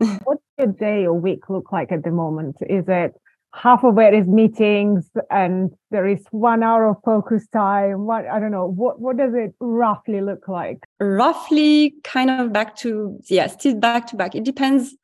What 0.24 0.38
does 0.58 0.66
your 0.66 0.72
day 0.72 1.06
or 1.06 1.14
week 1.14 1.48
look 1.48 1.72
like 1.72 1.92
at 1.92 2.04
the 2.04 2.10
moment? 2.10 2.56
Is 2.60 2.84
it 2.88 3.14
half 3.54 3.84
of 3.84 3.98
it 3.98 4.12
is 4.12 4.26
meetings 4.26 5.08
and 5.30 5.70
there 5.90 6.06
is 6.06 6.24
one 6.32 6.62
hour 6.62 6.88
of 6.88 6.96
focus 7.04 7.46
time. 7.48 8.04
What 8.06 8.26
i 8.26 8.40
don't 8.40 8.50
know 8.50 8.66
what 8.66 9.00
what 9.00 9.16
does 9.16 9.32
it 9.34 9.54
roughly 9.60 10.20
look 10.20 10.48
like? 10.48 10.78
Roughly 11.00 11.94
kind 12.02 12.30
of 12.30 12.52
back 12.52 12.76
to 12.76 13.18
yeah 13.26 13.46
still 13.46 13.76
back 13.76 14.06
to 14.08 14.16
back. 14.16 14.34
It 14.34 14.44
depends 14.44 14.96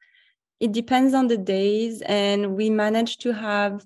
it 0.59 0.73
depends 0.73 1.15
on 1.15 1.29
the 1.29 1.39
days 1.39 2.03
and 2.03 2.57
we 2.57 2.69
manage 2.69 3.19
to 3.19 3.33
have 3.33 3.85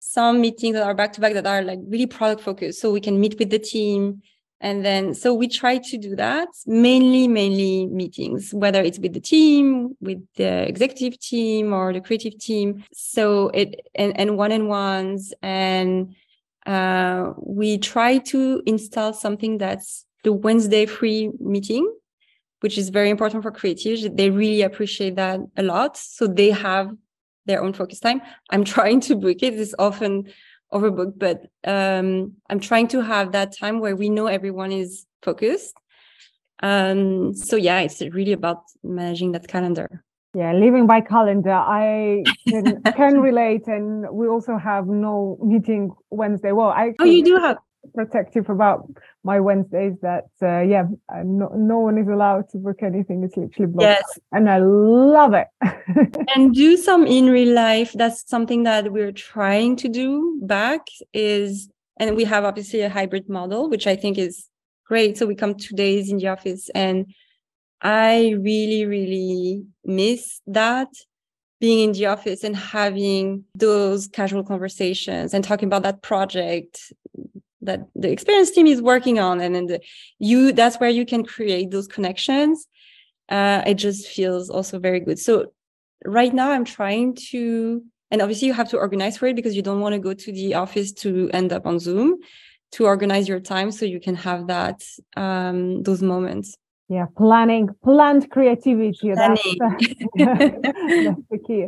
some 0.00 0.40
meetings 0.40 0.74
that 0.74 0.82
are 0.82 0.94
back 0.94 1.12
to 1.12 1.20
back 1.20 1.34
that 1.34 1.46
are 1.46 1.62
like 1.62 1.78
really 1.86 2.06
product 2.06 2.42
focused. 2.42 2.80
So 2.80 2.90
we 2.90 3.00
can 3.00 3.20
meet 3.20 3.38
with 3.38 3.50
the 3.50 3.58
team 3.58 4.22
and 4.60 4.84
then 4.84 5.14
so 5.14 5.32
we 5.32 5.48
try 5.48 5.78
to 5.78 5.96
do 5.96 6.14
that 6.14 6.48
mainly 6.66 7.26
mainly 7.26 7.86
meetings 7.86 8.52
whether 8.52 8.82
it's 8.82 8.98
with 8.98 9.12
the 9.14 9.20
team 9.20 9.96
with 10.00 10.18
the 10.36 10.68
executive 10.68 11.18
team 11.18 11.72
or 11.72 11.92
the 11.92 12.00
creative 12.00 12.38
team 12.38 12.84
so 12.92 13.48
it 13.48 13.80
and, 13.94 14.18
and 14.18 14.36
one-on-ones 14.36 15.32
and 15.42 16.14
uh, 16.66 17.32
we 17.38 17.78
try 17.78 18.18
to 18.18 18.62
install 18.66 19.12
something 19.12 19.58
that's 19.58 20.06
the 20.24 20.32
wednesday 20.32 20.86
free 20.86 21.30
meeting 21.40 21.90
which 22.60 22.76
is 22.76 22.90
very 22.90 23.08
important 23.08 23.42
for 23.42 23.50
creatives 23.50 24.14
they 24.16 24.30
really 24.30 24.62
appreciate 24.62 25.16
that 25.16 25.40
a 25.56 25.62
lot 25.62 25.96
so 25.96 26.26
they 26.26 26.50
have 26.50 26.90
their 27.46 27.62
own 27.62 27.72
focus 27.72 28.00
time. 28.00 28.22
I'm 28.50 28.64
trying 28.76 29.00
to 29.02 29.16
book 29.16 29.38
it. 29.42 29.54
It's 29.54 29.74
often 29.78 30.32
overbooked, 30.72 31.18
but 31.18 31.46
um, 31.64 32.34
I'm 32.48 32.60
trying 32.60 32.88
to 32.88 33.00
have 33.02 33.32
that 33.32 33.56
time 33.56 33.80
where 33.80 33.96
we 33.96 34.08
know 34.08 34.26
everyone 34.26 34.72
is 34.72 35.06
focused. 35.22 35.74
Um, 36.62 37.34
so 37.34 37.56
yeah, 37.56 37.80
it's 37.80 38.00
really 38.00 38.32
about 38.32 38.62
managing 38.82 39.32
that 39.32 39.48
calendar. 39.48 40.04
Yeah, 40.32 40.52
living 40.52 40.86
by 40.86 41.00
calendar, 41.00 41.52
I 41.52 42.22
can, 42.46 42.82
can 42.96 43.20
relate, 43.20 43.66
and 43.66 44.08
we 44.10 44.28
also 44.28 44.56
have 44.58 44.86
no 44.86 45.38
meeting 45.42 45.90
Wednesday. 46.10 46.52
Well, 46.52 46.68
I 46.68 46.94
oh, 47.00 47.04
you 47.04 47.24
do 47.24 47.36
have 47.36 47.58
protective 47.94 48.48
about 48.48 48.88
my 49.24 49.40
Wednesdays 49.40 49.94
that 50.02 50.26
uh, 50.42 50.60
yeah 50.60 50.84
no, 51.24 51.48
no 51.54 51.78
one 51.78 51.98
is 51.98 52.08
allowed 52.08 52.48
to 52.50 52.58
book 52.58 52.82
anything. 52.82 53.22
It's 53.24 53.36
literally 53.36 53.72
blocked. 53.72 53.82
Yes. 53.82 54.18
And 54.32 54.48
I 54.48 54.58
love 54.58 55.34
it. 55.34 55.48
And 56.36 56.54
do 56.54 56.76
some 56.76 57.06
in 57.06 57.26
real 57.26 57.52
life. 57.52 57.92
That's 57.94 58.28
something 58.28 58.62
that 58.62 58.92
we're 58.92 59.12
trying 59.12 59.76
to 59.76 59.88
do 59.88 60.38
back 60.42 60.86
is 61.12 61.68
and 61.98 62.16
we 62.16 62.24
have 62.24 62.44
obviously 62.44 62.80
a 62.82 62.88
hybrid 62.88 63.28
model 63.28 63.68
which 63.68 63.86
I 63.86 63.96
think 63.96 64.18
is 64.18 64.46
great. 64.86 65.18
So 65.18 65.26
we 65.26 65.34
come 65.34 65.54
two 65.54 65.74
days 65.74 66.10
in 66.10 66.18
the 66.18 66.28
office 66.28 66.70
and 66.74 67.06
I 67.82 68.36
really 68.40 68.86
really 68.86 69.64
miss 69.84 70.40
that 70.46 70.88
being 71.60 71.90
in 71.90 71.92
the 71.92 72.06
office 72.06 72.42
and 72.42 72.56
having 72.56 73.44
those 73.54 74.08
casual 74.08 74.42
conversations 74.42 75.34
and 75.34 75.44
talking 75.44 75.66
about 75.66 75.82
that 75.82 76.00
project 76.00 76.92
that 77.62 77.80
the 77.94 78.10
experience 78.10 78.50
team 78.50 78.66
is 78.66 78.80
working 78.80 79.18
on 79.18 79.40
and 79.40 79.54
then 79.54 79.66
the, 79.66 79.80
you 80.18 80.52
that's 80.52 80.76
where 80.80 80.90
you 80.90 81.04
can 81.04 81.24
create 81.24 81.70
those 81.70 81.86
connections. 81.86 82.66
Uh, 83.28 83.62
it 83.66 83.74
just 83.74 84.08
feels 84.08 84.50
also 84.50 84.78
very 84.78 85.00
good. 85.00 85.18
So 85.18 85.52
right 86.04 86.32
now 86.32 86.50
i'm 86.50 86.64
trying 86.64 87.14
to 87.14 87.82
and 88.10 88.22
obviously 88.22 88.48
you 88.48 88.54
have 88.54 88.68
to 88.68 88.78
organize 88.78 89.16
for 89.18 89.26
it 89.26 89.36
because 89.36 89.54
you 89.54 89.62
don't 89.62 89.80
want 89.80 89.92
to 89.92 89.98
go 89.98 90.14
to 90.14 90.32
the 90.32 90.54
office 90.54 90.92
to 90.92 91.30
end 91.32 91.52
up 91.52 91.66
on 91.66 91.78
zoom 91.78 92.16
to 92.72 92.86
organize 92.86 93.28
your 93.28 93.40
time 93.40 93.70
so 93.70 93.84
you 93.84 94.00
can 94.00 94.14
have 94.14 94.46
that 94.46 94.80
um, 95.16 95.82
those 95.82 96.02
moments. 96.02 96.56
Yeah 96.88 97.06
planning 97.16 97.68
planned 97.84 98.30
creativity 98.30 99.12
planning. 99.12 99.58
That's, 99.58 99.94
that's 100.16 101.20
the 101.30 101.38
key 101.46 101.66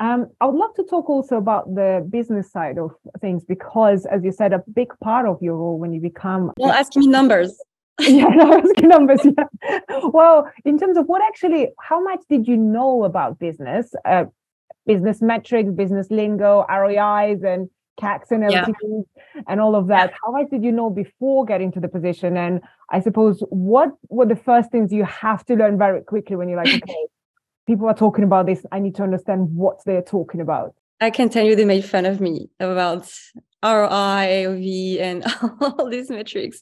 um, 0.00 0.28
I 0.40 0.46
would 0.46 0.56
love 0.56 0.74
to 0.74 0.84
talk 0.84 1.08
also 1.08 1.36
about 1.36 1.74
the 1.74 2.06
business 2.10 2.50
side 2.50 2.78
of 2.78 2.92
things 3.20 3.44
because, 3.44 4.06
as 4.06 4.24
you 4.24 4.32
said, 4.32 4.52
a 4.52 4.62
big 4.72 4.92
part 5.02 5.26
of 5.26 5.40
your 5.42 5.56
role 5.56 5.78
when 5.78 5.92
you 5.92 6.00
become. 6.00 6.52
Well, 6.58 6.72
ask 6.72 6.96
me 6.96 7.06
numbers. 7.06 7.56
yeah, 8.00 8.24
no, 8.34 8.58
asking 8.58 8.88
numbers. 8.88 9.20
Yeah. 9.24 10.00
Well, 10.04 10.50
in 10.64 10.78
terms 10.78 10.96
of 10.96 11.06
what 11.06 11.22
actually, 11.22 11.68
how 11.80 12.02
much 12.02 12.20
did 12.28 12.48
you 12.48 12.56
know 12.56 13.04
about 13.04 13.38
business, 13.38 13.92
uh, 14.04 14.24
business 14.86 15.22
metrics, 15.22 15.70
business 15.70 16.08
lingo, 16.10 16.66
ROIs, 16.68 17.42
and 17.44 17.68
CACs 18.00 18.32
and 18.32 18.42
LTVs, 18.42 19.04
yeah. 19.16 19.42
and 19.48 19.60
all 19.60 19.76
of 19.76 19.86
that? 19.88 20.12
How 20.24 20.32
much 20.32 20.50
did 20.50 20.64
you 20.64 20.72
know 20.72 20.90
before 20.90 21.44
getting 21.44 21.70
to 21.72 21.80
the 21.80 21.88
position? 21.88 22.36
And 22.36 22.60
I 22.90 23.00
suppose 23.00 23.42
what 23.50 23.90
were 24.08 24.26
the 24.26 24.36
first 24.36 24.72
things 24.72 24.92
you 24.92 25.04
have 25.04 25.44
to 25.46 25.54
learn 25.54 25.78
very 25.78 26.02
quickly 26.02 26.34
when 26.36 26.48
you're 26.48 26.62
like, 26.62 26.74
okay, 26.74 27.06
people 27.66 27.86
are 27.88 27.94
talking 27.94 28.24
about 28.24 28.46
this. 28.46 28.64
I 28.72 28.78
need 28.78 28.94
to 28.96 29.02
understand 29.02 29.54
what 29.54 29.84
they're 29.84 30.02
talking 30.02 30.40
about. 30.40 30.74
I 31.00 31.10
can 31.10 31.28
tell 31.28 31.44
you 31.44 31.56
they 31.56 31.64
made 31.64 31.84
fun 31.84 32.06
of 32.06 32.20
me 32.20 32.48
about 32.60 33.10
roi 33.62 33.88
aov 33.88 35.00
and 35.00 35.24
all 35.60 35.88
these 35.88 36.10
metrics. 36.10 36.60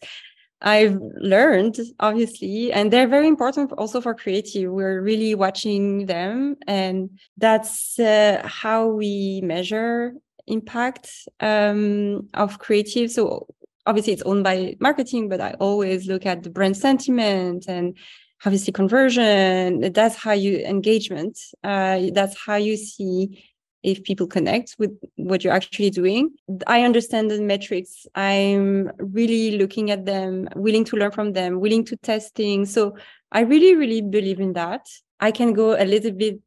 I've 0.60 0.98
learned 1.16 1.76
obviously 1.98 2.72
and 2.72 2.92
they're 2.92 3.08
very 3.08 3.26
important 3.26 3.72
also 3.72 4.00
for 4.00 4.14
creative. 4.14 4.70
We're 4.70 5.00
really 5.00 5.34
watching 5.34 6.06
them 6.06 6.56
and 6.66 7.18
that's 7.36 7.98
uh, 7.98 8.42
how 8.44 8.86
we 8.86 9.40
measure 9.42 10.14
impact 10.46 11.10
um, 11.40 12.28
of 12.34 12.58
creative. 12.60 13.10
So 13.10 13.48
obviously 13.86 14.12
it's 14.12 14.22
owned 14.22 14.44
by 14.44 14.76
marketing 14.80 15.28
but 15.28 15.40
i 15.40 15.54
always 15.58 16.06
look 16.06 16.24
at 16.24 16.42
the 16.42 16.50
brand 16.50 16.76
sentiment 16.76 17.66
and 17.68 17.96
obviously 18.44 18.72
conversion 18.72 19.92
that's 19.92 20.16
how 20.16 20.32
you 20.32 20.58
engagement 20.58 21.38
uh, 21.64 22.00
that's 22.12 22.36
how 22.44 22.56
you 22.56 22.76
see 22.76 23.44
if 23.82 24.02
people 24.04 24.26
connect 24.26 24.76
with 24.78 24.92
what 25.16 25.42
you're 25.42 25.52
actually 25.52 25.90
doing. 25.90 26.30
I 26.68 26.82
understand 26.84 27.30
the 27.30 27.40
metrics. 27.40 28.06
I'm 28.14 28.92
really 28.98 29.58
looking 29.58 29.90
at 29.90 30.06
them 30.06 30.48
willing 30.54 30.84
to 30.84 30.96
learn 30.96 31.10
from 31.10 31.32
them 31.32 31.58
willing 31.58 31.84
to 31.86 31.96
test 31.96 32.34
things 32.34 32.72
so 32.72 32.96
i 33.32 33.40
really 33.40 33.74
really 33.74 34.02
believe 34.02 34.40
in 34.40 34.52
that. 34.54 34.86
I 35.20 35.30
can 35.30 35.52
go 35.52 35.80
a 35.80 35.84
little 35.84 36.10
bit 36.10 36.40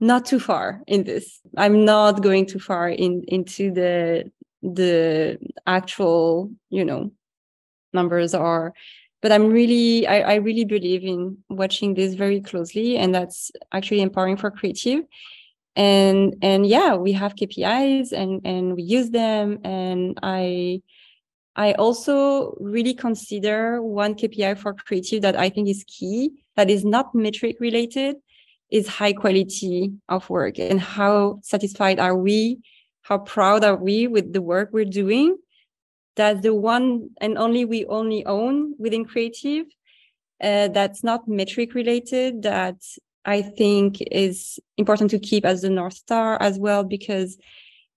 not 0.00 0.26
too 0.26 0.40
far 0.40 0.82
in 0.86 1.04
this. 1.04 1.40
I'm 1.56 1.84
not 1.84 2.22
going 2.22 2.44
too 2.46 2.58
far 2.58 2.88
in 2.88 3.24
into 3.28 3.70
the 3.72 4.30
the 4.62 5.38
actual 5.66 6.50
you 6.70 6.84
know 6.84 7.12
numbers 7.92 8.34
are 8.34 8.74
but 9.22 9.32
i'm 9.32 9.48
really 9.48 10.06
I, 10.06 10.20
I 10.20 10.34
really 10.34 10.64
believe 10.64 11.04
in 11.04 11.38
watching 11.48 11.94
this 11.94 12.14
very 12.14 12.40
closely 12.40 12.98
and 12.98 13.14
that's 13.14 13.50
actually 13.72 14.02
empowering 14.02 14.36
for 14.36 14.50
creative. 14.50 15.04
And 15.74 16.36
and 16.42 16.66
yeah 16.66 16.96
we 16.96 17.12
have 17.12 17.34
kpis 17.34 18.12
and 18.12 18.42
and 18.44 18.76
we 18.76 18.82
use 18.82 19.08
them. 19.08 19.58
And 19.64 20.18
i 20.22 20.82
i 21.56 21.72
also 21.74 22.54
really 22.60 22.92
consider 22.92 23.80
one 23.80 24.14
kpi 24.14 24.58
for 24.58 24.74
creative 24.74 25.22
that 25.22 25.36
i 25.36 25.48
think 25.48 25.68
is 25.68 25.84
key 25.86 26.30
that 26.56 26.68
is 26.68 26.84
not 26.84 27.14
metric 27.14 27.56
related 27.60 28.16
is 28.70 28.88
high 28.88 29.12
quality 29.12 29.92
of 30.08 30.28
work. 30.30 30.58
And 30.58 30.80
how 30.80 31.40
satisfied 31.42 31.98
are 31.98 32.16
we 32.16 32.58
how 33.02 33.18
proud 33.18 33.64
are 33.64 33.76
we 33.76 34.06
with 34.06 34.32
the 34.32 34.42
work 34.42 34.70
we're 34.72 34.84
doing 34.84 35.36
that's 36.16 36.40
the 36.42 36.54
one 36.54 37.10
and 37.20 37.38
only 37.38 37.64
we 37.64 37.84
only 37.86 38.24
own 38.26 38.74
within 38.78 39.04
creative 39.04 39.66
uh, 40.42 40.68
that's 40.68 41.04
not 41.04 41.26
metric 41.28 41.74
related 41.74 42.42
that 42.42 42.76
i 43.24 43.40
think 43.40 43.98
is 44.10 44.58
important 44.76 45.10
to 45.10 45.18
keep 45.18 45.44
as 45.44 45.62
the 45.62 45.70
north 45.70 45.94
star 45.94 46.40
as 46.40 46.58
well 46.58 46.84
because 46.84 47.38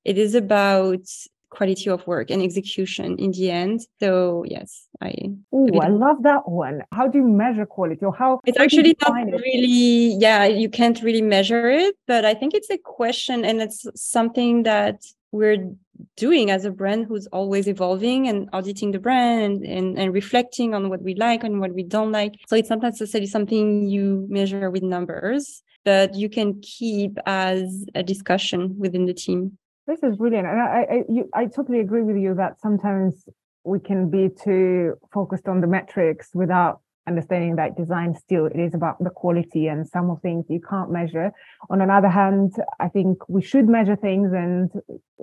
it 0.04 0.18
is 0.18 0.36
about 0.36 1.02
quality 1.50 1.90
of 1.90 2.06
work 2.06 2.30
and 2.30 2.42
execution 2.42 3.18
in 3.18 3.32
the 3.32 3.50
end 3.50 3.82
so 4.00 4.44
yes 4.48 4.88
I 5.02 5.14
Oh, 5.52 5.80
I 5.80 5.88
love 5.88 6.24
that 6.24 6.48
one. 6.48 6.84
How 6.92 7.08
do 7.08 7.20
you 7.20 7.28
measure 7.28 7.66
quality 7.66 8.04
or 8.06 8.14
how 8.14 8.40
it's 8.46 8.60
actually 8.60 8.96
not 9.02 9.28
it? 9.28 9.34
really 9.34 10.16
yeah, 10.20 10.46
you 10.46 10.70
can't 10.70 11.02
really 11.02 11.22
measure 11.22 11.70
it, 11.70 11.96
but 12.08 12.26
I 12.26 12.34
think 12.34 12.54
it's 12.54 12.70
a 12.70 12.78
question 12.78 13.46
and 13.46 13.62
it's 13.62 13.88
something 13.96 14.64
that 14.64 15.04
we're 15.32 15.76
doing 16.18 16.52
as 16.52 16.66
a 16.66 16.72
brand 16.72 17.06
who's 17.06 17.28
always 17.28 17.68
evolving 17.68 18.28
and 18.28 18.50
auditing 18.54 18.92
the 18.92 19.00
brand 19.00 19.42
and, 19.44 19.66
and, 19.66 20.00
and 20.00 20.14
reflecting 20.14 20.74
on 20.74 20.90
what 20.90 21.02
we 21.02 21.16
like 21.16 21.44
and 21.44 21.60
what 21.60 21.74
we 21.74 21.84
don't 21.84 22.12
like. 22.12 22.36
So 22.48 22.56
it's 22.56 22.70
not 22.70 22.82
necessarily 22.82 23.28
something 23.28 23.88
you 23.88 24.26
measure 24.30 24.70
with 24.70 24.84
numbers, 24.84 25.64
but 25.84 26.16
you 26.16 26.30
can 26.30 26.62
keep 26.62 27.18
as 27.26 27.86
a 27.96 28.04
discussion 28.04 28.76
within 28.78 29.06
the 29.06 29.14
team. 29.14 29.58
This 29.88 30.02
is 30.02 30.18
brilliant. 30.18 30.48
And 30.48 30.60
I, 30.60 30.88
I, 30.90 31.04
you, 31.08 31.30
I 31.34 31.46
totally 31.46 31.80
agree 31.80 32.02
with 32.02 32.18
you 32.18 32.34
that 32.36 32.60
sometimes 32.60 33.28
we 33.64 33.80
can 33.80 34.10
be 34.10 34.30
too 34.30 34.96
focused 35.14 35.48
on 35.48 35.62
the 35.62 35.68
metrics 35.68 36.30
without 36.34 36.82
understanding 37.08 37.56
that 37.56 37.78
design 37.78 38.14
still 38.16 38.46
it 38.46 38.60
is 38.60 38.74
about 38.74 39.02
the 39.04 39.10
quality 39.10 39.68
and 39.68 39.88
some 39.88 40.10
of 40.10 40.22
things 40.22 40.46
you 40.50 40.62
can't 40.70 40.92
measure. 40.92 41.32
On 41.70 41.82
another 41.82 42.10
hand 42.10 42.54
i 42.80 42.88
think 42.88 43.18
we 43.28 43.42
should 43.42 43.68
measure 43.68 43.96
things 43.96 44.32
and 44.34 44.72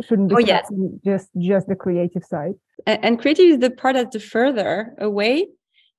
shouldn't 0.07 0.29
be 0.29 0.35
oh, 0.37 0.39
yes. 0.39 0.71
just 1.05 1.29
just 1.39 1.67
the 1.69 1.77
creative 1.77 2.25
side. 2.25 2.55
And, 2.87 3.05
and 3.05 3.21
creative 3.21 3.47
is 3.47 3.59
the 3.59 3.71
part 3.71 3.95
that's 3.95 4.13
the 4.13 4.21
further 4.21 4.95
away. 4.99 5.49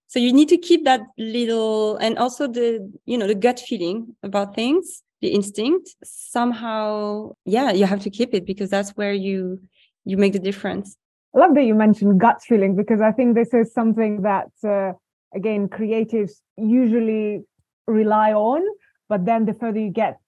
So 0.08 0.20
you 0.20 0.32
need 0.32 0.50
to 0.50 0.58
keep 0.58 0.86
that 0.86 1.02
little 1.18 1.98
and 1.98 2.18
also 2.18 2.48
the 2.48 2.68
you 3.06 3.18
know 3.18 3.28
the 3.28 3.36
gut 3.36 3.60
feeling 3.60 4.16
about 4.24 4.56
things 4.56 5.04
the 5.22 5.30
instinct. 5.30 5.90
Somehow 6.04 7.32
yeah 7.46 7.72
you 7.72 7.86
have 7.86 8.02
to 8.02 8.10
keep 8.10 8.34
it 8.34 8.46
because 8.46 8.70
that's 8.70 8.92
where 8.92 9.14
you 9.14 9.60
you 10.06 10.18
make 10.18 10.34
the 10.34 10.40
difference. 10.40 10.98
I 11.36 11.40
love 11.40 11.56
that 11.56 11.64
you 11.64 11.74
mentioned 11.74 12.20
gut 12.20 12.42
feeling 12.48 12.76
because 12.76 13.02
I 13.02 13.12
think 13.12 13.36
this 13.36 13.54
is 13.54 13.74
something 13.74 14.22
that 14.22 14.52
uh, 14.64 14.94
again 15.36 15.68
creatives 15.68 16.34
usually 16.58 17.44
rely 17.88 18.34
on 18.34 18.62
but 19.10 19.26
then 19.26 19.46
the 19.46 19.54
further 19.54 19.80
you 19.80 19.90
get 19.90 20.20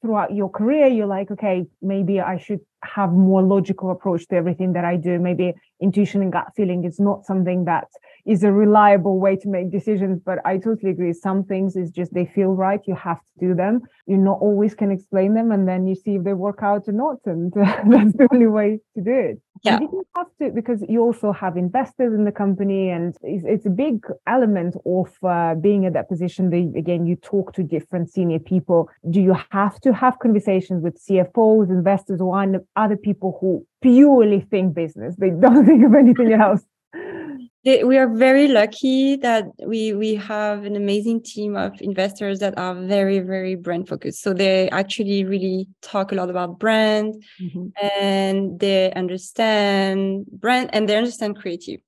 throughout 0.00 0.34
your 0.34 0.48
career 0.48 0.86
you're 0.86 1.06
like 1.06 1.30
okay 1.30 1.66
maybe 1.80 2.20
i 2.20 2.36
should 2.36 2.60
have 2.84 3.12
more 3.12 3.42
logical 3.42 3.90
approach 3.90 4.26
to 4.28 4.36
everything 4.36 4.72
that 4.72 4.84
i 4.84 4.96
do. 4.96 5.18
Maybe 5.18 5.54
intuition 5.80 6.22
and 6.22 6.32
gut 6.32 6.48
feeling 6.56 6.84
is 6.84 6.98
not 6.98 7.24
something 7.24 7.64
that 7.66 7.88
is 8.24 8.42
a 8.44 8.52
reliable 8.52 9.18
way 9.18 9.36
to 9.36 9.48
make 9.48 9.70
decisions 9.70 10.20
but 10.24 10.38
i 10.44 10.56
totally 10.56 10.90
agree. 10.90 11.12
Some 11.12 11.44
things 11.44 11.76
is 11.76 11.90
just 11.90 12.14
they 12.14 12.26
feel 12.26 12.52
right 12.52 12.80
you 12.86 12.94
have 12.94 13.18
to 13.18 13.46
do 13.46 13.54
them. 13.54 13.80
You 14.06 14.16
not 14.16 14.38
always 14.40 14.74
can 14.74 14.90
explain 14.90 15.34
them 15.34 15.52
and 15.52 15.66
then 15.66 15.86
you 15.86 15.94
see 15.94 16.16
if 16.16 16.24
they 16.24 16.32
work 16.32 16.60
out 16.62 16.88
or 16.88 16.92
not 16.92 17.18
and 17.26 17.52
that's 17.54 18.12
the 18.16 18.28
only 18.32 18.46
way 18.46 18.80
to 18.94 19.02
do 19.02 19.12
it. 19.12 19.40
Yeah. 19.64 19.78
you 19.80 20.04
have 20.16 20.26
to 20.40 20.50
because 20.50 20.84
you 20.88 21.00
also 21.00 21.30
have 21.32 21.56
investors 21.56 22.12
in 22.14 22.24
the 22.24 22.32
company 22.32 22.90
and 22.90 23.14
it's, 23.22 23.44
it's 23.46 23.66
a 23.66 23.70
big 23.70 24.04
element 24.26 24.74
of 24.84 25.08
uh, 25.22 25.54
being 25.54 25.86
at 25.86 25.92
that 25.92 26.08
position 26.08 26.50
that 26.50 26.72
again 26.76 27.06
you 27.06 27.16
talk 27.16 27.52
to 27.54 27.62
different 27.62 28.10
senior 28.10 28.40
people. 28.40 28.88
Do 29.08 29.20
you 29.20 29.36
have 29.50 29.80
to 29.82 29.92
have 29.92 30.18
conversations 30.18 30.82
with 30.82 31.00
cfos 31.06 31.68
investors 31.70 32.20
or 32.20 32.32
other 32.76 32.96
people 32.96 33.38
who 33.40 33.64
purely 33.82 34.40
think 34.40 34.74
business? 34.74 35.14
They 35.16 35.30
don't 35.30 35.64
think 35.70 35.84
of 35.84 35.94
anything 35.94 36.32
else 36.32 36.62
we 37.64 37.96
are 37.96 38.08
very 38.08 38.48
lucky 38.48 39.16
that 39.16 39.44
we 39.64 39.92
we 39.92 40.14
have 40.16 40.64
an 40.64 40.74
amazing 40.74 41.22
team 41.22 41.56
of 41.56 41.80
investors 41.80 42.40
that 42.40 42.58
are 42.58 42.74
very 42.74 43.20
very 43.20 43.54
brand 43.54 43.88
focused. 43.88 44.22
So 44.22 44.32
they 44.32 44.68
actually 44.70 45.24
really 45.24 45.68
talk 45.80 46.12
a 46.12 46.14
lot 46.16 46.28
about 46.28 46.58
brand 46.58 47.22
mm-hmm. 47.40 47.68
and 47.80 48.58
they 48.58 48.92
understand 48.94 50.26
brand 50.26 50.70
and 50.72 50.88
they 50.88 50.96
understand 50.96 51.36
creative. 51.36 51.80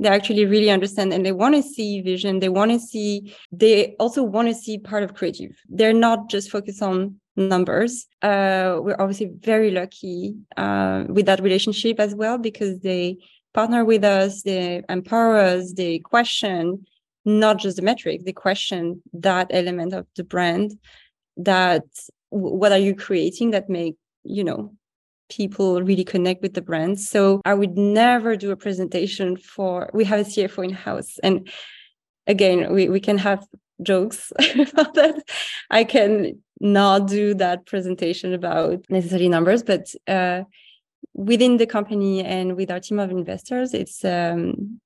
They 0.00 0.08
actually 0.08 0.46
really 0.46 0.70
understand 0.70 1.12
and 1.12 1.24
they 1.24 1.32
want 1.32 1.54
to 1.54 1.62
see 1.62 2.00
vision. 2.00 2.40
They 2.40 2.48
want 2.48 2.72
to 2.72 2.80
see 2.80 3.34
they 3.52 3.94
also 4.00 4.24
want 4.24 4.48
to 4.48 4.54
see 4.54 4.78
part 4.78 5.04
of 5.04 5.14
creative. 5.14 5.52
They're 5.68 5.92
not 5.92 6.28
just 6.28 6.50
focused 6.50 6.82
on 6.82 7.20
numbers. 7.36 8.06
Uh, 8.20 8.80
we're 8.82 8.96
obviously 8.98 9.30
very 9.40 9.70
lucky 9.70 10.34
uh, 10.56 11.04
with 11.08 11.26
that 11.26 11.40
relationship 11.40 12.00
as 12.00 12.14
well 12.14 12.36
because 12.36 12.80
they 12.80 13.18
partner 13.54 13.84
with 13.84 14.04
us, 14.04 14.42
they 14.42 14.82
empower 14.88 15.36
us, 15.36 15.72
they 15.72 15.98
question 15.98 16.86
not 17.24 17.58
just 17.58 17.76
the 17.76 17.82
metric, 17.82 18.22
they 18.24 18.32
question 18.32 19.02
that 19.12 19.48
element 19.50 19.92
of 19.92 20.06
the 20.16 20.24
brand 20.24 20.78
that 21.36 21.84
what 22.30 22.72
are 22.72 22.78
you 22.78 22.94
creating 22.94 23.50
that 23.50 23.68
make, 23.68 23.96
you 24.24 24.44
know, 24.44 24.72
people 25.28 25.82
really 25.82 26.04
connect 26.04 26.42
with 26.42 26.54
the 26.54 26.62
brand. 26.62 27.00
So 27.00 27.40
I 27.44 27.54
would 27.54 27.76
never 27.76 28.36
do 28.36 28.50
a 28.50 28.56
presentation 28.56 29.36
for 29.36 29.90
we 29.92 30.04
have 30.04 30.20
a 30.20 30.24
CFO 30.24 30.64
in 30.64 30.70
house. 30.70 31.18
And 31.22 31.48
again, 32.26 32.72
we, 32.72 32.88
we 32.88 33.00
can 33.00 33.18
have 33.18 33.46
jokes 33.82 34.32
about 34.72 34.94
that. 34.94 35.22
I 35.70 35.84
can 35.84 36.40
not 36.60 37.08
do 37.08 37.34
that 37.34 37.66
presentation 37.66 38.34
about 38.34 38.84
necessarily 38.90 39.28
numbers, 39.28 39.62
but 39.62 39.94
uh, 40.06 40.42
within 41.14 41.56
the 41.56 41.66
company 41.66 42.22
and 42.22 42.56
with 42.56 42.70
our 42.70 42.80
team 42.80 42.98
of 42.98 43.10
investors, 43.10 43.74
it's 43.74 44.04
um, 44.04 44.80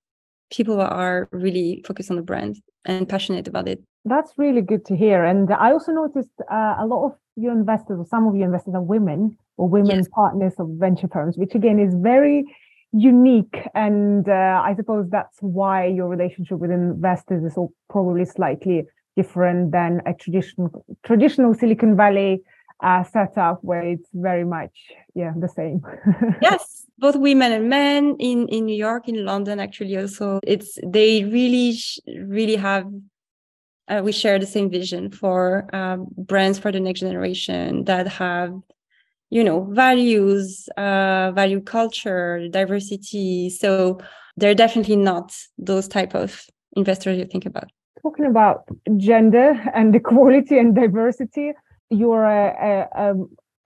people 0.50 0.80
are 0.80 1.28
really 1.32 1.82
focused 1.86 2.10
on 2.10 2.16
the 2.16 2.22
brand 2.22 2.56
and 2.84 3.08
passionate 3.08 3.48
about 3.48 3.68
it. 3.68 3.82
That's 4.04 4.32
really 4.36 4.60
good 4.60 4.84
to 4.86 4.96
hear. 4.96 5.24
And 5.24 5.52
I 5.52 5.72
also 5.72 5.92
noticed 5.92 6.30
uh, 6.50 6.76
a 6.78 6.86
lot 6.86 7.06
of 7.06 7.12
your 7.36 7.52
investors, 7.52 7.98
or 7.98 8.06
some 8.06 8.26
of 8.26 8.36
your 8.36 8.46
investors, 8.46 8.74
are 8.74 8.82
women 8.82 9.36
or 9.56 9.68
women 9.68 9.96
yes. 9.96 10.08
partners 10.08 10.52
of 10.58 10.68
venture 10.72 11.08
firms, 11.08 11.36
which 11.36 11.54
again 11.54 11.78
is 11.78 11.94
very 11.94 12.44
unique. 12.92 13.66
And 13.74 14.28
uh, 14.28 14.62
I 14.64 14.74
suppose 14.76 15.08
that's 15.10 15.38
why 15.40 15.86
your 15.86 16.08
relationship 16.08 16.58
with 16.58 16.70
investors 16.70 17.42
is 17.44 17.58
probably 17.88 18.24
slightly 18.24 18.84
different 19.16 19.72
than 19.72 20.02
a 20.06 20.12
traditional 20.14 20.84
traditional 21.04 21.54
Silicon 21.54 21.96
Valley 21.96 22.42
uh, 22.82 23.04
setup 23.04 23.58
where 23.62 23.82
it's 23.82 24.08
very 24.12 24.44
much 24.44 24.76
yeah 25.14 25.32
the 25.36 25.48
same. 25.48 25.82
Yes 26.42 26.84
both 26.98 27.16
women 27.16 27.52
and 27.52 27.68
men 27.68 28.16
in 28.18 28.48
in 28.48 28.66
new 28.66 28.76
york 28.76 29.08
in 29.08 29.24
london 29.24 29.60
actually 29.60 29.96
also. 29.96 30.40
It's 30.44 30.78
they 30.86 31.24
really 31.24 31.76
really 32.06 32.56
have 32.56 32.86
uh, 33.88 34.00
we 34.02 34.12
share 34.12 34.38
the 34.38 34.46
same 34.46 34.70
vision 34.70 35.10
for 35.10 35.68
um, 35.74 36.06
brands 36.16 36.58
for 36.58 36.72
the 36.72 36.80
next 36.80 37.00
generation 37.00 37.84
that 37.84 38.08
have 38.08 38.52
you 39.30 39.44
know 39.44 39.64
values 39.72 40.68
uh, 40.76 41.32
value 41.32 41.60
culture 41.60 42.48
diversity. 42.48 43.50
So 43.50 43.98
they're 44.36 44.54
definitely 44.54 44.96
not 44.96 45.34
those 45.58 45.88
type 45.88 46.14
of 46.14 46.46
investors 46.76 47.18
you 47.18 47.26
think 47.26 47.46
about. 47.46 47.70
Talking 48.02 48.26
about 48.26 48.64
gender 48.96 49.48
and 49.74 49.94
equality 49.94 50.58
and 50.58 50.74
diversity 50.74 51.52
you're 51.94 52.24
a, 52.24 52.88
a, 52.94 53.14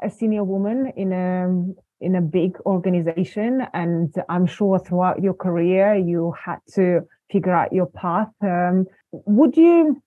a 0.07 0.11
senior 0.11 0.45
woman 0.45 0.93
in 0.97 1.13
a 1.13 1.65
in 2.01 2.15
a 2.15 2.21
big 2.21 2.57
organization 2.65 3.63
and 3.75 4.15
i'm 4.29 4.47
sure 4.47 4.79
throughout 4.79 5.23
your 5.23 5.35
career 5.35 5.95
you 5.95 6.33
had 6.45 6.59
to 6.73 7.01
figure 7.31 7.55
out 7.55 7.73
your 7.73 7.87
path 7.87 8.29
um, 8.43 8.87
would 9.13 9.57
you 9.57 10.01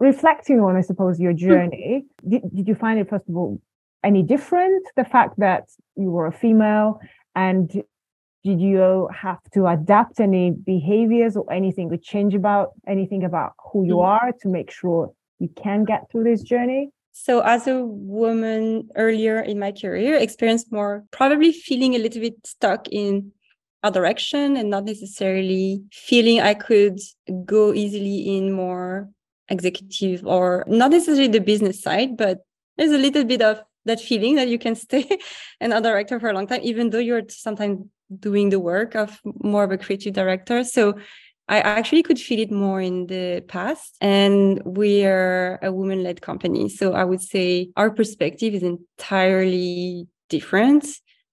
reflecting 0.00 0.60
on 0.60 0.76
i 0.76 0.80
suppose 0.80 1.20
your 1.20 1.32
hmm. 1.32 1.38
journey 1.38 2.04
did, 2.26 2.42
did 2.54 2.66
you 2.66 2.74
find 2.74 2.98
it 2.98 3.08
first 3.08 3.28
of 3.28 3.36
all 3.36 3.60
any 4.04 4.22
different 4.22 4.86
the 4.96 5.04
fact 5.04 5.38
that 5.38 5.64
you 5.96 6.10
were 6.10 6.26
a 6.26 6.32
female 6.32 7.00
and 7.34 7.82
did 8.44 8.60
you 8.60 9.08
have 9.14 9.38
to 9.52 9.66
adapt 9.66 10.20
any 10.20 10.52
behaviors 10.52 11.36
or 11.36 11.52
anything 11.52 11.90
to 11.90 11.98
change 11.98 12.34
about 12.34 12.70
anything 12.86 13.24
about 13.24 13.52
who 13.70 13.84
you 13.84 13.96
hmm. 13.96 14.12
are 14.14 14.32
to 14.40 14.48
make 14.48 14.70
sure 14.70 15.12
you 15.40 15.48
can 15.62 15.84
get 15.84 16.10
through 16.10 16.24
this 16.24 16.42
journey 16.42 16.90
so 17.20 17.40
as 17.40 17.66
a 17.66 17.84
woman 17.84 18.88
earlier 18.94 19.40
in 19.40 19.58
my 19.58 19.72
career, 19.72 20.16
experienced 20.16 20.70
more 20.70 21.04
probably 21.10 21.52
feeling 21.52 21.94
a 21.94 21.98
little 21.98 22.20
bit 22.20 22.46
stuck 22.46 22.86
in 22.92 23.32
a 23.82 23.90
direction 23.90 24.56
and 24.56 24.70
not 24.70 24.84
necessarily 24.84 25.82
feeling 25.92 26.40
I 26.40 26.54
could 26.54 27.00
go 27.44 27.74
easily 27.74 28.36
in 28.36 28.52
more 28.52 29.08
executive 29.48 30.24
or 30.24 30.64
not 30.68 30.92
necessarily 30.92 31.26
the 31.26 31.40
business 31.40 31.82
side, 31.82 32.16
but 32.16 32.44
there's 32.76 32.92
a 32.92 32.98
little 32.98 33.24
bit 33.24 33.42
of 33.42 33.62
that 33.84 34.00
feeling 34.00 34.36
that 34.36 34.46
you 34.46 34.58
can 34.58 34.76
stay 34.76 35.18
an 35.60 35.70
director 35.82 36.20
for 36.20 36.30
a 36.30 36.32
long 36.32 36.46
time, 36.46 36.60
even 36.62 36.90
though 36.90 36.98
you're 36.98 37.28
sometimes 37.28 37.84
doing 38.20 38.50
the 38.50 38.60
work 38.60 38.94
of 38.94 39.20
more 39.42 39.64
of 39.64 39.72
a 39.72 39.78
creative 39.78 40.14
director. 40.14 40.62
So 40.62 40.94
I 41.48 41.60
actually 41.60 42.02
could 42.02 42.18
feel 42.18 42.40
it 42.40 42.50
more 42.50 42.80
in 42.80 43.06
the 43.06 43.42
past. 43.48 43.96
And 44.00 44.60
we're 44.64 45.58
a 45.62 45.72
woman 45.72 46.02
led 46.02 46.20
company. 46.20 46.68
So 46.68 46.92
I 46.92 47.04
would 47.04 47.22
say 47.22 47.70
our 47.76 47.90
perspective 47.90 48.54
is 48.54 48.62
entirely 48.62 50.06
different. 50.28 50.86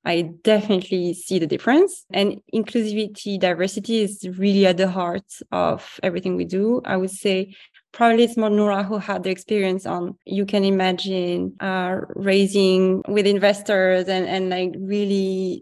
I 0.05 0.29
definitely 0.43 1.15
see 1.15 1.39
the 1.39 1.47
difference. 1.47 2.05
And 2.13 2.39
inclusivity, 2.53 3.39
diversity 3.39 4.03
is 4.03 4.25
really 4.37 4.67
at 4.67 4.77
the 4.77 4.87
heart 4.87 5.25
of 5.51 5.99
everything 6.03 6.35
we 6.35 6.45
do. 6.45 6.81
I 6.85 6.95
would 6.95 7.09
say 7.09 7.55
probably 7.91 8.25
it's 8.25 8.37
more 8.37 8.49
Noura 8.49 8.83
who 8.83 8.97
had 8.97 9.23
the 9.23 9.29
experience 9.31 9.85
on 9.85 10.17
you 10.25 10.45
can 10.45 10.63
imagine 10.65 11.55
uh, 11.61 12.01
raising 12.15 13.01
with 13.07 13.25
investors 13.25 14.07
and, 14.07 14.27
and 14.27 14.49
like 14.49 14.75
really 14.77 15.61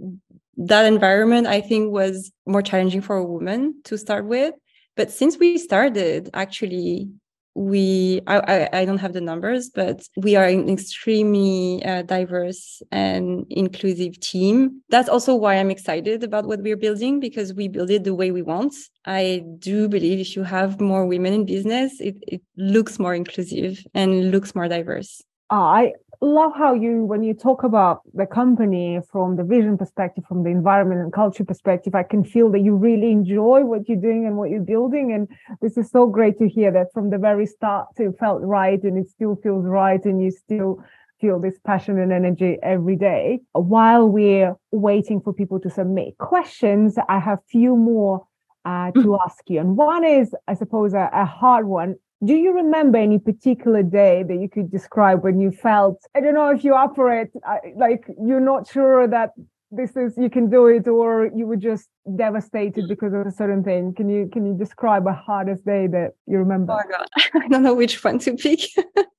that 0.58 0.86
environment 0.86 1.48
I 1.48 1.62
think 1.62 1.92
was 1.92 2.32
more 2.46 2.62
challenging 2.62 3.02
for 3.02 3.16
a 3.18 3.26
woman 3.26 3.82
to 3.86 3.98
start 3.98 4.26
with. 4.26 4.54
But 4.96 5.12
since 5.12 5.38
we 5.38 5.58
started, 5.58 6.30
actually, 6.34 7.10
we 7.56 8.22
I, 8.26 8.68
I 8.74 8.86
don't 8.86 8.98
have 8.98 9.14
the 9.14 9.22
numbers 9.22 9.70
but 9.70 10.02
we 10.18 10.36
are 10.36 10.46
an 10.46 10.70
extremely 10.70 11.84
uh, 11.86 12.02
diverse 12.02 12.82
and 12.92 13.46
inclusive 13.50 14.20
team. 14.20 14.82
That's 14.90 15.10
also 15.10 15.36
why 15.36 15.56
i'm 15.56 15.70
excited 15.70 16.24
about 16.24 16.46
what 16.46 16.62
we're 16.62 16.78
building 16.78 17.20
because 17.20 17.54
we 17.54 17.68
build 17.68 17.92
it 17.92 18.04
the 18.04 18.16
way 18.16 18.32
we 18.32 18.42
want. 18.42 18.74
I 19.06 19.44
do 19.60 19.88
believe 19.88 20.20
if 20.20 20.36
you 20.36 20.44
have 20.44 20.82
more 20.82 21.06
women 21.06 21.34
in 21.34 21.46
business 21.46 22.00
it, 22.00 22.16
it 22.28 22.42
looks 22.58 22.98
more 22.98 23.14
inclusive 23.14 23.86
and 23.94 24.32
looks 24.32 24.56
more 24.56 24.68
diverse. 24.68 25.22
I 25.50 25.94
love 26.26 26.54
how 26.56 26.74
you 26.74 27.04
when 27.04 27.24
you 27.24 27.34
talk 27.34 27.64
about 27.64 28.02
the 28.14 28.26
company 28.26 29.00
from 29.12 29.36
the 29.36 29.44
vision 29.44 29.78
perspective 29.78 30.24
from 30.28 30.44
the 30.44 30.50
environment 30.50 31.02
and 31.02 31.12
culture 31.12 31.44
perspective 31.44 31.94
i 31.96 32.04
can 32.04 32.24
feel 32.24 32.50
that 32.52 32.62
you 32.62 32.76
really 32.76 33.12
enjoy 33.12 33.62
what 33.64 33.88
you're 33.88 33.98
doing 33.98 34.26
and 34.26 34.38
what 34.38 34.50
you're 34.50 34.62
building. 34.62 35.12
And 35.14 35.28
this 35.62 35.78
is 35.78 35.90
so 35.90 36.08
great 36.08 36.38
to 36.40 36.48
hear 36.48 36.72
that 36.72 36.94
from 36.94 37.10
the 37.10 37.18
very 37.18 37.46
start 37.46 37.88
it 37.98 38.18
felt 38.20 38.42
right 38.42 38.82
and 38.84 38.98
it 38.98 39.10
still 39.10 39.36
feels 39.42 39.66
right 39.66 40.04
and 40.06 40.22
you 40.22 40.32
still 40.32 40.84
feel 41.20 41.40
this 41.40 41.58
passion 41.66 42.00
and 42.00 42.12
energy 42.12 42.58
every 42.64 42.96
day 42.96 43.40
while 43.54 44.08
we're 44.08 44.56
waiting 44.72 45.22
for 45.22 45.34
people 45.34 45.60
to 45.60 45.70
submit 45.70 46.18
questions. 46.18 46.98
I 47.08 47.20
have 47.20 47.40
few 47.50 47.76
more 47.76 48.28
uh, 48.66 48.92
to 48.92 49.00
mm. 49.00 49.20
ask 49.26 49.42
you. 49.48 49.60
And 49.60 49.76
one 49.78 50.04
is 50.04 50.34
i 50.48 50.54
suppose 50.54 50.94
a, 50.94 51.10
a 51.14 51.26
hard 51.26 51.66
one 51.68 51.96
do 52.24 52.34
you 52.34 52.54
remember 52.54 52.98
any 52.98 53.20
particular 53.20 53.84
day 53.84 54.24
that 54.24 54.36
you 54.36 54.50
could 54.50 54.72
describe 54.72 55.24
when 55.24 55.40
you 55.40 55.52
felt 55.52 55.98
i 56.16 56.20
don't 56.20 56.34
know 56.34 56.50
if 56.50 56.64
you 56.64 56.74
operate 56.74 57.30
like 57.76 58.06
you're 58.26 58.40
not 58.40 58.68
sure 58.68 59.08
that 59.08 59.32
this 59.76 59.96
is 59.98 60.16
you 60.18 60.30
can 60.30 60.50
do 60.50 60.68
it 60.68 60.88
or 60.88 61.30
you 61.36 61.48
were 61.48 61.56
just 61.56 61.90
devastated 62.16 62.88
because 62.88 63.14
of 63.14 63.26
a 63.26 63.32
certain 63.32 63.64
thing? 63.64 63.94
Can 63.94 64.08
you 64.08 64.30
can 64.32 64.46
you 64.46 64.54
describe 64.54 65.08
a 65.08 65.14
hardest 65.14 65.66
day 65.66 65.88
that 65.88 66.12
you 66.28 66.38
remember? 66.38 66.74
Oh 66.74 66.78
my 66.78 66.98
god. 66.98 67.08
I 67.44 67.48
don't 67.48 67.64
know 67.64 67.74
which 67.74 68.04
one 68.04 68.20
to 68.20 68.36
pick 68.36 68.62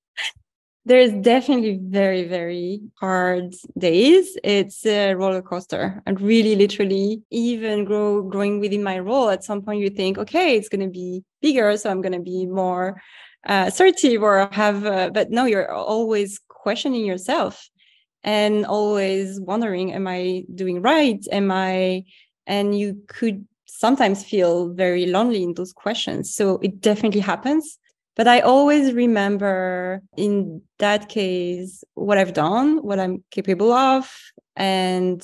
there's 0.85 1.12
definitely 1.12 1.78
very 1.82 2.24
very 2.28 2.80
hard 3.01 3.55
days. 3.78 4.37
It's 4.45 4.85
a 4.85 5.14
roller 5.14 5.43
coaster. 5.43 6.03
And 6.07 6.20
really 6.20 6.57
literally 6.57 7.22
even 7.30 7.85
grow 7.85 8.22
growing 8.22 8.61
within 8.61 8.82
my 8.82 8.99
role 8.99 9.30
at 9.30 9.45
some 9.45 9.62
point 9.62 9.80
you 9.80 9.91
think 9.91 10.18
okay 10.18 10.57
it's 10.57 10.68
going 10.68 10.80
to 10.85 10.91
be 10.91 11.24
bigger 11.41 11.76
so 11.76 11.91
i'm 11.91 12.01
going 12.01 12.12
to 12.12 12.20
be 12.20 12.47
more 12.47 13.01
uh, 13.47 13.64
assertive 13.68 14.22
or 14.22 14.49
have 14.53 14.87
uh, 14.87 15.11
but 15.12 15.30
no 15.30 15.45
you're 15.45 15.70
always 15.70 16.41
questioning 16.49 17.05
yourself 17.05 17.68
and 18.22 18.64
always 18.64 19.39
wondering 19.41 19.93
am 19.93 20.07
i 20.07 20.45
doing 20.55 20.80
right? 20.80 21.20
Am 21.30 21.51
i 21.51 22.05
and 22.47 22.78
you 22.78 23.03
could 23.09 23.47
sometimes 23.66 24.24
feel 24.24 24.72
very 24.72 25.07
lonely 25.07 25.43
in 25.43 25.55
those 25.55 25.72
questions. 25.72 26.35
So 26.35 26.59
it 26.62 26.80
definitely 26.80 27.20
happens 27.20 27.78
but 28.16 28.28
I 28.28 28.40
always 28.40 28.92
remember 28.92 30.02
in 30.16 30.62
that 30.78 31.08
case 31.08 31.82
what 31.94 32.18
I've 32.18 32.32
done, 32.32 32.78
what 32.82 33.00
I'm 33.00 33.24
capable 33.30 33.72
of. 33.72 34.10
And 34.56 35.22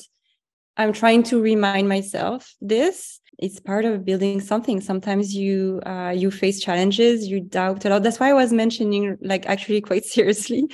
I'm 0.77 0.93
trying 0.93 1.23
to 1.25 1.41
remind 1.41 1.89
myself 1.89 2.55
this. 2.61 3.21
It's 3.39 3.61
part 3.61 3.85
of 3.85 4.05
building 4.05 4.41
something. 4.41 4.81
Sometimes 4.81 5.35
you 5.35 5.81
uh, 5.87 6.13
you 6.15 6.31
face 6.31 6.61
challenges, 6.61 7.27
you 7.27 7.41
doubt 7.41 7.85
a 7.85 7.89
lot. 7.89 8.03
That's 8.03 8.21
why 8.21 8.31
I 8.31 8.35
was 8.35 8.53
mentioning, 8.53 9.17
like, 9.23 9.47
actually 9.47 9.81
quite 9.81 10.05
seriously, 10.17 10.69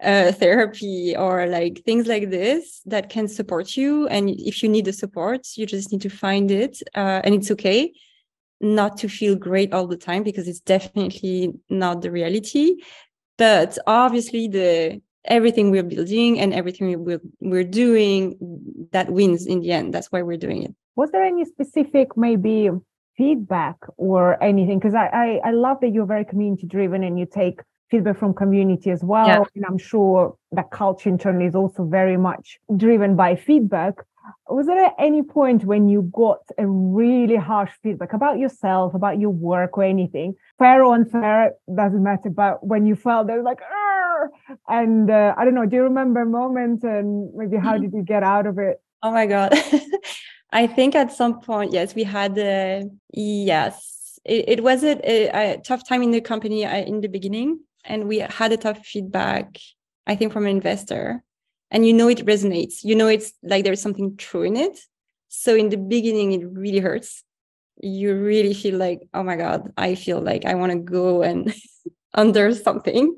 uh, 0.00 0.30
therapy 0.30 1.16
or 1.16 1.46
like 1.46 1.82
things 1.84 2.06
like 2.06 2.30
this 2.30 2.80
that 2.86 3.08
can 3.08 3.26
support 3.26 3.76
you. 3.76 4.06
And 4.06 4.30
if 4.30 4.62
you 4.62 4.68
need 4.68 4.84
the 4.84 4.92
support, 4.92 5.48
you 5.56 5.66
just 5.66 5.90
need 5.90 6.02
to 6.02 6.10
find 6.10 6.50
it, 6.50 6.80
uh, 6.94 7.22
and 7.24 7.34
it's 7.34 7.50
okay 7.50 7.92
not 8.62 8.96
to 8.98 9.08
feel 9.08 9.36
great 9.36 9.72
all 9.72 9.86
the 9.86 9.96
time 9.96 10.22
because 10.22 10.48
it's 10.48 10.60
definitely 10.60 11.52
not 11.68 12.00
the 12.00 12.10
reality. 12.10 12.76
But 13.36 13.76
obviously 13.86 14.48
the 14.48 15.02
everything 15.24 15.70
we're 15.70 15.82
building 15.82 16.40
and 16.40 16.52
everything 16.52 17.04
we're, 17.04 17.20
we're 17.40 17.64
doing 17.64 18.36
that 18.92 19.10
wins 19.10 19.46
in 19.46 19.60
the 19.60 19.72
end. 19.72 19.94
That's 19.94 20.10
why 20.10 20.22
we're 20.22 20.36
doing 20.36 20.62
it. 20.64 20.74
Was 20.96 21.10
there 21.10 21.24
any 21.24 21.44
specific 21.44 22.16
maybe 22.16 22.70
feedback 23.16 23.76
or 23.96 24.42
anything? 24.42 24.78
Because 24.78 24.94
I, 24.94 25.06
I, 25.06 25.48
I 25.48 25.50
love 25.52 25.78
that 25.80 25.92
you're 25.92 26.06
very 26.06 26.24
community 26.24 26.66
driven 26.66 27.02
and 27.02 27.18
you 27.18 27.26
take 27.26 27.60
feedback 27.90 28.18
from 28.18 28.34
community 28.34 28.90
as 28.90 29.04
well. 29.04 29.26
Yeah. 29.26 29.44
and 29.54 29.66
i'm 29.66 29.78
sure 29.78 30.34
that 30.52 30.70
culture 30.70 31.10
internally 31.10 31.46
is 31.46 31.54
also 31.54 31.84
very 31.84 32.16
much 32.16 32.58
driven 32.76 33.16
by 33.16 33.36
feedback 33.36 33.94
was 34.48 34.66
there 34.66 34.84
at 34.84 34.94
any 34.98 35.22
point 35.22 35.64
when 35.64 35.88
you 35.88 36.10
got 36.14 36.40
a 36.58 36.66
really 36.66 37.36
harsh 37.36 37.70
feedback 37.82 38.12
about 38.12 38.38
yourself, 38.38 38.94
about 38.94 39.18
your 39.18 39.30
work 39.30 39.78
or 39.78 39.84
anything? 39.84 40.34
Fair 40.58 40.84
or 40.84 40.94
unfair, 40.94 41.52
doesn't 41.74 42.02
matter. 42.02 42.30
But 42.30 42.64
when 42.64 42.86
you 42.86 42.94
felt 42.94 43.26
there, 43.26 43.42
like, 43.42 43.60
and 44.68 45.10
uh, 45.10 45.34
I 45.36 45.44
don't 45.44 45.54
know, 45.54 45.66
do 45.66 45.76
you 45.76 45.82
remember 45.82 46.22
a 46.22 46.26
moment 46.26 46.84
and 46.84 47.34
maybe 47.34 47.56
how 47.56 47.78
did 47.78 47.92
you 47.92 48.02
get 48.02 48.22
out 48.22 48.46
of 48.46 48.58
it? 48.58 48.80
Oh 49.02 49.10
my 49.10 49.26
God. 49.26 49.52
I 50.52 50.66
think 50.66 50.94
at 50.94 51.12
some 51.12 51.40
point, 51.40 51.72
yes, 51.72 51.94
we 51.94 52.04
had, 52.04 52.38
uh, 52.38 52.84
yes, 53.12 54.18
it, 54.24 54.44
it 54.48 54.62
was 54.62 54.84
a, 54.84 54.98
a, 55.02 55.58
tough 55.64 55.88
time 55.88 56.02
in 56.02 56.10
the 56.10 56.20
company 56.20 56.64
uh, 56.66 56.76
in 56.76 57.00
the 57.00 57.08
beginning. 57.08 57.60
And 57.84 58.06
we 58.06 58.18
had 58.18 58.52
a 58.52 58.56
tough 58.56 58.84
feedback, 58.84 59.58
I 60.06 60.14
think, 60.14 60.32
from 60.32 60.44
an 60.44 60.50
investor 60.50 61.24
and 61.72 61.86
you 61.86 61.92
know 61.92 62.08
it 62.08 62.24
resonates. 62.24 62.84
You 62.84 62.94
know 62.94 63.08
it's 63.08 63.32
like 63.42 63.64
there's 63.64 63.82
something 63.82 64.16
true 64.16 64.42
in 64.42 64.56
it. 64.56 64.78
So 65.28 65.56
in 65.56 65.70
the 65.70 65.78
beginning 65.78 66.32
it 66.32 66.46
really 66.46 66.78
hurts. 66.78 67.24
You 67.82 68.14
really 68.14 68.54
feel 68.54 68.76
like 68.76 69.00
oh 69.12 69.24
my 69.24 69.34
god 69.34 69.72
i 69.76 69.96
feel 69.96 70.20
like 70.20 70.44
i 70.44 70.54
want 70.54 70.70
to 70.70 70.78
go 70.78 71.22
and 71.22 71.52
under 72.14 72.54
something. 72.54 73.16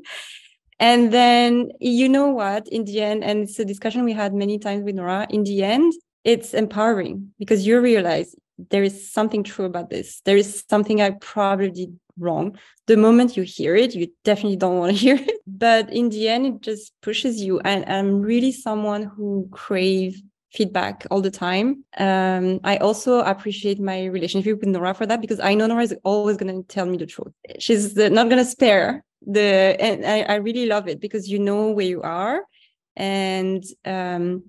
And 0.80 1.12
then 1.12 1.70
you 1.80 2.09
know 2.09 2.28
what? 2.28 2.68
In 2.68 2.84
the 2.84 3.00
end 3.00 3.24
and 3.24 3.42
it's 3.42 3.59
a 3.59 3.64
discussion 3.64 4.05
we 4.05 4.12
had 4.12 4.32
many 4.32 4.59
times 4.59 4.84
with 4.84 4.94
Noura 4.94 5.26
in 5.28 5.42
the 5.44 5.62
end 5.62 5.92
it's 6.24 6.55
empowering 6.55 7.34
because 7.38 7.66
you 7.66 7.78
realize 7.80 8.34
there 8.70 8.82
is 8.82 9.12
something 9.12 9.42
true 9.42 9.66
about 9.66 9.90
this. 9.90 10.22
There 10.24 10.36
is 10.36 10.64
something 10.68 11.02
i 11.02 11.11
probably 11.11 11.70
did 11.70 11.98
wrong. 12.18 12.58
The 12.86 12.96
moment 12.96 13.36
you 13.36 13.42
hear 13.42 13.74
it, 13.74 13.94
you 13.94 14.08
definitely 14.24 14.56
don't 14.56 14.78
want 14.78 14.92
to 14.92 14.98
hear 15.04 15.16
it. 15.16 15.40
But 15.46 15.92
in 15.92 16.08
the 16.08 16.28
end, 16.28 16.46
it 16.46 16.60
just 16.60 16.92
pushes 17.02 17.40
you. 17.40 17.60
And 17.60 17.84
I'm 17.86 18.22
really 18.22 18.52
someone 18.52 19.04
who 19.04 19.48
crave 19.50 20.20
feedback 20.52 21.04
all 21.10 21.20
the 21.20 21.30
time. 21.30 21.84
Um, 21.98 22.60
I 22.62 22.76
also 22.76 23.20
appreciate 23.20 23.80
my 23.80 24.04
relationship 24.06 24.60
with 24.60 24.68
Noura 24.68 24.94
for 24.94 25.04
that 25.06 25.20
because 25.20 25.40
I 25.40 25.54
know 25.54 25.66
Noura 25.66 25.82
is 25.82 25.94
always 26.04 26.36
going 26.36 26.54
to 26.54 26.66
tell 26.68 26.86
me 26.86 26.96
the 26.96 27.06
truth. 27.06 27.32
She's 27.58 27.96
not 27.96 28.28
going 28.28 28.42
to 28.42 28.44
spare 28.44 29.04
the, 29.26 29.76
and 29.80 30.06
I, 30.06 30.20
I, 30.20 30.34
really 30.36 30.66
love 30.66 30.86
it 30.86 31.00
because 31.00 31.28
you 31.28 31.38
know 31.38 31.70
where 31.70 31.86
you 31.86 32.02
are. 32.02 32.42
And 32.94 33.64
um, 33.84 34.44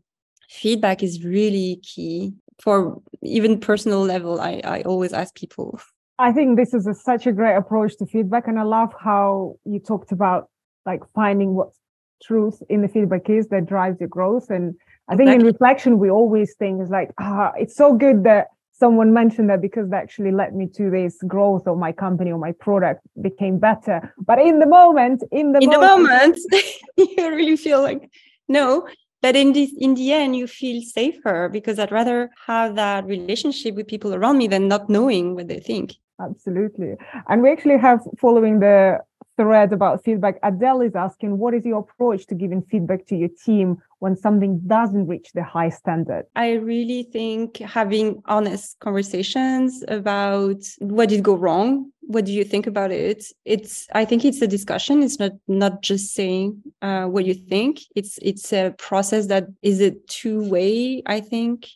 feedback 0.50 1.02
is 1.02 1.24
really 1.24 1.80
key 1.82 2.34
for 2.62 3.02
even 3.24 3.60
personal 3.60 4.02
level. 4.02 4.40
I, 4.40 4.62
I 4.64 4.82
always 4.82 5.14
ask 5.14 5.34
people 5.34 5.80
I 6.18 6.32
think 6.32 6.58
this 6.58 6.74
is 6.74 6.88
a, 6.88 6.94
such 6.94 7.28
a 7.28 7.32
great 7.32 7.56
approach 7.56 7.98
to 7.98 8.06
feedback, 8.06 8.48
and 8.48 8.60
I 8.60 8.64
love 8.64 8.94
how 9.00 9.58
you 9.66 9.80
talked 9.80 10.12
about 10.12 10.50
like 10.86 11.02
finding 11.14 11.56
what 11.56 11.70
truth 12.24 12.62
in 12.70 12.82
the 12.82 12.88
feedback 12.88 13.30
is 13.30 13.48
that 13.50 13.66
drives 13.66 14.00
your 14.00 14.10
growth. 14.10 14.50
And 14.50 14.76
I 15.10 15.16
think 15.16 15.28
exactly. 15.28 15.48
in 15.48 15.54
reflection, 15.54 16.00
we 16.00 16.10
always 16.10 16.56
think 16.56 16.82
is 16.82 16.90
like, 16.90 17.12
ah, 17.20 17.52
it's 17.58 17.76
so 17.76 17.94
good 17.94 18.24
that 18.24 18.48
someone 18.72 19.14
mentioned 19.14 19.50
that 19.50 19.62
because 19.62 19.90
that 19.90 20.04
actually 20.04 20.32
led 20.32 20.56
me 20.56 20.68
to 20.76 20.90
this 20.90 21.18
growth 21.28 21.68
of 21.68 21.78
my 21.78 21.92
company 21.92 22.32
or 22.32 22.38
my 22.38 22.52
product 22.54 23.02
became 23.22 23.58
better. 23.58 24.14
But 24.18 24.40
in 24.40 24.60
the 24.60 24.66
moment, 24.66 25.24
in 25.32 25.52
the 25.52 25.60
in 25.60 25.70
moment, 25.70 26.38
the 26.50 26.64
moment, 26.98 27.18
you 27.18 27.30
really 27.30 27.58
feel 27.58 27.82
like 27.82 28.10
no, 28.48 28.88
but 29.22 29.36
in 29.36 29.54
this 29.54 29.72
in 29.78 29.96
the 29.96 30.12
end 30.12 30.36
you 30.36 30.46
feel 30.46 30.84
safer 30.84 31.50
because 31.50 31.80
i'd 31.80 31.92
rather 31.92 32.30
have 32.46 32.76
that 32.76 33.04
relationship 33.06 33.74
with 33.74 33.88
people 33.88 34.14
around 34.14 34.38
me 34.38 34.48
than 34.48 34.68
not 34.68 34.88
knowing 34.88 35.34
what 35.34 35.48
they 35.48 35.60
think 35.60 35.96
Absolutely. 36.20 36.96
And 37.28 37.42
we 37.42 37.52
actually 37.52 37.78
have 37.78 38.02
following 38.18 38.60
the 38.60 39.00
thread 39.38 39.74
about 39.74 40.04
feedback, 40.04 40.40
Adele 40.44 40.82
is 40.82 40.96
asking, 40.96 41.38
what 41.38 41.54
is 41.54 41.66
your 41.66 41.80
approach 41.80 42.26
to 42.28 42.36
giving 42.36 42.62
feedback 42.64 43.06
to 43.08 43.16
your 43.16 43.30
team 43.44 43.78
when 44.00 44.16
something 44.16 44.60
doesn't 44.66 45.08
reach 45.08 45.32
the 45.34 45.44
high 45.44 45.70
standard? 45.70 46.26
I 46.36 46.54
really 46.54 47.04
think 47.04 47.58
having 47.58 48.22
honest 48.26 48.80
conversations 48.80 49.84
about 49.88 50.64
what 50.80 51.10
did 51.10 51.24
go 51.24 51.36
wrong. 51.36 51.92
What 52.02 52.26
do 52.26 52.32
you 52.32 52.44
think 52.44 52.68
about 52.68 52.92
it? 52.92 53.26
It's 53.46 53.88
I 53.94 54.06
think 54.06 54.26
it's 54.26 54.42
a 54.42 54.48
discussion. 54.48 55.02
It's 55.02 55.20
not 55.20 55.32
not 55.48 55.82
just 55.82 56.14
saying 56.14 56.62
uh, 56.82 57.06
what 57.06 57.26
you 57.26 57.34
think. 57.34 57.82
It's 57.96 58.20
it's 58.22 58.54
a 58.54 58.76
process 58.78 59.28
that 59.28 59.48
is 59.64 59.82
a 59.82 59.92
two 60.08 60.48
way. 60.48 61.02
I 61.08 61.20
think 61.20 61.68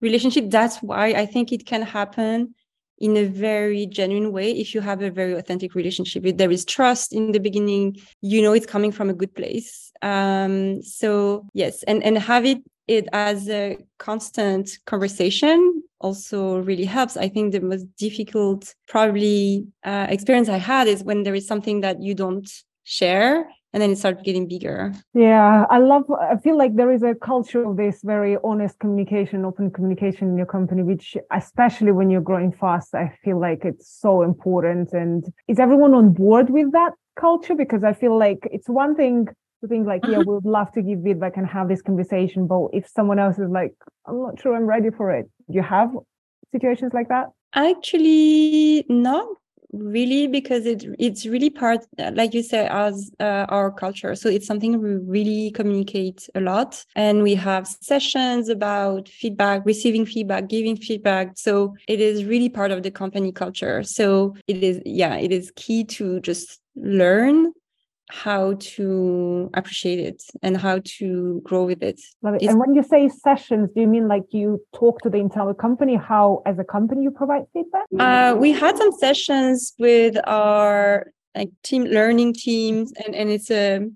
relationship. 0.00 0.50
That's 0.50 0.80
why 0.82 1.08
I 1.08 1.26
think 1.26 1.52
it 1.52 1.66
can 1.66 1.82
happen 1.82 2.54
in 3.02 3.16
a 3.16 3.24
very 3.24 3.84
genuine 3.86 4.32
way 4.32 4.50
if 4.52 4.74
you 4.74 4.80
have 4.80 5.02
a 5.02 5.10
very 5.10 5.34
authentic 5.34 5.74
relationship 5.74 6.24
if 6.24 6.36
there 6.36 6.50
is 6.50 6.64
trust 6.64 7.12
in 7.12 7.32
the 7.32 7.40
beginning 7.40 7.96
you 8.22 8.40
know 8.40 8.52
it's 8.52 8.66
coming 8.74 8.92
from 8.92 9.10
a 9.10 9.14
good 9.20 9.34
place 9.34 9.92
um 10.02 10.80
so 10.82 11.44
yes 11.52 11.82
and 11.82 12.02
and 12.02 12.16
have 12.16 12.44
it 12.46 12.62
it 12.88 13.06
as 13.12 13.48
a 13.48 13.78
constant 13.98 14.78
conversation 14.86 15.82
also 16.02 16.58
really 16.58 16.84
helps. 16.84 17.16
I 17.16 17.28
think 17.28 17.52
the 17.52 17.60
most 17.60 17.86
difficult, 17.96 18.74
probably, 18.88 19.66
uh, 19.84 20.06
experience 20.10 20.48
I 20.48 20.58
had 20.58 20.88
is 20.88 21.04
when 21.04 21.22
there 21.22 21.34
is 21.34 21.46
something 21.46 21.80
that 21.82 22.02
you 22.02 22.14
don't 22.14 22.50
share 22.84 23.48
and 23.72 23.82
then 23.82 23.90
it 23.90 23.98
starts 23.98 24.22
getting 24.22 24.46
bigger. 24.46 24.92
Yeah, 25.14 25.64
I 25.70 25.78
love, 25.78 26.04
I 26.10 26.36
feel 26.36 26.58
like 26.58 26.76
there 26.76 26.92
is 26.92 27.02
a 27.02 27.14
culture 27.14 27.64
of 27.64 27.76
this 27.76 28.00
very 28.02 28.36
honest 28.44 28.78
communication, 28.78 29.44
open 29.44 29.70
communication 29.70 30.28
in 30.28 30.36
your 30.36 30.46
company, 30.46 30.82
which, 30.82 31.16
especially 31.30 31.92
when 31.92 32.10
you're 32.10 32.20
growing 32.20 32.52
fast, 32.52 32.94
I 32.94 33.16
feel 33.24 33.40
like 33.40 33.64
it's 33.64 33.88
so 33.88 34.22
important. 34.22 34.92
And 34.92 35.24
is 35.48 35.58
everyone 35.58 35.94
on 35.94 36.12
board 36.12 36.50
with 36.50 36.72
that 36.72 36.92
culture? 37.16 37.54
Because 37.54 37.82
I 37.82 37.94
feel 37.94 38.18
like 38.18 38.46
it's 38.50 38.68
one 38.68 38.94
thing 38.94 39.28
to 39.62 39.68
think 39.68 39.86
like, 39.86 40.04
yeah, 40.06 40.18
mm-hmm. 40.18 40.34
we'd 40.34 40.44
love 40.44 40.70
to 40.72 40.82
give 40.82 41.02
feedback 41.02 41.36
and 41.36 41.46
have 41.46 41.68
this 41.68 41.80
conversation. 41.80 42.46
But 42.46 42.68
if 42.72 42.86
someone 42.86 43.18
else 43.18 43.38
is 43.38 43.48
like, 43.48 43.74
I'm 44.06 44.20
not 44.20 44.40
sure 44.40 44.54
I'm 44.54 44.66
ready 44.66 44.90
for 44.90 45.10
it, 45.12 45.30
you 45.48 45.62
have 45.62 45.90
situations 46.52 46.92
like 46.92 47.08
that? 47.08 47.28
Actually, 47.54 48.84
not 48.88 49.26
really 49.72 50.26
because 50.26 50.66
it 50.66 50.84
it's 50.98 51.26
really 51.26 51.50
part 51.50 51.84
like 52.14 52.34
you 52.34 52.42
said 52.42 52.70
as 52.70 53.10
uh, 53.20 53.46
our 53.48 53.70
culture. 53.70 54.14
So 54.14 54.28
it's 54.28 54.46
something 54.46 54.80
we 54.80 54.96
really 54.96 55.50
communicate 55.52 56.28
a 56.34 56.40
lot. 56.40 56.84
And 56.94 57.22
we 57.22 57.34
have 57.34 57.66
sessions 57.66 58.48
about 58.48 59.08
feedback 59.08 59.64
receiving 59.64 60.06
feedback 60.06 60.48
giving 60.48 60.76
feedback. 60.76 61.32
So 61.36 61.74
it 61.88 62.00
is 62.00 62.24
really 62.24 62.48
part 62.48 62.70
of 62.70 62.82
the 62.82 62.90
company 62.90 63.32
culture. 63.32 63.82
So 63.82 64.36
it 64.46 64.62
is 64.62 64.80
yeah 64.84 65.16
it 65.16 65.32
is 65.32 65.52
key 65.56 65.84
to 65.84 66.20
just 66.20 66.60
learn 66.76 67.52
how 68.12 68.54
to 68.60 69.50
appreciate 69.54 69.98
it 69.98 70.22
and 70.42 70.54
how 70.56 70.80
to 70.84 71.40
grow 71.44 71.64
with 71.64 71.82
it. 71.82 71.98
It. 72.22 72.42
and 72.42 72.60
when 72.60 72.74
you 72.74 72.82
say 72.82 73.08
sessions, 73.08 73.70
do 73.74 73.80
you 73.80 73.86
mean 73.86 74.06
like 74.06 74.24
you 74.30 74.62
talk 74.74 75.00
to 75.00 75.08
the 75.08 75.16
entire 75.16 75.54
company? 75.54 75.96
How, 75.96 76.42
as 76.44 76.58
a 76.58 76.64
company, 76.64 77.02
you 77.02 77.10
provide 77.10 77.44
feedback? 77.54 77.86
Uh, 77.98 78.36
we 78.38 78.52
had 78.52 78.76
some 78.76 78.92
sessions 78.92 79.72
with 79.78 80.18
our 80.26 81.10
like 81.34 81.50
team 81.62 81.84
learning 81.84 82.34
teams, 82.34 82.92
and 83.02 83.14
and 83.14 83.30
it's 83.30 83.50
a 83.50 83.88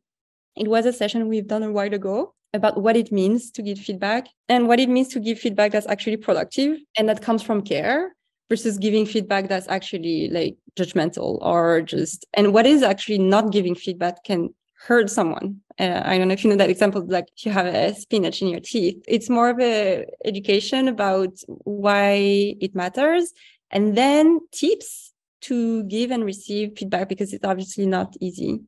it 0.57 0.67
was 0.67 0.87
a 0.87 0.95
session 0.95 1.29
we've 1.29 1.47
done 1.47 1.63
a 1.63 1.71
while 1.71 1.93
ago 1.93 2.35
about 2.55 2.81
what 2.81 2.97
it 2.97 3.13
means 3.13 3.51
to 3.51 3.61
give 3.61 3.79
feedback 3.79 4.29
and 4.49 4.67
what 4.67 4.81
it 4.81 4.89
means 4.89 5.09
to 5.09 5.21
give 5.21 5.39
feedback 5.39 5.73
that's 5.73 5.87
actually 5.89 6.17
productive 6.17 6.79
and 6.97 7.07
that 7.07 7.21
comes 7.21 7.43
from 7.43 7.61
care 7.61 8.16
versus 8.49 8.79
giving 8.79 9.07
feedback 9.07 9.49
that's 9.49 9.69
actually 9.69 10.29
like 10.31 10.57
judgmental 10.77 11.39
or 11.43 11.83
just 11.83 12.27
and 12.35 12.53
what 12.53 12.67
is 12.67 12.83
actually 12.83 13.19
not 13.19 13.51
giving 13.53 13.75
feedback 13.75 14.23
can 14.25 14.51
hurt 14.87 15.11
someone. 15.11 15.61
Uh, 15.79 16.01
i 16.05 16.17
don't 16.17 16.29
know 16.29 16.35
if 16.35 16.43
you 16.45 16.51
know 16.51 16.57
that 16.57 16.71
example 16.71 17.05
like 17.07 17.27
if 17.37 17.45
you 17.45 17.53
have 17.53 17.67
a 17.67 17.95
spinach 17.95 18.41
in 18.43 18.49
your 18.49 18.61
teeth. 18.61 19.03
It's 19.09 19.29
more 19.29 19.51
of 19.51 19.61
a 19.61 20.07
education 20.25 20.89
about 20.89 21.33
why 21.65 22.55
it 22.61 22.75
matters 22.75 23.33
and 23.71 23.97
then 23.97 24.41
tips 24.53 25.13
to 25.43 25.85
give 25.85 26.11
and 26.11 26.25
receive 26.25 26.73
feedback 26.77 27.09
because 27.09 27.33
it's 27.33 27.45
obviously 27.45 27.87
not 27.87 28.17
easy. 28.21 28.61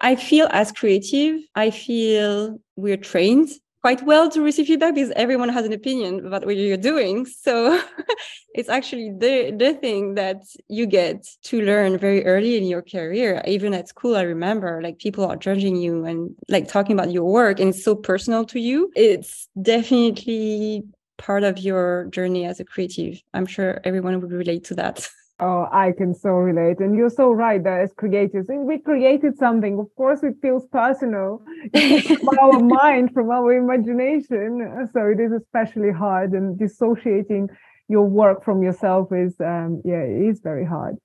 I 0.00 0.16
feel 0.16 0.48
as 0.50 0.72
creative. 0.72 1.40
I 1.54 1.70
feel 1.70 2.58
we're 2.76 2.96
trained 2.96 3.50
quite 3.86 4.02
well 4.02 4.28
to 4.28 4.42
receive 4.42 4.66
feedback 4.66 4.96
because 4.96 5.12
everyone 5.14 5.48
has 5.48 5.64
an 5.64 5.72
opinion 5.72 6.26
about 6.26 6.44
what 6.44 6.56
you're 6.56 6.76
doing. 6.76 7.24
So 7.24 7.80
it's 8.58 8.68
actually 8.68 9.12
the 9.16 9.54
the 9.56 9.74
thing 9.74 10.16
that 10.16 10.40
you 10.66 10.86
get 10.86 11.18
to 11.44 11.60
learn 11.60 11.96
very 11.96 12.26
early 12.26 12.56
in 12.56 12.64
your 12.64 12.82
career. 12.82 13.40
Even 13.46 13.72
at 13.74 13.86
school, 13.86 14.16
I 14.16 14.22
remember 14.22 14.82
like 14.82 14.98
people 14.98 15.24
are 15.24 15.36
judging 15.36 15.76
you 15.76 16.04
and 16.04 16.34
like 16.48 16.66
talking 16.66 16.94
about 16.98 17.12
your 17.12 17.30
work, 17.40 17.60
and 17.60 17.68
it's 17.68 17.84
so 17.84 17.94
personal 17.94 18.44
to 18.46 18.58
you. 18.58 18.90
It's 18.96 19.48
definitely 19.62 20.82
part 21.16 21.44
of 21.44 21.56
your 21.58 22.06
journey 22.06 22.44
as 22.44 22.58
a 22.58 22.64
creative. 22.64 23.22
I'm 23.34 23.46
sure 23.46 23.80
everyone 23.84 24.20
would 24.20 24.32
relate 24.32 24.64
to 24.64 24.74
that. 24.82 25.08
Oh, 25.38 25.68
I 25.70 25.92
can 25.92 26.14
so 26.14 26.30
relate. 26.30 26.80
And 26.80 26.96
you're 26.96 27.10
so 27.10 27.30
right 27.30 27.62
that 27.62 27.80
as 27.80 27.92
creators, 27.92 28.46
we 28.48 28.78
created 28.78 29.36
something. 29.36 29.78
Of 29.78 29.94
course, 29.94 30.22
it 30.22 30.34
feels 30.40 30.66
personal 30.68 31.42
from 31.74 32.38
our 32.40 32.58
mind, 32.60 33.12
from 33.12 33.30
our 33.30 33.52
imagination. 33.52 34.88
So 34.94 35.06
it 35.06 35.20
is 35.20 35.32
especially 35.32 35.92
hard. 35.92 36.32
And 36.32 36.58
dissociating 36.58 37.50
your 37.88 38.08
work 38.08 38.44
from 38.44 38.62
yourself 38.62 39.12
is, 39.12 39.34
um, 39.40 39.82
yeah, 39.84 40.00
it 40.00 40.30
is 40.30 40.40
very 40.40 40.64
hard. 40.64 40.96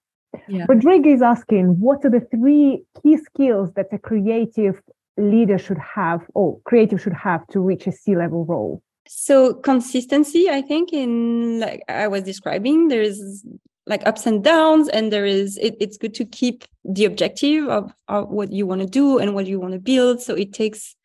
Yeah. 0.48 0.66
Rodrigo 0.70 1.10
is 1.10 1.22
asking, 1.22 1.80
what 1.80 2.06
are 2.06 2.10
the 2.10 2.26
three 2.32 2.86
key 3.04 3.18
skills 3.18 3.74
that 3.74 3.88
a 3.92 3.98
creative 3.98 4.82
leader 5.18 5.58
should 5.58 5.78
have 5.78 6.22
or 6.34 6.60
creative 6.64 7.02
should 7.02 7.14
have 7.14 7.46
to 7.48 7.60
reach 7.60 7.86
a 7.86 7.92
C-level 7.92 8.46
role? 8.46 8.82
So 9.08 9.56
consistency, 9.56 10.50
I 10.50 10.62
think, 10.62 10.94
in 10.94 11.60
like 11.60 11.82
I 11.90 12.08
was 12.08 12.24
describing, 12.24 12.88
there's 12.88 13.44
like 13.92 14.08
ups 14.08 14.26
and 14.26 14.42
downs 14.42 14.88
and 14.88 15.12
there 15.12 15.26
is 15.26 15.58
it, 15.58 15.76
it's 15.82 15.98
good 15.98 16.14
to 16.16 16.26
keep 16.26 16.64
the 16.86 17.06
objective 17.06 17.68
of, 17.68 17.94
of 18.08 18.30
what 18.30 18.52
you 18.52 18.66
want 18.66 18.82
to 18.82 18.88
do 18.88 19.20
and 19.20 19.36
what 19.36 19.46
you 19.46 19.60
want 19.60 19.74
to 19.74 19.80
build. 19.80 20.22
So 20.22 20.34
it 20.34 20.54
takes 20.54 20.96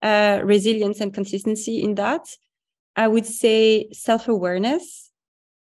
uh, 0.00 0.40
resilience 0.44 1.00
and 1.00 1.12
consistency 1.12 1.82
in 1.82 1.96
that. 1.96 2.24
I 2.94 3.08
would 3.08 3.26
say 3.26 3.88
self-awareness 3.92 5.10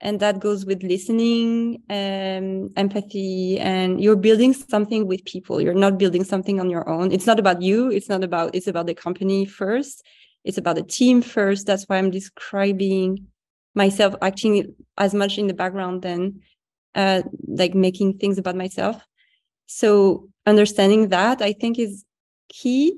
and 0.02 0.20
that 0.20 0.40
goes 0.40 0.66
with 0.66 0.82
listening 0.84 1.84
um, 1.90 2.70
empathy 2.76 3.60
and 3.60 4.02
you're 4.02 4.16
building 4.16 4.54
something 4.54 5.08
with 5.08 5.24
people. 5.24 5.62
You're 5.62 5.74
not 5.74 6.00
building 6.00 6.24
something 6.24 6.60
on 6.60 6.70
your 6.70 6.90
own. 6.90 7.12
It's 7.12 7.28
not 7.28 7.40
about 7.40 7.62
you. 7.62 7.92
It's 7.92 8.10
not 8.10 8.24
about 8.24 8.56
it's 8.56 8.68
about 8.68 8.88
the 8.88 8.96
company 8.96 9.46
first. 9.46 10.04
It's 10.44 10.58
about 10.58 10.78
the 10.78 10.84
team 10.84 11.22
first. 11.22 11.68
That's 11.68 11.86
why 11.86 11.98
i'm 11.98 12.12
describing 12.12 13.28
myself 13.76 14.16
acting 14.22 14.74
as 14.98 15.14
much 15.14 15.38
in 15.38 15.48
the 15.48 15.54
background 15.54 16.02
than 16.02 16.42
uh, 16.96 17.22
like 17.48 17.76
making 17.76 18.18
things 18.18 18.38
about 18.38 18.56
myself. 18.56 19.02
So 19.68 20.30
understanding 20.46 21.10
that 21.10 21.42
I 21.42 21.54
think 21.54 21.80
is 21.80 22.06
key. 22.50 22.98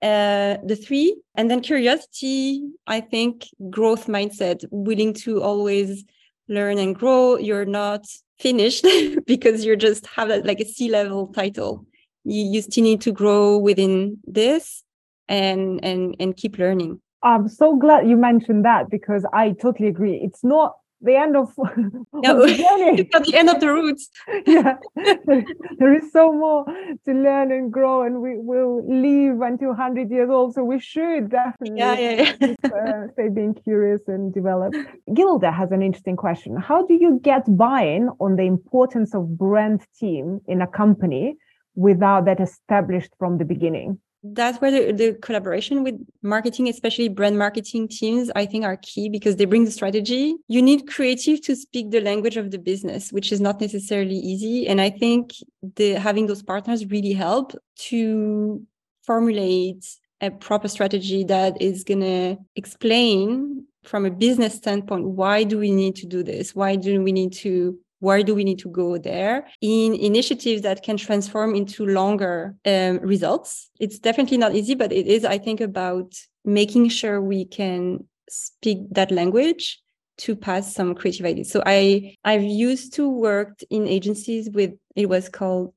Uh, 0.00 0.58
the 0.64 0.76
three, 0.76 1.16
and 1.34 1.50
then 1.50 1.60
curiosity. 1.60 2.62
I 2.86 3.00
think 3.00 3.48
growth 3.68 4.06
mindset, 4.06 4.64
willing 4.70 5.12
to 5.24 5.42
always 5.42 6.04
learn 6.48 6.78
and 6.78 6.94
grow. 6.94 7.36
You're 7.36 7.64
not 7.64 8.06
finished 8.38 8.86
because 9.26 9.64
you're 9.64 9.74
just 9.74 10.06
have 10.06 10.30
a, 10.30 10.36
like 10.38 10.60
a 10.60 10.64
C-level 10.64 11.28
title. 11.28 11.84
You, 12.24 12.44
you 12.44 12.62
still 12.62 12.84
need 12.84 13.00
to 13.02 13.12
grow 13.12 13.58
within 13.58 14.18
this 14.24 14.84
and 15.28 15.84
and 15.84 16.14
and 16.20 16.36
keep 16.36 16.58
learning. 16.58 17.00
I'm 17.22 17.48
so 17.48 17.76
glad 17.76 18.08
you 18.08 18.16
mentioned 18.16 18.64
that 18.64 18.90
because 18.90 19.26
I 19.32 19.50
totally 19.50 19.88
agree. 19.88 20.20
It's 20.22 20.44
not 20.44 20.76
the 21.00 21.16
end 21.16 21.36
of, 21.42 21.52
no, 21.56 22.46
the 22.46 22.54
journey. 22.54 23.08
at 23.14 23.24
the 23.24 23.36
end 23.36 23.50
of 23.50 23.60
the 23.60 23.68
roots. 23.68 24.10
yeah, 24.46 24.76
there 25.78 25.94
is 25.94 26.12
so 26.12 26.32
more 26.32 26.64
to 27.04 27.12
learn 27.12 27.52
and 27.52 27.72
grow, 27.72 28.02
and 28.02 28.20
we 28.20 28.38
will 28.38 28.82
live 28.86 29.40
until 29.40 29.68
100 29.68 30.10
years 30.10 30.30
old. 30.30 30.54
So 30.54 30.64
we 30.64 30.78
should 30.80 31.30
definitely 31.30 31.78
yeah, 31.78 31.98
yeah, 31.98 32.32
yeah. 32.40 32.54
uh, 32.64 33.12
stay 33.12 33.28
being 33.28 33.54
curious 33.54 34.02
and 34.08 34.32
develop. 34.32 34.74
Gilda 35.14 35.52
has 35.52 35.70
an 35.72 35.82
interesting 35.82 36.16
question. 36.16 36.56
How 36.56 36.86
do 36.86 36.94
you 36.94 37.20
get 37.22 37.44
buy-in 37.56 38.10
on 38.20 38.36
the 38.36 38.44
importance 38.44 39.14
of 39.14 39.38
brand 39.38 39.82
team 39.98 40.40
in 40.46 40.62
a 40.62 40.66
company 40.66 41.36
without 41.74 42.24
that 42.24 42.40
established 42.40 43.12
from 43.18 43.38
the 43.38 43.44
beginning? 43.44 44.00
That's 44.22 44.60
where 44.60 44.70
the, 44.70 44.92
the, 44.92 45.14
collaboration 45.22 45.84
with 45.84 45.94
marketing 46.22 46.68
especially 46.68 47.08
brand 47.08 47.38
marketing 47.38 47.86
teams 47.86 48.30
i 48.34 48.44
think 48.44 48.64
are 48.64 48.76
key 48.78 49.08
because 49.08 49.36
they 49.36 49.44
bring 49.44 49.64
the 49.64 49.70
strategy. 49.70 50.34
You 50.48 50.60
need 50.60 50.88
creative 50.88 51.40
to 51.42 51.54
speak 51.54 51.90
the 51.90 52.00
language 52.00 52.36
of 52.36 52.50
the 52.50 52.58
business 52.58 53.12
which 53.12 53.30
is 53.32 53.40
not 53.40 53.60
necessarily 53.60 54.16
easy. 54.16 54.66
And 54.66 54.80
i 54.80 54.90
think 54.90 55.32
the 55.76 55.92
having 55.92 56.26
those 56.26 56.42
partners 56.42 56.86
really 56.86 57.12
help 57.12 57.52
to 57.90 58.62
formulate 59.06 59.84
a 60.20 60.30
proper 60.30 60.68
strategy 60.68 61.24
that 61.24 61.60
is 61.62 61.84
going 61.84 62.00
to 62.00 62.36
explain 62.56 63.64
from 63.84 64.04
a 64.04 64.10
business 64.10 64.54
standpoint 64.54 65.04
why 65.04 65.44
do 65.44 65.58
we 65.58 65.70
need 65.70 65.96
to 65.96 66.06
do 66.06 66.22
this? 66.22 66.54
Why 66.54 66.76
do 66.76 67.02
we 67.02 67.12
need 67.12 67.32
to 67.34 67.78
where 68.00 68.22
do 68.22 68.34
we 68.34 68.44
need 68.44 68.58
to 68.60 68.68
go 68.68 68.98
there? 68.98 69.46
In 69.60 69.94
initiatives 69.94 70.62
that 70.62 70.82
can 70.82 70.96
transform 70.96 71.54
into 71.54 71.86
longer 71.86 72.54
um, 72.64 72.98
results. 72.98 73.70
It's 73.80 73.98
definitely 73.98 74.38
not 74.38 74.54
easy 74.54 74.74
but 74.74 74.92
it 74.92 75.06
is 75.06 75.24
i 75.24 75.38
think 75.38 75.60
about 75.60 76.12
making 76.44 76.88
sure 76.88 77.20
we 77.20 77.44
can 77.44 78.04
speak 78.28 78.78
that 78.90 79.10
language 79.10 79.80
to 80.18 80.34
pass 80.34 80.74
some 80.74 80.94
creative 80.94 81.26
ideas. 81.26 81.50
So 81.50 81.62
i 81.66 82.14
i've 82.24 82.42
used 82.42 82.94
to 82.94 83.08
worked 83.08 83.64
in 83.70 83.86
agencies 83.86 84.50
with 84.50 84.72
it 84.96 85.08
was 85.08 85.28
called 85.28 85.72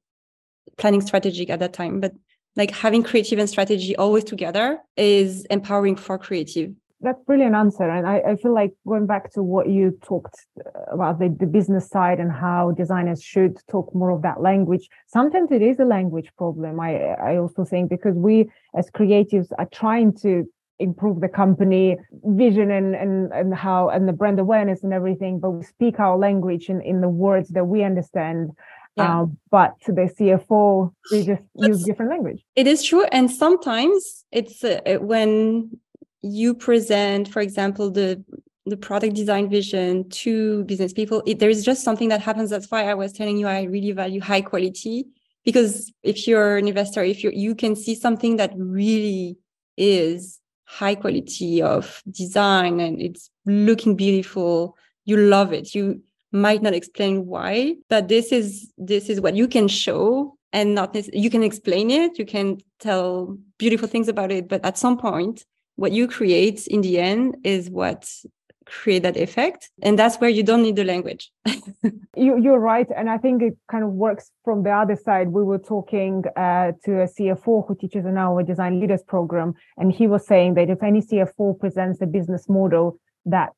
planning 0.77 1.01
strategic 1.01 1.49
at 1.49 1.59
that 1.59 1.73
time 1.73 1.99
but 1.99 2.13
like 2.55 2.71
having 2.71 3.03
creative 3.03 3.39
and 3.39 3.49
strategy 3.49 3.95
always 3.95 4.23
together 4.23 4.79
is 4.97 5.45
empowering 5.45 5.95
for 5.95 6.17
creative 6.17 6.71
that's 7.01 7.23
brilliant 7.25 7.55
answer 7.55 7.89
and 7.89 8.07
I, 8.07 8.17
I, 8.19 8.35
feel 8.35 8.53
like 8.53 8.71
going 8.87 9.07
back 9.07 9.31
to 9.33 9.43
what 9.43 9.69
you 9.69 9.97
talked 10.03 10.35
uh, 10.65 10.93
about 10.93 11.19
the, 11.19 11.35
the 11.39 11.45
business 11.45 11.89
side 11.89 12.19
and 12.19 12.31
how 12.31 12.71
designers 12.71 13.23
should 13.23 13.57
talk 13.69 13.93
more 13.95 14.11
of 14.11 14.21
that 14.21 14.41
language 14.41 14.87
sometimes 15.07 15.51
it 15.51 15.61
is 15.61 15.79
a 15.79 15.85
language 15.85 16.29
problem 16.37 16.79
i 16.79 16.95
i 16.95 17.37
also 17.37 17.65
think 17.65 17.89
because 17.89 18.15
we 18.15 18.49
as 18.75 18.89
creatives 18.91 19.47
are 19.57 19.67
trying 19.71 20.13
to 20.13 20.47
improve 20.81 21.21
the 21.21 21.29
company 21.29 21.97
vision 22.23 22.71
and, 22.71 22.95
and, 22.95 23.31
and 23.31 23.53
how 23.53 23.89
and 23.89 24.07
the 24.07 24.13
brand 24.13 24.39
awareness 24.39 24.83
and 24.83 24.93
everything, 24.93 25.39
but 25.39 25.51
we 25.51 25.63
speak 25.63 25.99
our 25.99 26.17
language 26.17 26.69
in, 26.69 26.81
in 26.81 27.01
the 27.01 27.09
words 27.09 27.49
that 27.49 27.65
we 27.65 27.83
understand. 27.83 28.51
Yeah. 28.97 29.21
Um, 29.21 29.37
but 29.49 29.75
the 29.87 29.93
CFO, 30.19 30.91
they 31.11 31.23
just 31.23 31.43
use 31.55 31.83
different 31.85 32.11
language. 32.11 32.43
It 32.57 32.67
is 32.67 32.83
true. 32.83 33.05
And 33.05 33.31
sometimes 33.31 34.25
it's 34.33 34.61
uh, 34.65 34.81
when 34.99 35.79
you 36.21 36.53
present, 36.53 37.27
for 37.27 37.41
example, 37.41 37.89
the 37.89 38.23
the 38.67 38.77
product 38.77 39.15
design 39.15 39.49
vision 39.49 40.07
to 40.09 40.63
business 40.65 40.93
people, 40.93 41.23
it, 41.25 41.39
there 41.39 41.49
is 41.49 41.65
just 41.65 41.83
something 41.83 42.09
that 42.09 42.21
happens. 42.21 42.51
That's 42.51 42.69
why 42.69 42.87
I 42.87 42.93
was 42.93 43.11
telling 43.11 43.37
you 43.37 43.47
I 43.47 43.63
really 43.63 43.91
value 43.91 44.21
high 44.21 44.41
quality 44.41 45.05
because 45.43 45.91
if 46.03 46.27
you're 46.27 46.57
an 46.57 46.67
investor, 46.67 47.03
if 47.03 47.23
you 47.23 47.31
you 47.33 47.55
can 47.55 47.75
see 47.75 47.95
something 47.95 48.37
that 48.37 48.53
really 48.55 49.37
is 49.77 50.39
high 50.65 50.95
quality 50.95 51.61
of 51.61 52.01
design 52.09 52.79
and 52.79 53.01
it's 53.01 53.29
looking 53.45 53.95
beautiful, 53.95 54.77
you 55.05 55.17
love 55.17 55.53
it. 55.53 55.73
You 55.73 56.01
might 56.31 56.61
not 56.61 56.73
explain 56.73 57.25
why, 57.25 57.75
but 57.89 58.07
this 58.07 58.31
is 58.31 58.71
this 58.77 59.09
is 59.09 59.19
what 59.19 59.35
you 59.35 59.47
can 59.47 59.67
show 59.67 60.37
and 60.53 60.75
not 60.75 60.93
this 60.93 61.09
you 61.13 61.29
can 61.29 61.43
explain 61.43 61.89
it, 61.89 62.19
you 62.19 62.25
can 62.25 62.59
tell 62.79 63.37
beautiful 63.57 63.87
things 63.87 64.07
about 64.07 64.31
it, 64.31 64.47
but 64.47 64.63
at 64.63 64.77
some 64.77 64.97
point 64.97 65.45
what 65.75 65.91
you 65.91 66.07
create 66.07 66.67
in 66.67 66.81
the 66.81 66.99
end 66.99 67.37
is 67.43 67.69
what 67.69 68.09
create 68.65 69.03
that 69.03 69.17
effect 69.17 69.69
and 69.81 69.99
that's 69.99 70.17
where 70.17 70.29
you 70.29 70.43
don't 70.43 70.61
need 70.61 70.75
the 70.75 70.83
language. 70.83 71.31
You, 72.15 72.37
you're 72.37 72.59
right 72.59 72.87
and 72.95 73.09
i 73.09 73.17
think 73.17 73.41
it 73.41 73.57
kind 73.71 73.85
of 73.85 73.91
works 73.91 74.31
from 74.43 74.63
the 74.63 74.71
other 74.71 74.97
side. 74.97 75.29
We 75.29 75.43
were 75.43 75.57
talking 75.57 76.23
uh, 76.35 76.73
to 76.85 77.01
a 77.01 77.07
cfo 77.07 77.65
who 77.65 77.75
teaches 77.75 78.05
in 78.05 78.17
our 78.17 78.43
design 78.43 78.79
leaders 78.79 79.01
program 79.01 79.53
and 79.77 79.91
he 79.91 80.07
was 80.07 80.27
saying 80.27 80.55
that 80.55 80.69
if 80.69 80.83
any 80.83 81.01
cfo 81.01 81.57
presents 81.57 82.01
a 82.01 82.05
business 82.05 82.49
model 82.49 82.99
that 83.25 83.53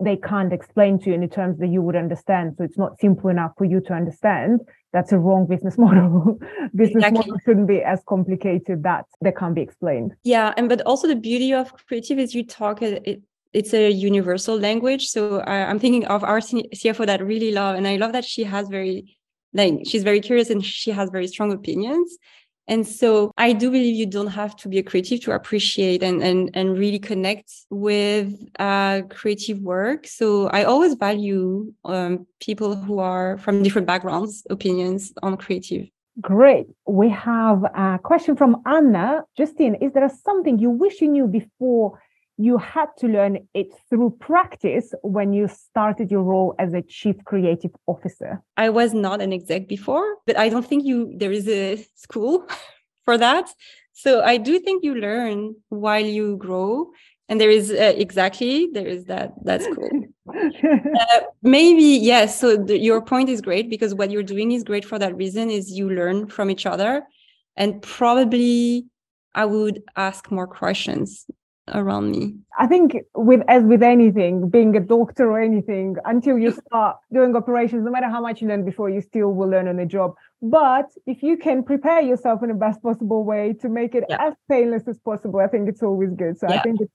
they 0.00 0.16
can't 0.16 0.52
explain 0.52 0.98
to 0.98 1.06
you 1.08 1.14
in 1.14 1.22
the 1.22 1.28
terms 1.28 1.58
that 1.58 1.68
you 1.68 1.80
would 1.80 1.96
understand 1.96 2.54
so 2.56 2.64
it's 2.64 2.78
not 2.78 3.00
simple 3.00 3.30
enough 3.30 3.52
for 3.56 3.64
you 3.64 3.80
to 3.80 3.92
understand 3.94 4.60
that's 4.94 5.12
a 5.12 5.18
wrong 5.18 5.46
business 5.46 5.76
model 5.84 6.38
business 6.74 7.04
exactly. 7.04 7.18
model 7.18 7.36
shouldn't 7.44 7.68
be 7.68 7.82
as 7.82 8.00
complicated 8.08 8.82
that 8.82 9.04
they 9.20 9.32
can't 9.32 9.54
be 9.54 9.60
explained 9.60 10.14
yeah 10.22 10.54
and 10.56 10.70
but 10.70 10.80
also 10.82 11.06
the 11.06 11.20
beauty 11.30 11.52
of 11.52 11.70
creative 11.86 12.18
is 12.18 12.34
you 12.34 12.44
talk 12.46 12.80
it, 12.80 13.22
it's 13.54 13.72
a 13.72 13.90
universal 13.90 14.58
language. 14.58 15.06
So 15.06 15.38
I, 15.40 15.70
am 15.70 15.78
thinking 15.78 16.04
of 16.06 16.24
our 16.24 16.40
CFO 16.40 17.06
that 17.06 17.20
I 17.20 17.22
really 17.22 17.52
love, 17.52 17.76
and 17.76 17.86
I 17.86 17.96
love 17.96 18.12
that 18.12 18.24
she 18.24 18.42
has 18.44 18.68
very, 18.68 19.16
like, 19.52 19.82
she's 19.86 20.02
very 20.02 20.20
curious 20.20 20.50
and 20.50 20.62
she 20.62 20.90
has 20.90 21.08
very 21.10 21.28
strong 21.28 21.52
opinions. 21.52 22.18
And 22.66 22.86
so 22.86 23.30
I 23.36 23.52
do 23.52 23.70
believe 23.70 23.94
you 23.94 24.06
don't 24.06 24.28
have 24.28 24.56
to 24.56 24.68
be 24.68 24.78
a 24.78 24.82
creative 24.82 25.20
to 25.22 25.32
appreciate 25.32 26.02
and 26.02 26.22
and 26.22 26.50
and 26.54 26.78
really 26.78 26.98
connect 26.98 27.52
with 27.70 28.32
uh, 28.58 29.02
creative 29.10 29.58
work. 29.60 30.06
So 30.06 30.48
I 30.48 30.64
always 30.64 30.94
value 30.94 31.72
um, 31.84 32.26
people 32.40 32.74
who 32.74 32.98
are 33.00 33.38
from 33.38 33.62
different 33.62 33.86
backgrounds, 33.86 34.42
opinions 34.48 35.12
on 35.22 35.36
creative. 35.36 35.88
Great. 36.20 36.68
We 36.86 37.08
have 37.10 37.64
a 37.64 37.98
question 38.02 38.36
from 38.36 38.62
Anna. 38.66 39.24
Justine, 39.36 39.74
is 39.80 39.92
there 39.92 40.08
something 40.08 40.58
you 40.58 40.70
wish 40.70 41.00
you 41.00 41.08
knew 41.08 41.26
before 41.26 42.00
you 42.36 42.58
had 42.58 42.88
to 42.98 43.06
learn 43.06 43.46
it 43.54 43.68
through 43.88 44.10
practice 44.20 44.92
when 45.02 45.32
you 45.32 45.46
started 45.48 46.10
your 46.10 46.22
role 46.22 46.54
as 46.58 46.74
a 46.74 46.82
chief 46.82 47.16
creative 47.24 47.70
officer. 47.86 48.42
I 48.56 48.70
was 48.70 48.92
not 48.92 49.20
an 49.20 49.32
exec 49.32 49.68
before 49.68 50.16
but 50.26 50.36
i 50.36 50.48
don't 50.48 50.66
think 50.66 50.84
you 50.84 51.12
there 51.16 51.32
is 51.32 51.48
a 51.48 51.86
school 51.94 52.46
for 53.04 53.18
that. 53.18 53.50
So 53.92 54.22
i 54.22 54.36
do 54.36 54.58
think 54.58 54.84
you 54.84 54.94
learn 54.94 55.54
while 55.68 56.04
you 56.04 56.36
grow 56.36 56.90
and 57.28 57.40
there 57.40 57.50
is 57.50 57.70
uh, 57.70 57.94
exactly 57.96 58.68
there 58.72 58.86
is 58.86 59.04
that 59.06 59.32
that's 59.44 59.66
cool 59.74 59.90
uh, 60.28 61.20
maybe 61.42 61.82
yes 61.82 62.38
so 62.38 62.56
the, 62.56 62.78
your 62.78 63.00
point 63.00 63.28
is 63.28 63.40
great 63.40 63.70
because 63.70 63.94
what 63.94 64.10
you're 64.10 64.22
doing 64.22 64.52
is 64.52 64.62
great 64.62 64.84
for 64.84 64.98
that 64.98 65.16
reason 65.16 65.50
is 65.50 65.70
you 65.70 65.88
learn 65.90 66.26
from 66.26 66.50
each 66.50 66.66
other 66.66 67.02
and 67.56 67.80
probably 67.82 68.86
i 69.34 69.44
would 69.44 69.82
ask 69.96 70.30
more 70.30 70.46
questions 70.46 71.26
around 71.72 72.10
me 72.10 72.34
i 72.58 72.66
think 72.66 72.94
with 73.14 73.40
as 73.48 73.62
with 73.64 73.82
anything 73.82 74.50
being 74.50 74.76
a 74.76 74.80
doctor 74.80 75.30
or 75.30 75.40
anything 75.40 75.96
until 76.04 76.38
you 76.38 76.50
start 76.50 76.96
doing 77.12 77.34
operations 77.34 77.84
no 77.84 77.90
matter 77.90 78.08
how 78.08 78.20
much 78.20 78.42
you 78.42 78.48
learn 78.48 78.64
before 78.64 78.90
you 78.90 79.00
still 79.00 79.32
will 79.32 79.48
learn 79.48 79.66
on 79.66 79.76
the 79.76 79.86
job 79.86 80.14
but 80.42 80.86
if 81.06 81.22
you 81.22 81.38
can 81.38 81.62
prepare 81.62 82.02
yourself 82.02 82.42
in 82.42 82.50
the 82.50 82.54
best 82.54 82.82
possible 82.82 83.24
way 83.24 83.54
to 83.54 83.70
make 83.70 83.94
it 83.94 84.04
yeah. 84.10 84.18
as 84.20 84.34
painless 84.50 84.86
as 84.86 84.98
possible 84.98 85.40
i 85.40 85.46
think 85.46 85.66
it's 85.68 85.82
always 85.82 86.10
good 86.10 86.38
so 86.38 86.46
yeah. 86.48 86.56
i 86.56 86.62
think 86.62 86.80
it's 86.82 86.92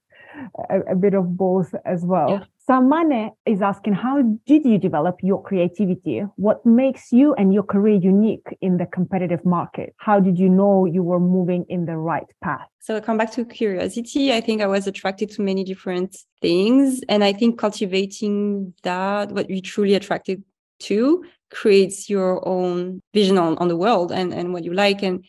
a, 0.70 0.92
a, 0.92 0.96
bit 0.96 1.16
of 1.16 1.36
both 1.36 1.74
as 1.86 2.06
well 2.06 2.30
yeah. 2.30 2.44
Samane 2.70 3.32
is 3.48 3.64
asking, 3.64 3.94
how 3.94 4.22
did 4.46 4.64
you 4.64 4.78
develop 4.78 5.16
your 5.24 5.42
creativity? 5.42 6.20
What 6.36 6.64
makes 6.64 7.12
you 7.12 7.34
and 7.34 7.52
your 7.52 7.64
career 7.64 7.96
unique 7.96 8.56
in 8.62 8.78
the 8.78 8.86
competitive 8.86 9.44
market? 9.44 9.96
How 9.98 10.20
did 10.20 10.38
you 10.38 10.50
know 10.50 10.86
you 10.86 11.02
were 11.02 11.20
moving 11.20 11.66
in 11.68 11.88
the 11.88 11.98
right 11.98 12.28
path? 12.44 12.68
So 12.80 12.98
I 12.98 13.00
come 13.00 13.18
back 13.18 13.32
to 13.32 13.44
curiosity. 13.44 14.32
I 14.32 14.42
think 14.42 14.62
I 14.62 14.68
was 14.68 14.86
attracted 14.86 15.32
to 15.32 15.42
many 15.42 15.64
different 15.64 16.16
things. 16.44 17.02
And 17.10 17.24
I 17.24 17.34
think 17.34 17.58
cultivating 17.58 18.76
that, 18.84 19.32
what 19.32 19.50
you 19.50 19.62
truly 19.62 19.96
attracted 19.96 20.44
to, 20.82 21.26
creates 21.50 22.08
your 22.08 22.48
own 22.48 23.02
vision 23.16 23.40
on, 23.40 23.58
on 23.58 23.68
the 23.68 23.78
world 23.78 24.12
and, 24.12 24.32
and 24.32 24.54
what 24.54 24.64
you 24.64 24.74
like. 24.74 25.02
And 25.02 25.26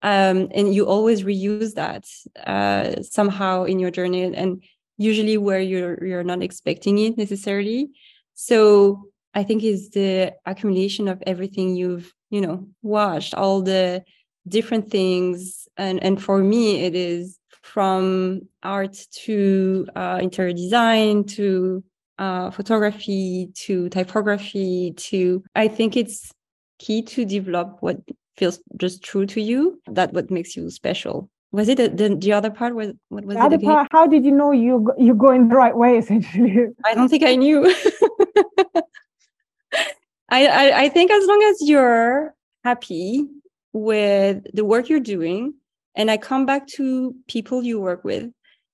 um, 0.00 0.48
and 0.54 0.72
you 0.72 0.86
always 0.86 1.24
reuse 1.24 1.74
that 1.74 2.06
uh, 2.46 3.02
somehow 3.02 3.64
in 3.64 3.80
your 3.80 3.90
journey. 3.90 4.22
And 4.22 4.62
usually 4.98 5.38
where 5.38 5.60
you're 5.60 6.04
you're 6.04 6.24
not 6.24 6.42
expecting 6.42 6.98
it 6.98 7.16
necessarily. 7.16 7.90
So 8.34 9.04
i 9.34 9.42
think 9.42 9.62
is 9.62 9.90
the 9.90 10.32
accumulation 10.46 11.06
of 11.06 11.22
everything 11.26 11.76
you've 11.76 12.12
you 12.30 12.40
know 12.40 12.66
watched 12.82 13.34
all 13.34 13.62
the 13.62 14.02
different 14.46 14.90
things. 14.90 15.68
And 15.76 16.02
and 16.02 16.22
for 16.22 16.38
me 16.38 16.84
it 16.84 16.94
is 16.94 17.38
from 17.62 18.40
art 18.62 18.96
to 19.12 19.86
uh, 19.94 20.18
interior 20.22 20.54
design 20.54 21.24
to 21.24 21.84
uh, 22.18 22.50
photography 22.50 23.50
to 23.54 23.88
typography 23.90 24.92
to 24.96 25.42
i 25.54 25.68
think 25.68 25.96
it's 25.96 26.32
key 26.78 27.02
to 27.02 27.24
develop 27.24 27.76
what 27.80 27.98
feels 28.36 28.60
just 28.76 29.02
true 29.02 29.26
to 29.26 29.40
you 29.40 29.80
that 29.86 30.12
what 30.12 30.30
makes 30.30 30.56
you 30.56 30.70
special 30.70 31.30
was 31.50 31.68
it 31.68 31.76
the, 31.76 31.88
the, 31.88 32.14
the 32.14 32.32
other 32.32 32.50
part 32.50 32.74
was 32.74 32.92
what 33.08 33.24
was 33.24 33.36
the 33.36 33.42
other 33.42 33.58
part 33.58 33.88
how 33.90 34.06
did 34.06 34.24
you 34.24 34.32
know 34.32 34.50
you 34.50 34.92
you 34.98 35.14
going 35.14 35.48
the 35.48 35.56
right 35.56 35.76
way 35.76 35.98
essentially? 35.98 36.66
I 36.84 36.94
don't 36.94 37.08
think 37.08 37.22
i 37.22 37.36
knew. 37.36 37.64
I, 40.30 40.46
I 40.46 40.80
i 40.82 40.88
think 40.88 41.10
as 41.10 41.26
long 41.26 41.42
as 41.42 41.68
you're 41.68 42.34
happy 42.64 43.26
with 43.72 44.44
the 44.52 44.64
work 44.64 44.88
you're 44.88 45.00
doing 45.00 45.54
and 45.94 46.10
i 46.10 46.16
come 46.16 46.44
back 46.46 46.66
to 46.66 47.14
people 47.28 47.62
you 47.62 47.80
work 47.80 48.04
with 48.04 48.30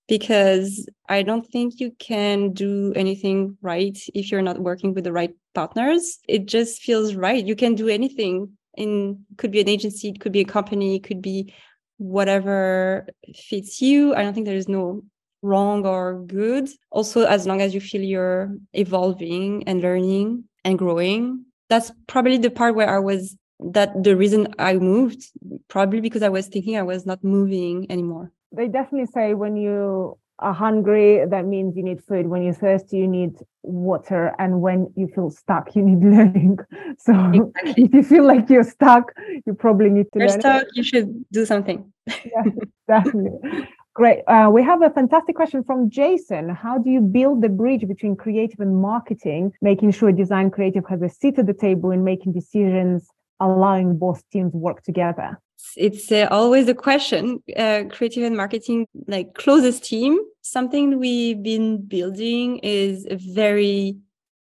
because 0.09 0.89
i 1.09 1.23
don't 1.23 1.47
think 1.47 1.81
you 1.81 1.93
can 1.99 2.53
do 2.53 2.93
anything 2.97 3.57
right 3.63 3.99
if 4.15 4.31
you're 4.33 4.43
not 4.43 4.59
working 4.59 4.95
with 4.95 5.05
the 5.05 5.13
right 5.13 5.35
partners. 5.55 6.19
It 6.29 6.47
just 6.47 6.83
feels 6.83 7.15
right. 7.15 7.45
You 7.45 7.57
can 7.57 7.75
do 7.75 7.89
anything 7.89 8.51
in 8.77 9.25
could 9.39 9.53
be 9.53 9.61
an 9.61 9.69
agency 9.69 10.09
it 10.09 10.19
could 10.19 10.33
be 10.33 10.41
a 10.41 10.45
company 10.45 10.97
it 10.97 11.05
could 11.05 11.23
be 11.23 11.55
whatever 11.99 13.07
fits 13.35 13.81
you. 13.81 14.15
I 14.15 14.23
don't 14.23 14.35
think 14.35 14.47
there 14.47 14.57
is 14.57 14.69
no 14.69 15.03
wrong 15.43 15.87
or 15.87 16.23
good. 16.27 16.69
Also, 16.91 17.27
as 17.27 17.47
long 17.47 17.61
as 17.61 17.75
you 17.75 17.81
feel 17.81 18.03
you're 18.03 18.57
evolving 18.73 19.65
and 19.67 19.81
learning 19.81 20.45
and 20.65 20.79
growing. 20.79 21.45
That's 21.69 21.93
probably 22.07 22.39
the 22.39 22.51
part 22.51 22.75
where 22.75 22.95
I 22.95 22.99
was 22.99 23.37
that 23.73 24.03
the 24.03 24.17
reason 24.17 24.49
I 24.59 24.75
moved, 24.75 25.25
probably 25.69 26.01
because 26.01 26.23
I 26.23 26.29
was 26.29 26.49
thinking 26.49 26.77
I 26.77 26.83
was 26.83 27.07
not 27.07 27.23
moving 27.23 27.87
anymore. 27.91 28.33
They 28.53 28.69
definitely 28.69 29.07
say 29.07 29.35
when 29.35 29.57
you 29.57 30.19
are 30.41 30.53
hungry, 30.53 31.25
that 31.27 31.47
means 31.47 31.77
you 31.77 31.83
need 31.83 32.03
food. 32.03 32.27
When 32.27 32.43
you're 32.43 32.55
thirsty, 32.55 32.99
you 32.99 33.09
need 33.09 33.35
water. 33.63 34.35
And 34.39 34.61
when 34.61 34.93
you 34.97 35.07
feel 35.09 35.31
stuck, 35.31 35.75
you 35.77 35.83
need 35.83 36.03
learning. 36.17 36.59
So 36.99 37.13
exactly. 37.13 37.85
if 37.85 37.95
you 37.95 38.03
feel 38.03 38.25
like 38.25 38.51
you're 38.51 38.65
stuck, 38.65 39.13
you 39.47 39.55
probably 39.55 39.91
need 39.91 40.07
to 40.13 40.19
you're 40.19 40.29
learn. 40.29 40.41
stuck, 40.41 40.67
you 40.75 40.83
should 40.83 41.25
do 41.31 41.47
something. 41.47 41.93
yeah, 42.07 42.45
definitely. 42.89 43.69
Great. 43.95 44.23
Uh, 44.27 44.51
we 44.53 44.61
have 44.61 44.83
a 44.83 44.91
fantastic 44.91 45.37
question 45.37 45.63
from 45.63 45.89
Jason. 45.89 46.49
How 46.49 46.79
do 46.79 46.91
you 46.91 47.01
build 47.01 47.43
the 47.43 47.49
bridge 47.49 47.87
between 47.87 48.17
creative 48.17 48.59
and 48.59 48.83
marketing, 48.83 49.53
making 49.63 49.93
sure 49.93 50.11
design 50.11 50.51
creative 50.51 50.85
has 50.89 51.01
a 51.01 51.09
seat 51.09 51.39
at 51.39 51.47
the 51.47 51.55
table 51.55 51.93
in 51.93 52.03
making 52.03 52.33
decisions, 52.33 53.09
allowing 53.45 53.99
both 53.99 54.23
teams 54.31 54.53
work 54.53 54.83
together? 54.83 55.39
it's 55.77 56.11
uh, 56.13 56.29
always 56.31 56.69
a 56.69 56.75
question. 56.75 57.43
Uh, 57.57 57.85
creative 57.91 58.25
and 58.25 58.37
marketing 58.37 58.87
like 59.07 59.35
closest 59.35 59.85
team. 59.85 60.19
Something 60.43 60.99
we've 60.99 61.43
been 61.43 61.85
building 61.87 62.59
is 62.59 63.07
a 63.11 63.17
very 63.17 63.97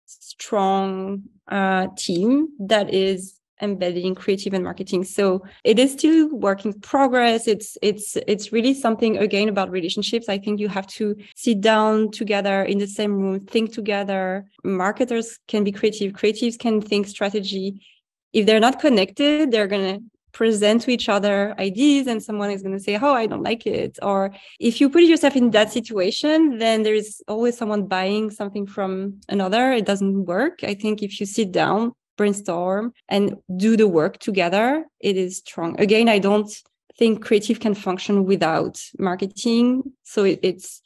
strong 0.06 1.24
uh, 1.48 1.88
team 1.98 2.50
that 2.60 2.93
is 2.93 3.39
embedding 3.62 4.14
creative 4.14 4.54
and 4.54 4.66
marketing. 4.66 5.06
So 5.06 5.41
it 5.64 5.80
is 5.80 5.93
still 5.93 6.30
work 6.30 6.66
in 6.66 6.74
progress. 6.74 7.48
It's 7.48 7.78
it's 7.82 8.18
it's 8.28 8.52
really 8.52 8.74
something 8.74 9.18
again 9.18 9.48
about 9.48 9.72
relationships. 9.72 10.28
I 10.28 10.38
think 10.38 10.60
you 10.60 10.68
have 10.68 10.88
to 10.88 11.16
sit 11.36 11.62
down 11.62 12.12
together 12.12 12.64
in 12.64 12.80
the 12.80 12.88
same 12.88 13.14
room 13.14 13.39
think 13.39 13.74
together. 13.74 14.46
Marketers 14.64 15.39
can 15.48 15.64
be 15.64 15.72
creative. 15.72 16.12
Creatives 16.12 16.60
can 16.60 16.82
think 16.82 17.08
strategy 17.08 17.82
if 18.36 18.46
they're 18.46 18.66
not 18.68 18.80
connected 18.80 19.52
they're 19.52 19.72
going 19.76 19.88
to 19.94 20.04
present 20.36 20.82
to 20.82 20.92
each 20.92 21.08
other 21.08 21.56
ideas 21.58 22.08
and 22.08 22.22
someone 22.22 22.52
is 22.52 22.62
going 22.62 22.78
to 22.78 22.84
say 22.88 23.00
oh 23.02 23.14
i 23.14 23.26
don't 23.26 23.48
like 23.52 23.66
it. 23.66 23.98
Or 24.02 24.20
if 24.60 24.74
you 24.80 24.90
put 24.90 25.04
yourself 25.04 25.36
in 25.36 25.52
that 25.52 25.72
situation 25.72 26.58
then 26.58 26.84
there's 26.84 27.22
always 27.34 27.58
someone 27.58 27.88
buying 27.88 28.30
something 28.30 28.68
from 28.68 28.90
another. 29.30 29.72
It 29.72 29.86
doesn't 29.86 30.26
work. 30.26 30.56
I 30.72 30.74
think 30.82 31.02
if 31.02 31.12
you 31.20 31.26
sit 31.26 31.50
down 31.54 31.94
brainstorm 32.18 32.94
and 33.08 33.36
do 33.58 33.76
the 33.78 33.88
work 33.88 34.14
together 34.20 34.86
it 35.00 35.16
is 35.16 35.38
strong. 35.38 35.80
Again 35.80 36.10
i 36.10 36.20
don't 36.20 36.52
think 36.98 37.24
creative 37.26 37.60
can 37.60 37.76
function 37.88 38.26
without 38.26 38.76
marketing. 39.00 39.84
So 40.04 40.26
it, 40.26 40.40
it's 40.44 40.82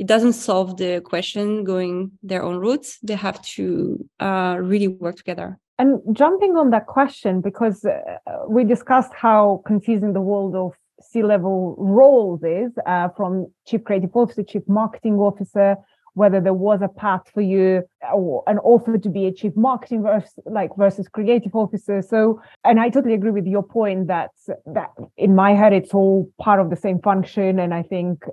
it 0.00 0.06
doesn't 0.06 0.32
solve 0.32 0.78
the 0.78 1.00
question 1.12 1.62
going 1.62 2.12
their 2.22 2.42
own 2.42 2.56
routes 2.56 2.98
they 3.02 3.14
have 3.14 3.40
to 3.54 4.08
uh, 4.18 4.56
really 4.58 4.88
work 4.88 5.16
together 5.16 5.58
and 5.80 6.00
jumping 6.14 6.56
on 6.56 6.70
that 6.70 6.86
question 6.86 7.40
because 7.40 7.84
uh, 7.84 8.18
we 8.48 8.64
discussed 8.64 9.12
how 9.14 9.62
confusing 9.66 10.12
the 10.12 10.20
world 10.20 10.54
of 10.54 10.72
C 11.00 11.22
level 11.22 11.74
roles 11.78 12.42
is 12.42 12.72
uh, 12.86 13.08
from 13.16 13.46
chief 13.66 13.82
creative 13.84 14.14
officer 14.14 14.42
chief 14.42 14.62
marketing 14.68 15.14
officer 15.14 15.76
whether 16.14 16.40
there 16.40 16.60
was 16.68 16.82
a 16.82 16.88
path 16.88 17.22
for 17.32 17.40
you 17.40 17.82
or 18.12 18.42
an 18.46 18.58
offer 18.58 18.98
to 18.98 19.08
be 19.08 19.26
a 19.26 19.32
chief 19.32 19.52
marketing 19.56 20.02
versus 20.02 20.38
like 20.44 20.70
versus 20.76 21.08
creative 21.08 21.54
officer. 21.54 22.02
So 22.02 22.42
and 22.64 22.80
i 22.80 22.88
totally 22.90 23.14
agree 23.14 23.30
with 23.30 23.46
your 23.46 23.62
point 23.62 24.08
that 24.08 24.30
that 24.66 24.90
in 25.16 25.34
my 25.34 25.52
head 25.54 25.72
it's 25.72 25.94
all 25.94 26.30
part 26.38 26.60
of 26.60 26.68
the 26.68 26.76
same 26.76 27.00
function. 27.00 27.58
And 27.58 27.72
i 27.72 27.82
think 27.82 28.24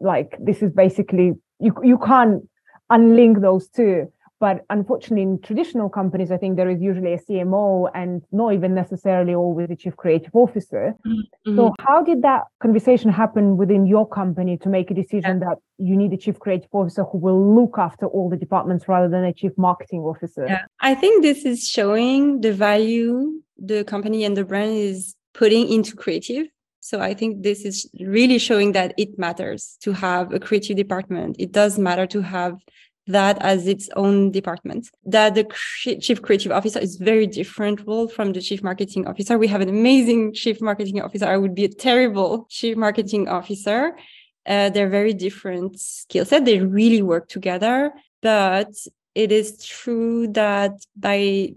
like 0.00 0.36
this 0.40 0.62
is 0.62 0.70
basically 0.72 1.32
you 1.58 1.74
you 1.82 1.98
can't 1.98 2.48
unlink 2.90 3.40
those 3.42 3.68
two 3.68 4.10
but 4.38 4.64
unfortunately, 4.68 5.22
in 5.22 5.40
traditional 5.40 5.88
companies, 5.88 6.30
I 6.30 6.36
think 6.36 6.56
there 6.56 6.68
is 6.68 6.80
usually 6.80 7.14
a 7.14 7.18
CMO 7.18 7.90
and 7.94 8.22
not 8.32 8.52
even 8.52 8.74
necessarily 8.74 9.34
always 9.34 9.70
a 9.70 9.76
chief 9.76 9.96
creative 9.96 10.34
officer. 10.34 10.94
Mm-hmm. 11.06 11.56
So, 11.56 11.74
how 11.80 12.02
did 12.02 12.20
that 12.22 12.42
conversation 12.60 13.10
happen 13.10 13.56
within 13.56 13.86
your 13.86 14.06
company 14.06 14.58
to 14.58 14.68
make 14.68 14.90
a 14.90 14.94
decision 14.94 15.40
yeah. 15.40 15.48
that 15.48 15.58
you 15.78 15.96
need 15.96 16.12
a 16.12 16.18
chief 16.18 16.38
creative 16.38 16.68
officer 16.72 17.04
who 17.04 17.18
will 17.18 17.54
look 17.54 17.76
after 17.78 18.06
all 18.06 18.28
the 18.28 18.36
departments 18.36 18.86
rather 18.88 19.08
than 19.08 19.24
a 19.24 19.32
chief 19.32 19.52
marketing 19.56 20.00
officer? 20.00 20.46
Yeah, 20.46 20.66
I 20.80 20.94
think 20.94 21.22
this 21.22 21.46
is 21.46 21.66
showing 21.66 22.42
the 22.42 22.52
value 22.52 23.40
the 23.58 23.84
company 23.84 24.24
and 24.24 24.36
the 24.36 24.44
brand 24.44 24.72
is 24.76 25.14
putting 25.32 25.68
into 25.68 25.96
creative. 25.96 26.46
So 26.80 27.00
I 27.00 27.14
think 27.14 27.42
this 27.42 27.64
is 27.64 27.88
really 28.00 28.38
showing 28.38 28.72
that 28.72 28.94
it 28.96 29.18
matters 29.18 29.76
to 29.80 29.92
have 29.92 30.32
a 30.32 30.38
creative 30.38 30.76
department. 30.76 31.36
It 31.38 31.52
does 31.52 31.78
matter 31.78 32.06
to 32.06 32.20
have 32.20 32.58
that 33.06 33.38
as 33.40 33.66
its 33.66 33.88
own 33.96 34.30
department. 34.30 34.90
That 35.04 35.34
the 35.34 35.44
chief 36.00 36.22
creative 36.22 36.52
officer 36.52 36.78
is 36.80 36.96
very 36.96 37.26
different 37.26 37.86
role 37.86 38.08
from 38.08 38.32
the 38.32 38.40
chief 38.40 38.62
marketing 38.62 39.06
officer. 39.06 39.38
We 39.38 39.48
have 39.48 39.60
an 39.60 39.68
amazing 39.68 40.34
chief 40.34 40.60
marketing 40.60 41.00
officer. 41.00 41.26
I 41.26 41.36
would 41.36 41.54
be 41.54 41.64
a 41.64 41.68
terrible 41.68 42.46
chief 42.50 42.76
marketing 42.76 43.28
officer. 43.28 43.96
Uh, 44.46 44.70
they're 44.70 44.88
very 44.88 45.12
different 45.12 45.78
skill 45.80 46.24
set. 46.24 46.44
They 46.44 46.60
really 46.60 47.02
work 47.02 47.28
together, 47.28 47.92
but 48.22 48.72
it 49.14 49.32
is 49.32 49.64
true 49.64 50.28
that 50.28 50.72
by 50.94 51.54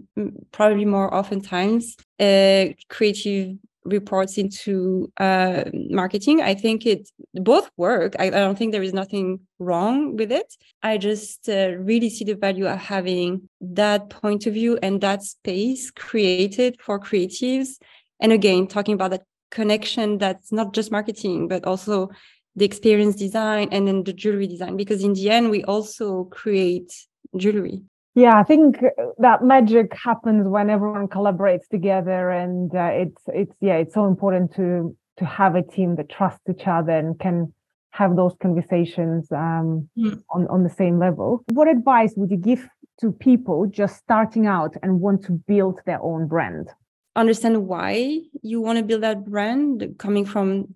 probably 0.50 0.86
more 0.86 1.12
oftentimes, 1.14 1.96
uh, 2.18 2.66
creative 2.88 3.58
reports 3.84 4.36
into 4.38 5.10
uh, 5.18 5.64
marketing. 5.72 6.40
I 6.42 6.54
think 6.54 6.86
it 6.86 7.08
both 7.34 7.70
work. 7.76 8.14
I, 8.18 8.26
I, 8.26 8.30
don't 8.30 8.58
think 8.58 8.72
there 8.72 8.82
is 8.82 8.92
nothing 8.92 9.40
wrong 9.58 10.16
with 10.16 10.30
it. 10.30 10.54
I 10.82 10.98
just 10.98 11.48
uh, 11.48 11.72
really 11.78 12.10
see 12.10 12.24
the 12.24 12.34
value 12.34 12.66
of 12.66 12.78
having 12.78 13.48
that 13.60 14.10
point 14.10 14.46
of 14.46 14.54
view 14.54 14.78
and 14.82 15.00
that 15.00 15.22
space 15.22 15.90
created 15.90 16.76
for 16.80 17.00
creatives. 17.00 17.78
And 18.20 18.32
again, 18.32 18.66
talking 18.66 18.94
about 18.94 19.12
that 19.12 19.24
connection 19.50 20.18
that's 20.18 20.52
not 20.52 20.74
just 20.74 20.92
marketing, 20.92 21.48
but 21.48 21.64
also 21.64 22.10
the 22.56 22.64
experience 22.64 23.16
design 23.16 23.68
and 23.72 23.86
then 23.86 24.04
the 24.04 24.12
jewelry 24.12 24.46
design, 24.46 24.76
because 24.76 25.02
in 25.02 25.14
the 25.14 25.30
end, 25.30 25.50
we 25.50 25.64
also 25.64 26.24
create 26.24 26.92
jewelry 27.36 27.82
yeah 28.14 28.38
i 28.38 28.42
think 28.42 28.80
that 29.18 29.42
magic 29.42 29.94
happens 29.94 30.46
when 30.48 30.70
everyone 30.70 31.06
collaborates 31.06 31.68
together 31.70 32.30
and 32.30 32.74
uh, 32.74 32.90
it's 32.92 33.22
it's 33.28 33.54
yeah 33.60 33.74
it's 33.74 33.94
so 33.94 34.06
important 34.06 34.54
to 34.54 34.96
to 35.16 35.24
have 35.24 35.54
a 35.54 35.62
team 35.62 35.96
that 35.96 36.08
trusts 36.08 36.48
each 36.50 36.66
other 36.66 36.92
and 36.92 37.18
can 37.18 37.52
have 37.92 38.14
those 38.16 38.34
conversations 38.40 39.30
um, 39.32 39.88
mm. 39.98 40.22
on 40.30 40.46
on 40.48 40.62
the 40.62 40.70
same 40.70 40.98
level 40.98 41.44
what 41.52 41.68
advice 41.68 42.14
would 42.16 42.30
you 42.30 42.36
give 42.36 42.68
to 43.00 43.12
people 43.12 43.66
just 43.66 43.96
starting 43.96 44.46
out 44.46 44.74
and 44.82 45.00
want 45.00 45.24
to 45.24 45.32
build 45.32 45.80
their 45.86 46.02
own 46.02 46.26
brand 46.26 46.68
understand 47.16 47.66
why 47.66 48.18
you 48.42 48.60
want 48.60 48.78
to 48.78 48.84
build 48.84 49.02
that 49.02 49.24
brand 49.24 49.94
coming 49.98 50.24
from 50.24 50.74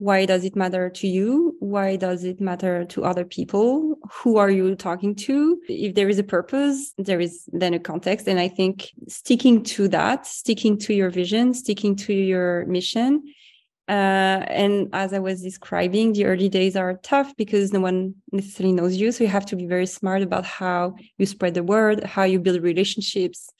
why 0.00 0.24
does 0.24 0.46
it 0.46 0.56
matter 0.56 0.88
to 0.88 1.06
you? 1.06 1.56
Why 1.60 1.96
does 1.96 2.24
it 2.24 2.40
matter 2.40 2.86
to 2.86 3.04
other 3.04 3.26
people? 3.26 3.98
Who 4.14 4.38
are 4.38 4.48
you 4.48 4.74
talking 4.74 5.14
to? 5.26 5.60
If 5.68 5.94
there 5.94 6.08
is 6.08 6.18
a 6.18 6.24
purpose 6.24 6.94
there 6.96 7.20
is 7.20 7.44
then 7.52 7.74
a 7.74 7.78
context. 7.78 8.26
And 8.26 8.40
i 8.40 8.48
think 8.48 8.90
sticking 9.08 9.62
to 9.74 9.88
that 9.88 10.26
sticking 10.26 10.78
to 10.78 10.94
your 10.94 11.10
vision 11.10 11.52
sticking 11.52 11.94
to 11.96 12.14
your 12.14 12.64
mission 12.66 13.22
uh, 13.88 14.40
and 14.62 14.88
as 14.94 15.12
i 15.12 15.18
was 15.18 15.42
describing 15.42 16.14
the 16.14 16.24
early 16.24 16.48
days 16.48 16.76
are 16.76 16.94
tough 17.02 17.36
because 17.36 17.70
no 17.70 17.80
one 17.80 18.14
necessarily 18.32 18.72
knows 18.72 18.96
you. 18.96 19.12
So 19.12 19.24
you 19.24 19.30
have 19.30 19.46
to 19.46 19.56
be 19.56 19.66
very 19.66 19.86
smart 19.86 20.22
about 20.22 20.46
how 20.46 20.94
you 21.18 21.26
spread 21.26 21.52
the 21.54 21.62
word 21.62 22.04
how 22.04 22.24
you 22.24 22.38
build 22.40 22.62
relationships 22.62 23.50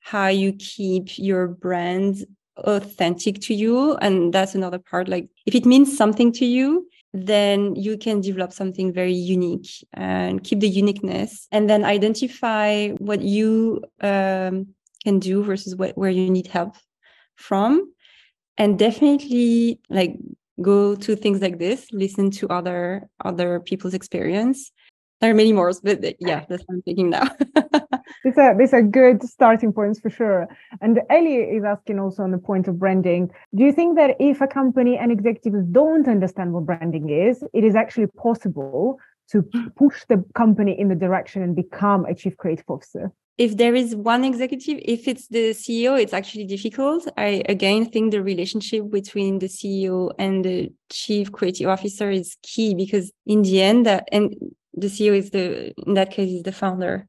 how 0.00 0.28
you 0.28 0.54
keep 0.54 1.18
your 1.18 1.48
brand 1.48 2.24
authentic 2.58 3.40
to 3.40 3.54
you 3.54 3.96
and 3.96 4.32
that's 4.32 4.54
another 4.54 4.78
part 4.78 5.08
like 5.08 5.28
if 5.46 5.54
it 5.54 5.64
means 5.64 5.96
something 5.96 6.30
to 6.30 6.44
you 6.44 6.86
then 7.14 7.74
you 7.76 7.98
can 7.98 8.20
develop 8.20 8.52
something 8.52 8.92
very 8.92 9.12
unique 9.12 9.68
and 9.92 10.42
keep 10.42 10.60
the 10.60 10.68
uniqueness 10.68 11.46
and 11.52 11.68
then 11.68 11.84
identify 11.84 12.88
what 12.92 13.20
you 13.20 13.82
um, 14.00 14.66
can 15.04 15.18
do 15.18 15.42
versus 15.44 15.76
what, 15.76 15.96
where 15.96 16.10
you 16.10 16.30
need 16.30 16.46
help 16.46 16.74
from. 17.36 17.92
And 18.56 18.78
definitely 18.78 19.80
like 19.90 20.16
go 20.60 20.94
to 20.94 21.16
things 21.16 21.40
like 21.40 21.58
this 21.58 21.86
listen 21.92 22.30
to 22.30 22.46
other 22.48 23.08
other 23.24 23.58
people's 23.58 23.94
experience 23.94 24.70
there 25.22 25.30
are 25.30 25.34
many 25.34 25.52
more 25.52 25.72
but 25.82 26.04
yeah 26.20 26.44
that's 26.48 26.62
what 26.66 26.74
i'm 26.74 26.82
thinking 26.82 27.08
now 27.08 27.24
these 28.24 28.38
are 28.38 28.56
these 28.56 28.72
are 28.72 28.82
good 28.82 29.22
starting 29.22 29.72
points 29.72 30.00
for 30.00 30.10
sure. 30.10 30.48
And 30.80 31.00
Ellie 31.10 31.36
is 31.36 31.64
asking 31.64 31.98
also 31.98 32.22
on 32.22 32.30
the 32.30 32.38
point 32.38 32.68
of 32.68 32.78
branding. 32.78 33.30
Do 33.54 33.64
you 33.64 33.72
think 33.72 33.96
that 33.96 34.16
if 34.20 34.40
a 34.40 34.46
company 34.46 34.96
and 34.96 35.10
executives 35.10 35.64
don't 35.70 36.08
understand 36.08 36.52
what 36.52 36.66
branding 36.66 37.10
is, 37.10 37.44
it 37.52 37.64
is 37.64 37.74
actually 37.74 38.06
possible 38.06 38.98
to 39.30 39.42
push 39.76 40.04
the 40.08 40.24
company 40.34 40.78
in 40.78 40.88
the 40.88 40.94
direction 40.94 41.42
and 41.42 41.56
become 41.56 42.04
a 42.04 42.14
chief 42.14 42.36
creative 42.36 42.68
officer? 42.68 43.12
If 43.38 43.56
there 43.56 43.74
is 43.74 43.96
one 43.96 44.24
executive 44.24 44.78
if 44.82 45.08
it's 45.08 45.26
the 45.28 45.50
ceo 45.50 46.00
it's 46.00 46.12
actually 46.12 46.44
difficult 46.44 47.08
i 47.16 47.42
again 47.48 47.84
think 47.84 48.10
the 48.10 48.22
relationship 48.22 48.90
between 48.90 49.38
the 49.38 49.46
ceo 49.46 50.10
and 50.18 50.44
the 50.44 50.70
chief 50.90 51.32
creative 51.32 51.68
officer 51.68 52.10
is 52.10 52.36
key 52.42 52.74
because 52.74 53.10
in 53.26 53.42
the 53.42 53.62
end 53.62 53.86
and 53.86 54.34
the 54.74 54.86
ceo 54.86 55.16
is 55.16 55.30
the 55.30 55.72
in 55.86 55.94
that 55.94 56.10
case 56.10 56.30
is 56.30 56.42
the 56.42 56.52
founder 56.52 57.06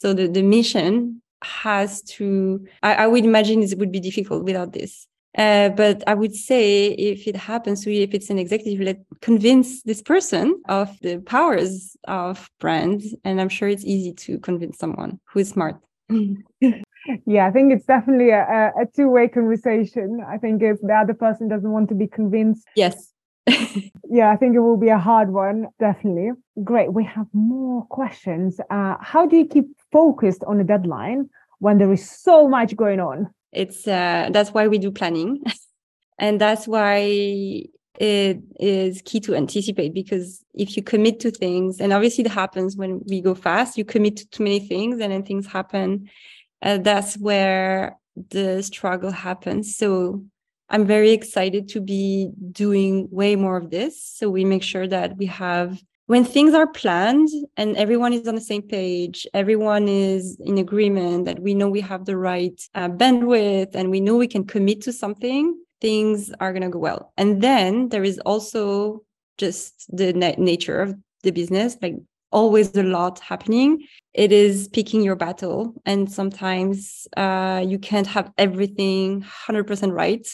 so 0.00 0.14
the, 0.14 0.28
the 0.28 0.42
mission 0.42 1.20
has 1.42 2.00
to, 2.02 2.66
I, 2.82 2.94
I 2.94 3.06
would 3.06 3.24
imagine 3.24 3.62
it 3.62 3.78
would 3.78 3.92
be 3.92 4.00
difficult 4.00 4.44
without 4.44 4.72
this. 4.72 5.06
Uh, 5.36 5.68
but 5.70 6.02
I 6.06 6.14
would 6.14 6.34
say 6.34 6.88
if 6.88 7.26
it 7.26 7.36
happens 7.36 7.84
to 7.84 7.92
you, 7.92 8.02
if 8.02 8.14
it's 8.14 8.30
an 8.30 8.38
executive, 8.38 8.80
let 8.80 8.98
convince 9.20 9.82
this 9.82 10.02
person 10.02 10.60
of 10.68 10.98
the 11.00 11.18
powers 11.18 11.96
of 12.08 12.50
brands. 12.58 13.14
And 13.24 13.40
I'm 13.40 13.48
sure 13.48 13.68
it's 13.68 13.84
easy 13.84 14.12
to 14.12 14.38
convince 14.38 14.78
someone 14.78 15.20
who 15.26 15.40
is 15.40 15.50
smart. 15.50 15.76
yeah, 16.10 17.46
I 17.46 17.50
think 17.52 17.72
it's 17.72 17.86
definitely 17.86 18.30
a, 18.30 18.72
a 18.80 18.86
two 18.94 19.08
way 19.08 19.28
conversation. 19.28 20.20
I 20.26 20.38
think 20.38 20.62
if 20.62 20.80
the 20.80 20.94
other 20.94 21.14
person 21.14 21.48
doesn't 21.48 21.70
want 21.70 21.88
to 21.90 21.94
be 21.94 22.08
convinced, 22.08 22.66
yes, 22.74 23.12
yeah, 24.10 24.30
I 24.30 24.36
think 24.36 24.54
it 24.54 24.60
will 24.60 24.76
be 24.76 24.88
a 24.88 24.98
hard 24.98 25.32
one, 25.32 25.68
definitely. 25.78 26.30
Great. 26.62 26.92
We 26.92 27.04
have 27.04 27.26
more 27.32 27.84
questions. 27.86 28.60
Uh, 28.70 28.96
how 29.00 29.26
do 29.26 29.36
you 29.36 29.46
keep 29.46 29.66
focused 29.92 30.44
on 30.44 30.60
a 30.60 30.64
deadline 30.64 31.30
when 31.58 31.78
there 31.78 31.92
is 31.92 32.08
so 32.08 32.48
much 32.48 32.76
going 32.76 33.00
on? 33.00 33.32
It's 33.52 33.86
uh, 33.86 34.30
that's 34.32 34.50
why 34.50 34.68
we 34.68 34.78
do 34.78 34.90
planning, 34.90 35.42
and 36.18 36.40
that's 36.40 36.68
why 36.68 37.64
it 37.98 38.38
is 38.58 39.02
key 39.04 39.20
to 39.20 39.34
anticipate 39.34 39.92
because 39.92 40.42
if 40.54 40.76
you 40.76 40.82
commit 40.82 41.20
to 41.20 41.30
things, 41.30 41.80
and 41.80 41.92
obviously 41.92 42.24
it 42.24 42.30
happens 42.30 42.76
when 42.76 43.02
we 43.06 43.20
go 43.20 43.34
fast, 43.34 43.76
you 43.76 43.84
commit 43.84 44.16
to 44.16 44.28
too 44.28 44.44
many 44.44 44.60
things, 44.60 45.00
and 45.00 45.12
then 45.12 45.24
things 45.24 45.46
happen. 45.46 46.08
Uh, 46.62 46.78
that's 46.78 47.16
where 47.18 47.98
the 48.30 48.62
struggle 48.62 49.10
happens. 49.10 49.76
So 49.76 50.24
I'm 50.68 50.86
very 50.86 51.10
excited 51.10 51.68
to 51.70 51.80
be 51.80 52.30
doing 52.52 53.08
way 53.10 53.34
more 53.36 53.56
of 53.56 53.70
this. 53.70 54.02
So 54.02 54.30
we 54.30 54.44
make 54.44 54.62
sure 54.62 54.86
that 54.86 55.16
we 55.16 55.26
have 55.26 55.82
when 56.10 56.24
things 56.24 56.54
are 56.54 56.66
planned 56.66 57.28
and 57.56 57.76
everyone 57.76 58.12
is 58.12 58.26
on 58.26 58.34
the 58.34 58.40
same 58.40 58.62
page, 58.62 59.28
everyone 59.32 59.86
is 59.86 60.36
in 60.40 60.58
agreement 60.58 61.24
that 61.24 61.38
we 61.38 61.54
know 61.54 61.68
we 61.68 61.80
have 61.80 62.04
the 62.04 62.16
right 62.16 62.60
uh, 62.74 62.88
bandwidth 62.88 63.76
and 63.76 63.92
we 63.92 64.00
know 64.00 64.16
we 64.16 64.26
can 64.26 64.44
commit 64.44 64.80
to 64.82 64.92
something, 64.92 65.56
things 65.80 66.32
are 66.40 66.52
going 66.52 66.64
to 66.64 66.68
go 66.68 66.80
well. 66.80 67.12
And 67.16 67.40
then 67.40 67.90
there 67.90 68.02
is 68.02 68.18
also 68.26 69.04
just 69.38 69.86
the 69.96 70.12
na- 70.12 70.34
nature 70.36 70.80
of 70.80 70.96
the 71.22 71.30
business, 71.30 71.76
like 71.80 71.94
always 72.32 72.76
a 72.76 72.82
lot 72.82 73.20
happening. 73.20 73.86
It 74.12 74.32
is 74.32 74.66
picking 74.66 75.02
your 75.02 75.14
battle. 75.14 75.74
And 75.86 76.10
sometimes 76.10 77.06
uh, 77.16 77.64
you 77.64 77.78
can't 77.78 78.08
have 78.08 78.32
everything 78.36 79.24
100% 79.46 79.92
right. 79.92 80.26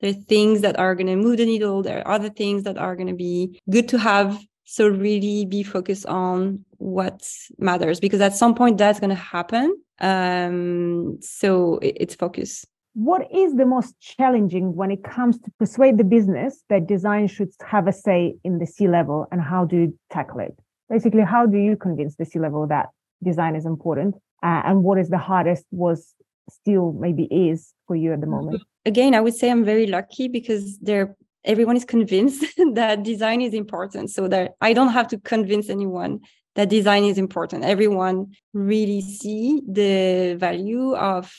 There 0.00 0.10
are 0.10 0.24
things 0.28 0.60
that 0.60 0.78
are 0.78 0.94
going 0.94 1.08
to 1.08 1.16
move 1.16 1.38
the 1.38 1.44
needle. 1.44 1.82
There 1.82 2.06
are 2.06 2.14
other 2.14 2.28
things 2.30 2.62
that 2.62 2.78
are 2.78 2.94
going 2.94 3.08
to 3.08 3.14
be 3.14 3.60
good 3.68 3.88
to 3.88 3.98
have 3.98 4.38
so 4.64 4.88
really 4.88 5.44
be 5.44 5.62
focused 5.62 6.06
on 6.06 6.64
what 6.78 7.26
matters 7.58 8.00
because 8.00 8.20
at 8.20 8.34
some 8.34 8.54
point 8.54 8.78
that's 8.78 9.00
going 9.00 9.10
to 9.10 9.16
happen. 9.16 9.76
Um, 10.00 11.18
so 11.20 11.78
it, 11.78 11.96
it's 12.00 12.14
focus. 12.14 12.66
What 12.94 13.26
is 13.32 13.56
the 13.56 13.66
most 13.66 13.98
challenging 14.00 14.76
when 14.76 14.90
it 14.90 15.02
comes 15.02 15.38
to 15.40 15.50
persuade 15.58 15.98
the 15.98 16.04
business 16.04 16.62
that 16.68 16.86
design 16.86 17.26
should 17.26 17.50
have 17.66 17.88
a 17.88 17.92
say 17.92 18.36
in 18.44 18.58
the 18.58 18.66
C 18.66 18.86
level 18.88 19.26
and 19.32 19.40
how 19.40 19.64
do 19.64 19.76
you 19.76 19.98
tackle 20.10 20.40
it? 20.40 20.56
Basically, 20.88 21.22
how 21.22 21.46
do 21.46 21.58
you 21.58 21.76
convince 21.76 22.16
the 22.16 22.24
C 22.24 22.38
level 22.38 22.66
that 22.68 22.90
design 23.22 23.56
is 23.56 23.66
important? 23.66 24.14
Uh, 24.42 24.62
and 24.64 24.84
what 24.84 24.98
is 24.98 25.08
the 25.08 25.18
hardest 25.18 25.64
was 25.70 26.14
still 26.48 26.92
maybe 26.92 27.24
is 27.24 27.72
for 27.86 27.96
you 27.96 28.12
at 28.12 28.20
the 28.20 28.26
moment? 28.26 28.62
Again, 28.86 29.14
I 29.14 29.20
would 29.20 29.34
say 29.34 29.50
I'm 29.50 29.64
very 29.64 29.86
lucky 29.86 30.28
because 30.28 30.78
there 30.78 31.16
everyone 31.44 31.76
is 31.76 31.84
convinced 31.84 32.44
that 32.74 33.02
design 33.02 33.40
is 33.40 33.54
important. 33.54 34.10
So 34.10 34.28
that 34.28 34.54
i 34.60 34.72
don't 34.72 34.92
have 34.92 35.08
to 35.08 35.18
convince 35.18 35.68
anyone 35.68 36.20
that 36.54 36.68
design 36.68 37.04
is 37.04 37.18
important. 37.18 37.64
Everyone 37.64 38.32
really 38.52 39.00
see 39.00 39.62
the 39.66 40.36
value 40.38 40.94
of 40.94 41.32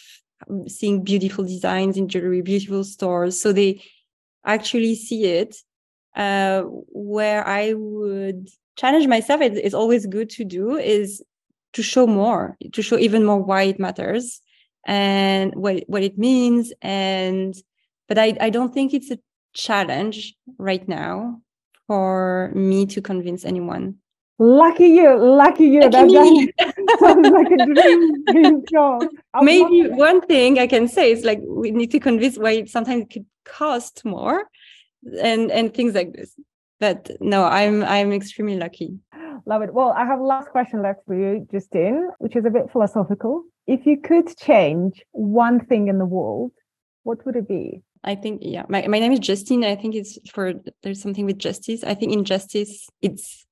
seeing 0.68 1.04
beautiful 1.04 1.44
designs 1.46 1.98
in 1.98 2.08
jewelry 2.08 2.42
beautiful 2.42 2.84
stores. 2.84 3.42
So 3.42 3.54
they 3.54 3.82
actually 4.46 4.96
see 4.96 5.26
it. 5.26 5.56
Uh, 6.16 6.62
where 6.94 7.46
i 7.46 7.74
would 7.74 8.48
challenge 8.78 9.06
myself 9.06 9.42
it, 9.42 9.58
it's 9.58 9.74
always 9.74 10.06
good 10.06 10.30
to 10.30 10.46
do 10.46 10.78
is 10.78 11.22
to 11.74 11.84
show 11.84 12.08
more 12.08 12.56
to 12.72 12.82
show 12.82 12.98
even 12.98 13.26
more 13.26 13.44
why 13.44 13.64
it 13.64 13.82
matters 13.82 14.40
and 14.86 15.54
what, 15.56 15.84
what 15.88 16.04
it 16.04 16.18
means. 16.18 16.72
And 16.82 17.56
but 18.08 18.20
I, 18.20 18.38
I 18.40 18.50
don't 18.52 18.74
think 18.74 18.94
it's 18.94 19.10
a 19.10 19.20
challenge 19.56 20.36
right 20.60 20.88
now 20.88 21.42
for 21.88 22.52
me 22.54 22.86
to 22.88 23.02
convince 23.02 23.46
anyone. 23.46 23.96
Lucky 24.38 24.88
you, 24.88 25.16
lucky 25.18 25.66
you. 25.66 25.82
Lucky 25.82 26.52
that, 26.58 26.76
that 26.76 27.00
sounds 27.00 27.30
like 27.30 27.48
a 27.52 27.66
dream, 27.66 28.26
dream 28.26 28.66
job. 28.70 29.08
Maybe 29.42 29.88
one 29.88 30.22
thing 30.22 30.60
I 30.60 30.68
can 30.68 30.90
say 30.90 31.12
is 31.12 31.24
like 31.24 31.40
we 31.48 31.72
need 31.72 31.92
to 31.92 32.00
convince 32.00 32.38
why 32.38 32.66
sometimes 32.66 33.04
it 33.04 33.10
could 33.12 33.26
cost 33.46 34.04
more 34.04 34.50
and 35.22 35.52
and 35.52 35.74
things 35.74 35.94
like 35.96 36.12
this. 36.12 36.36
But 36.82 37.12
no, 37.22 37.46
I'm 37.46 37.84
I'm 37.84 38.12
extremely 38.12 38.58
lucky. 38.58 39.00
Love 39.46 39.62
it. 39.62 39.74
Well, 39.74 39.94
I 39.96 40.06
have 40.06 40.20
last 40.20 40.50
question 40.50 40.82
left 40.82 41.00
for 41.08 41.16
you, 41.16 41.48
Justine, 41.50 42.10
which 42.18 42.36
is 42.36 42.44
a 42.46 42.50
bit 42.50 42.70
philosophical. 42.72 43.44
If 43.68 43.86
you 43.86 44.02
could 44.02 44.36
change 44.38 45.02
one 45.12 45.64
thing 45.66 45.88
in 45.88 45.98
the 45.98 46.06
world, 46.06 46.52
what 47.04 47.26
would 47.26 47.38
it 47.38 47.48
be? 47.48 47.84
I 48.06 48.14
think 48.16 48.42
yeah, 48.44 48.64
my, 48.70 48.88
my 48.88 49.00
name 49.00 49.12
is 49.12 49.20
Justine. 49.20 49.66
I 49.66 49.76
think 49.76 49.96
it's 49.96 50.18
for 50.30 50.54
there's 50.84 51.02
something 51.02 51.26
with 51.26 51.40
justice. 51.40 51.84
I 51.84 51.96
think 51.96 52.14
injustice 52.14 52.88
it's 53.02 53.46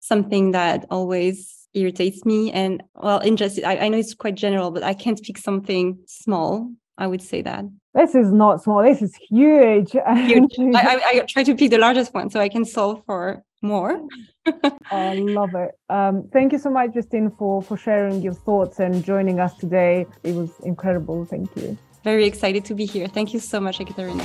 something 0.00 0.50
that 0.50 0.84
always 0.90 1.68
irritates 1.74 2.24
me. 2.24 2.50
And 2.50 2.82
well, 2.94 3.20
injustice 3.20 3.64
I, 3.64 3.76
I 3.76 3.88
know 3.88 3.98
it's 3.98 4.14
quite 4.14 4.34
general, 4.34 4.72
but 4.72 4.82
I 4.82 4.94
can't 4.94 5.22
pick 5.22 5.38
something 5.38 5.98
small. 6.06 6.72
I 6.98 7.06
would 7.06 7.22
say 7.22 7.40
that. 7.42 7.64
This 7.94 8.14
is 8.14 8.30
not 8.30 8.62
small. 8.62 8.82
This 8.82 9.00
is 9.00 9.14
huge. 9.14 9.92
huge. 10.16 10.58
I, 10.58 10.82
I, 10.84 11.02
I 11.06 11.24
try 11.28 11.44
to 11.44 11.54
pick 11.54 11.70
the 11.70 11.78
largest 11.78 12.12
one 12.12 12.30
so 12.30 12.40
I 12.40 12.48
can 12.48 12.64
solve 12.64 13.02
for 13.06 13.42
more. 13.62 14.02
I 14.90 15.14
love 15.14 15.54
it. 15.54 15.70
Um, 15.88 16.28
thank 16.32 16.52
you 16.52 16.58
so 16.58 16.70
much, 16.70 16.94
Justine, 16.94 17.30
for 17.38 17.62
for 17.62 17.76
sharing 17.76 18.22
your 18.22 18.34
thoughts 18.34 18.80
and 18.80 19.04
joining 19.04 19.38
us 19.38 19.54
today. 19.56 20.06
It 20.24 20.34
was 20.34 20.50
incredible. 20.64 21.24
Thank 21.24 21.54
you 21.56 21.78
very 22.02 22.24
excited 22.26 22.64
to 22.66 22.74
be 22.74 22.86
here. 22.86 23.08
Thank 23.08 23.34
you 23.34 23.40
so 23.40 23.60
much, 23.60 23.80
Ekaterina. 23.80 24.24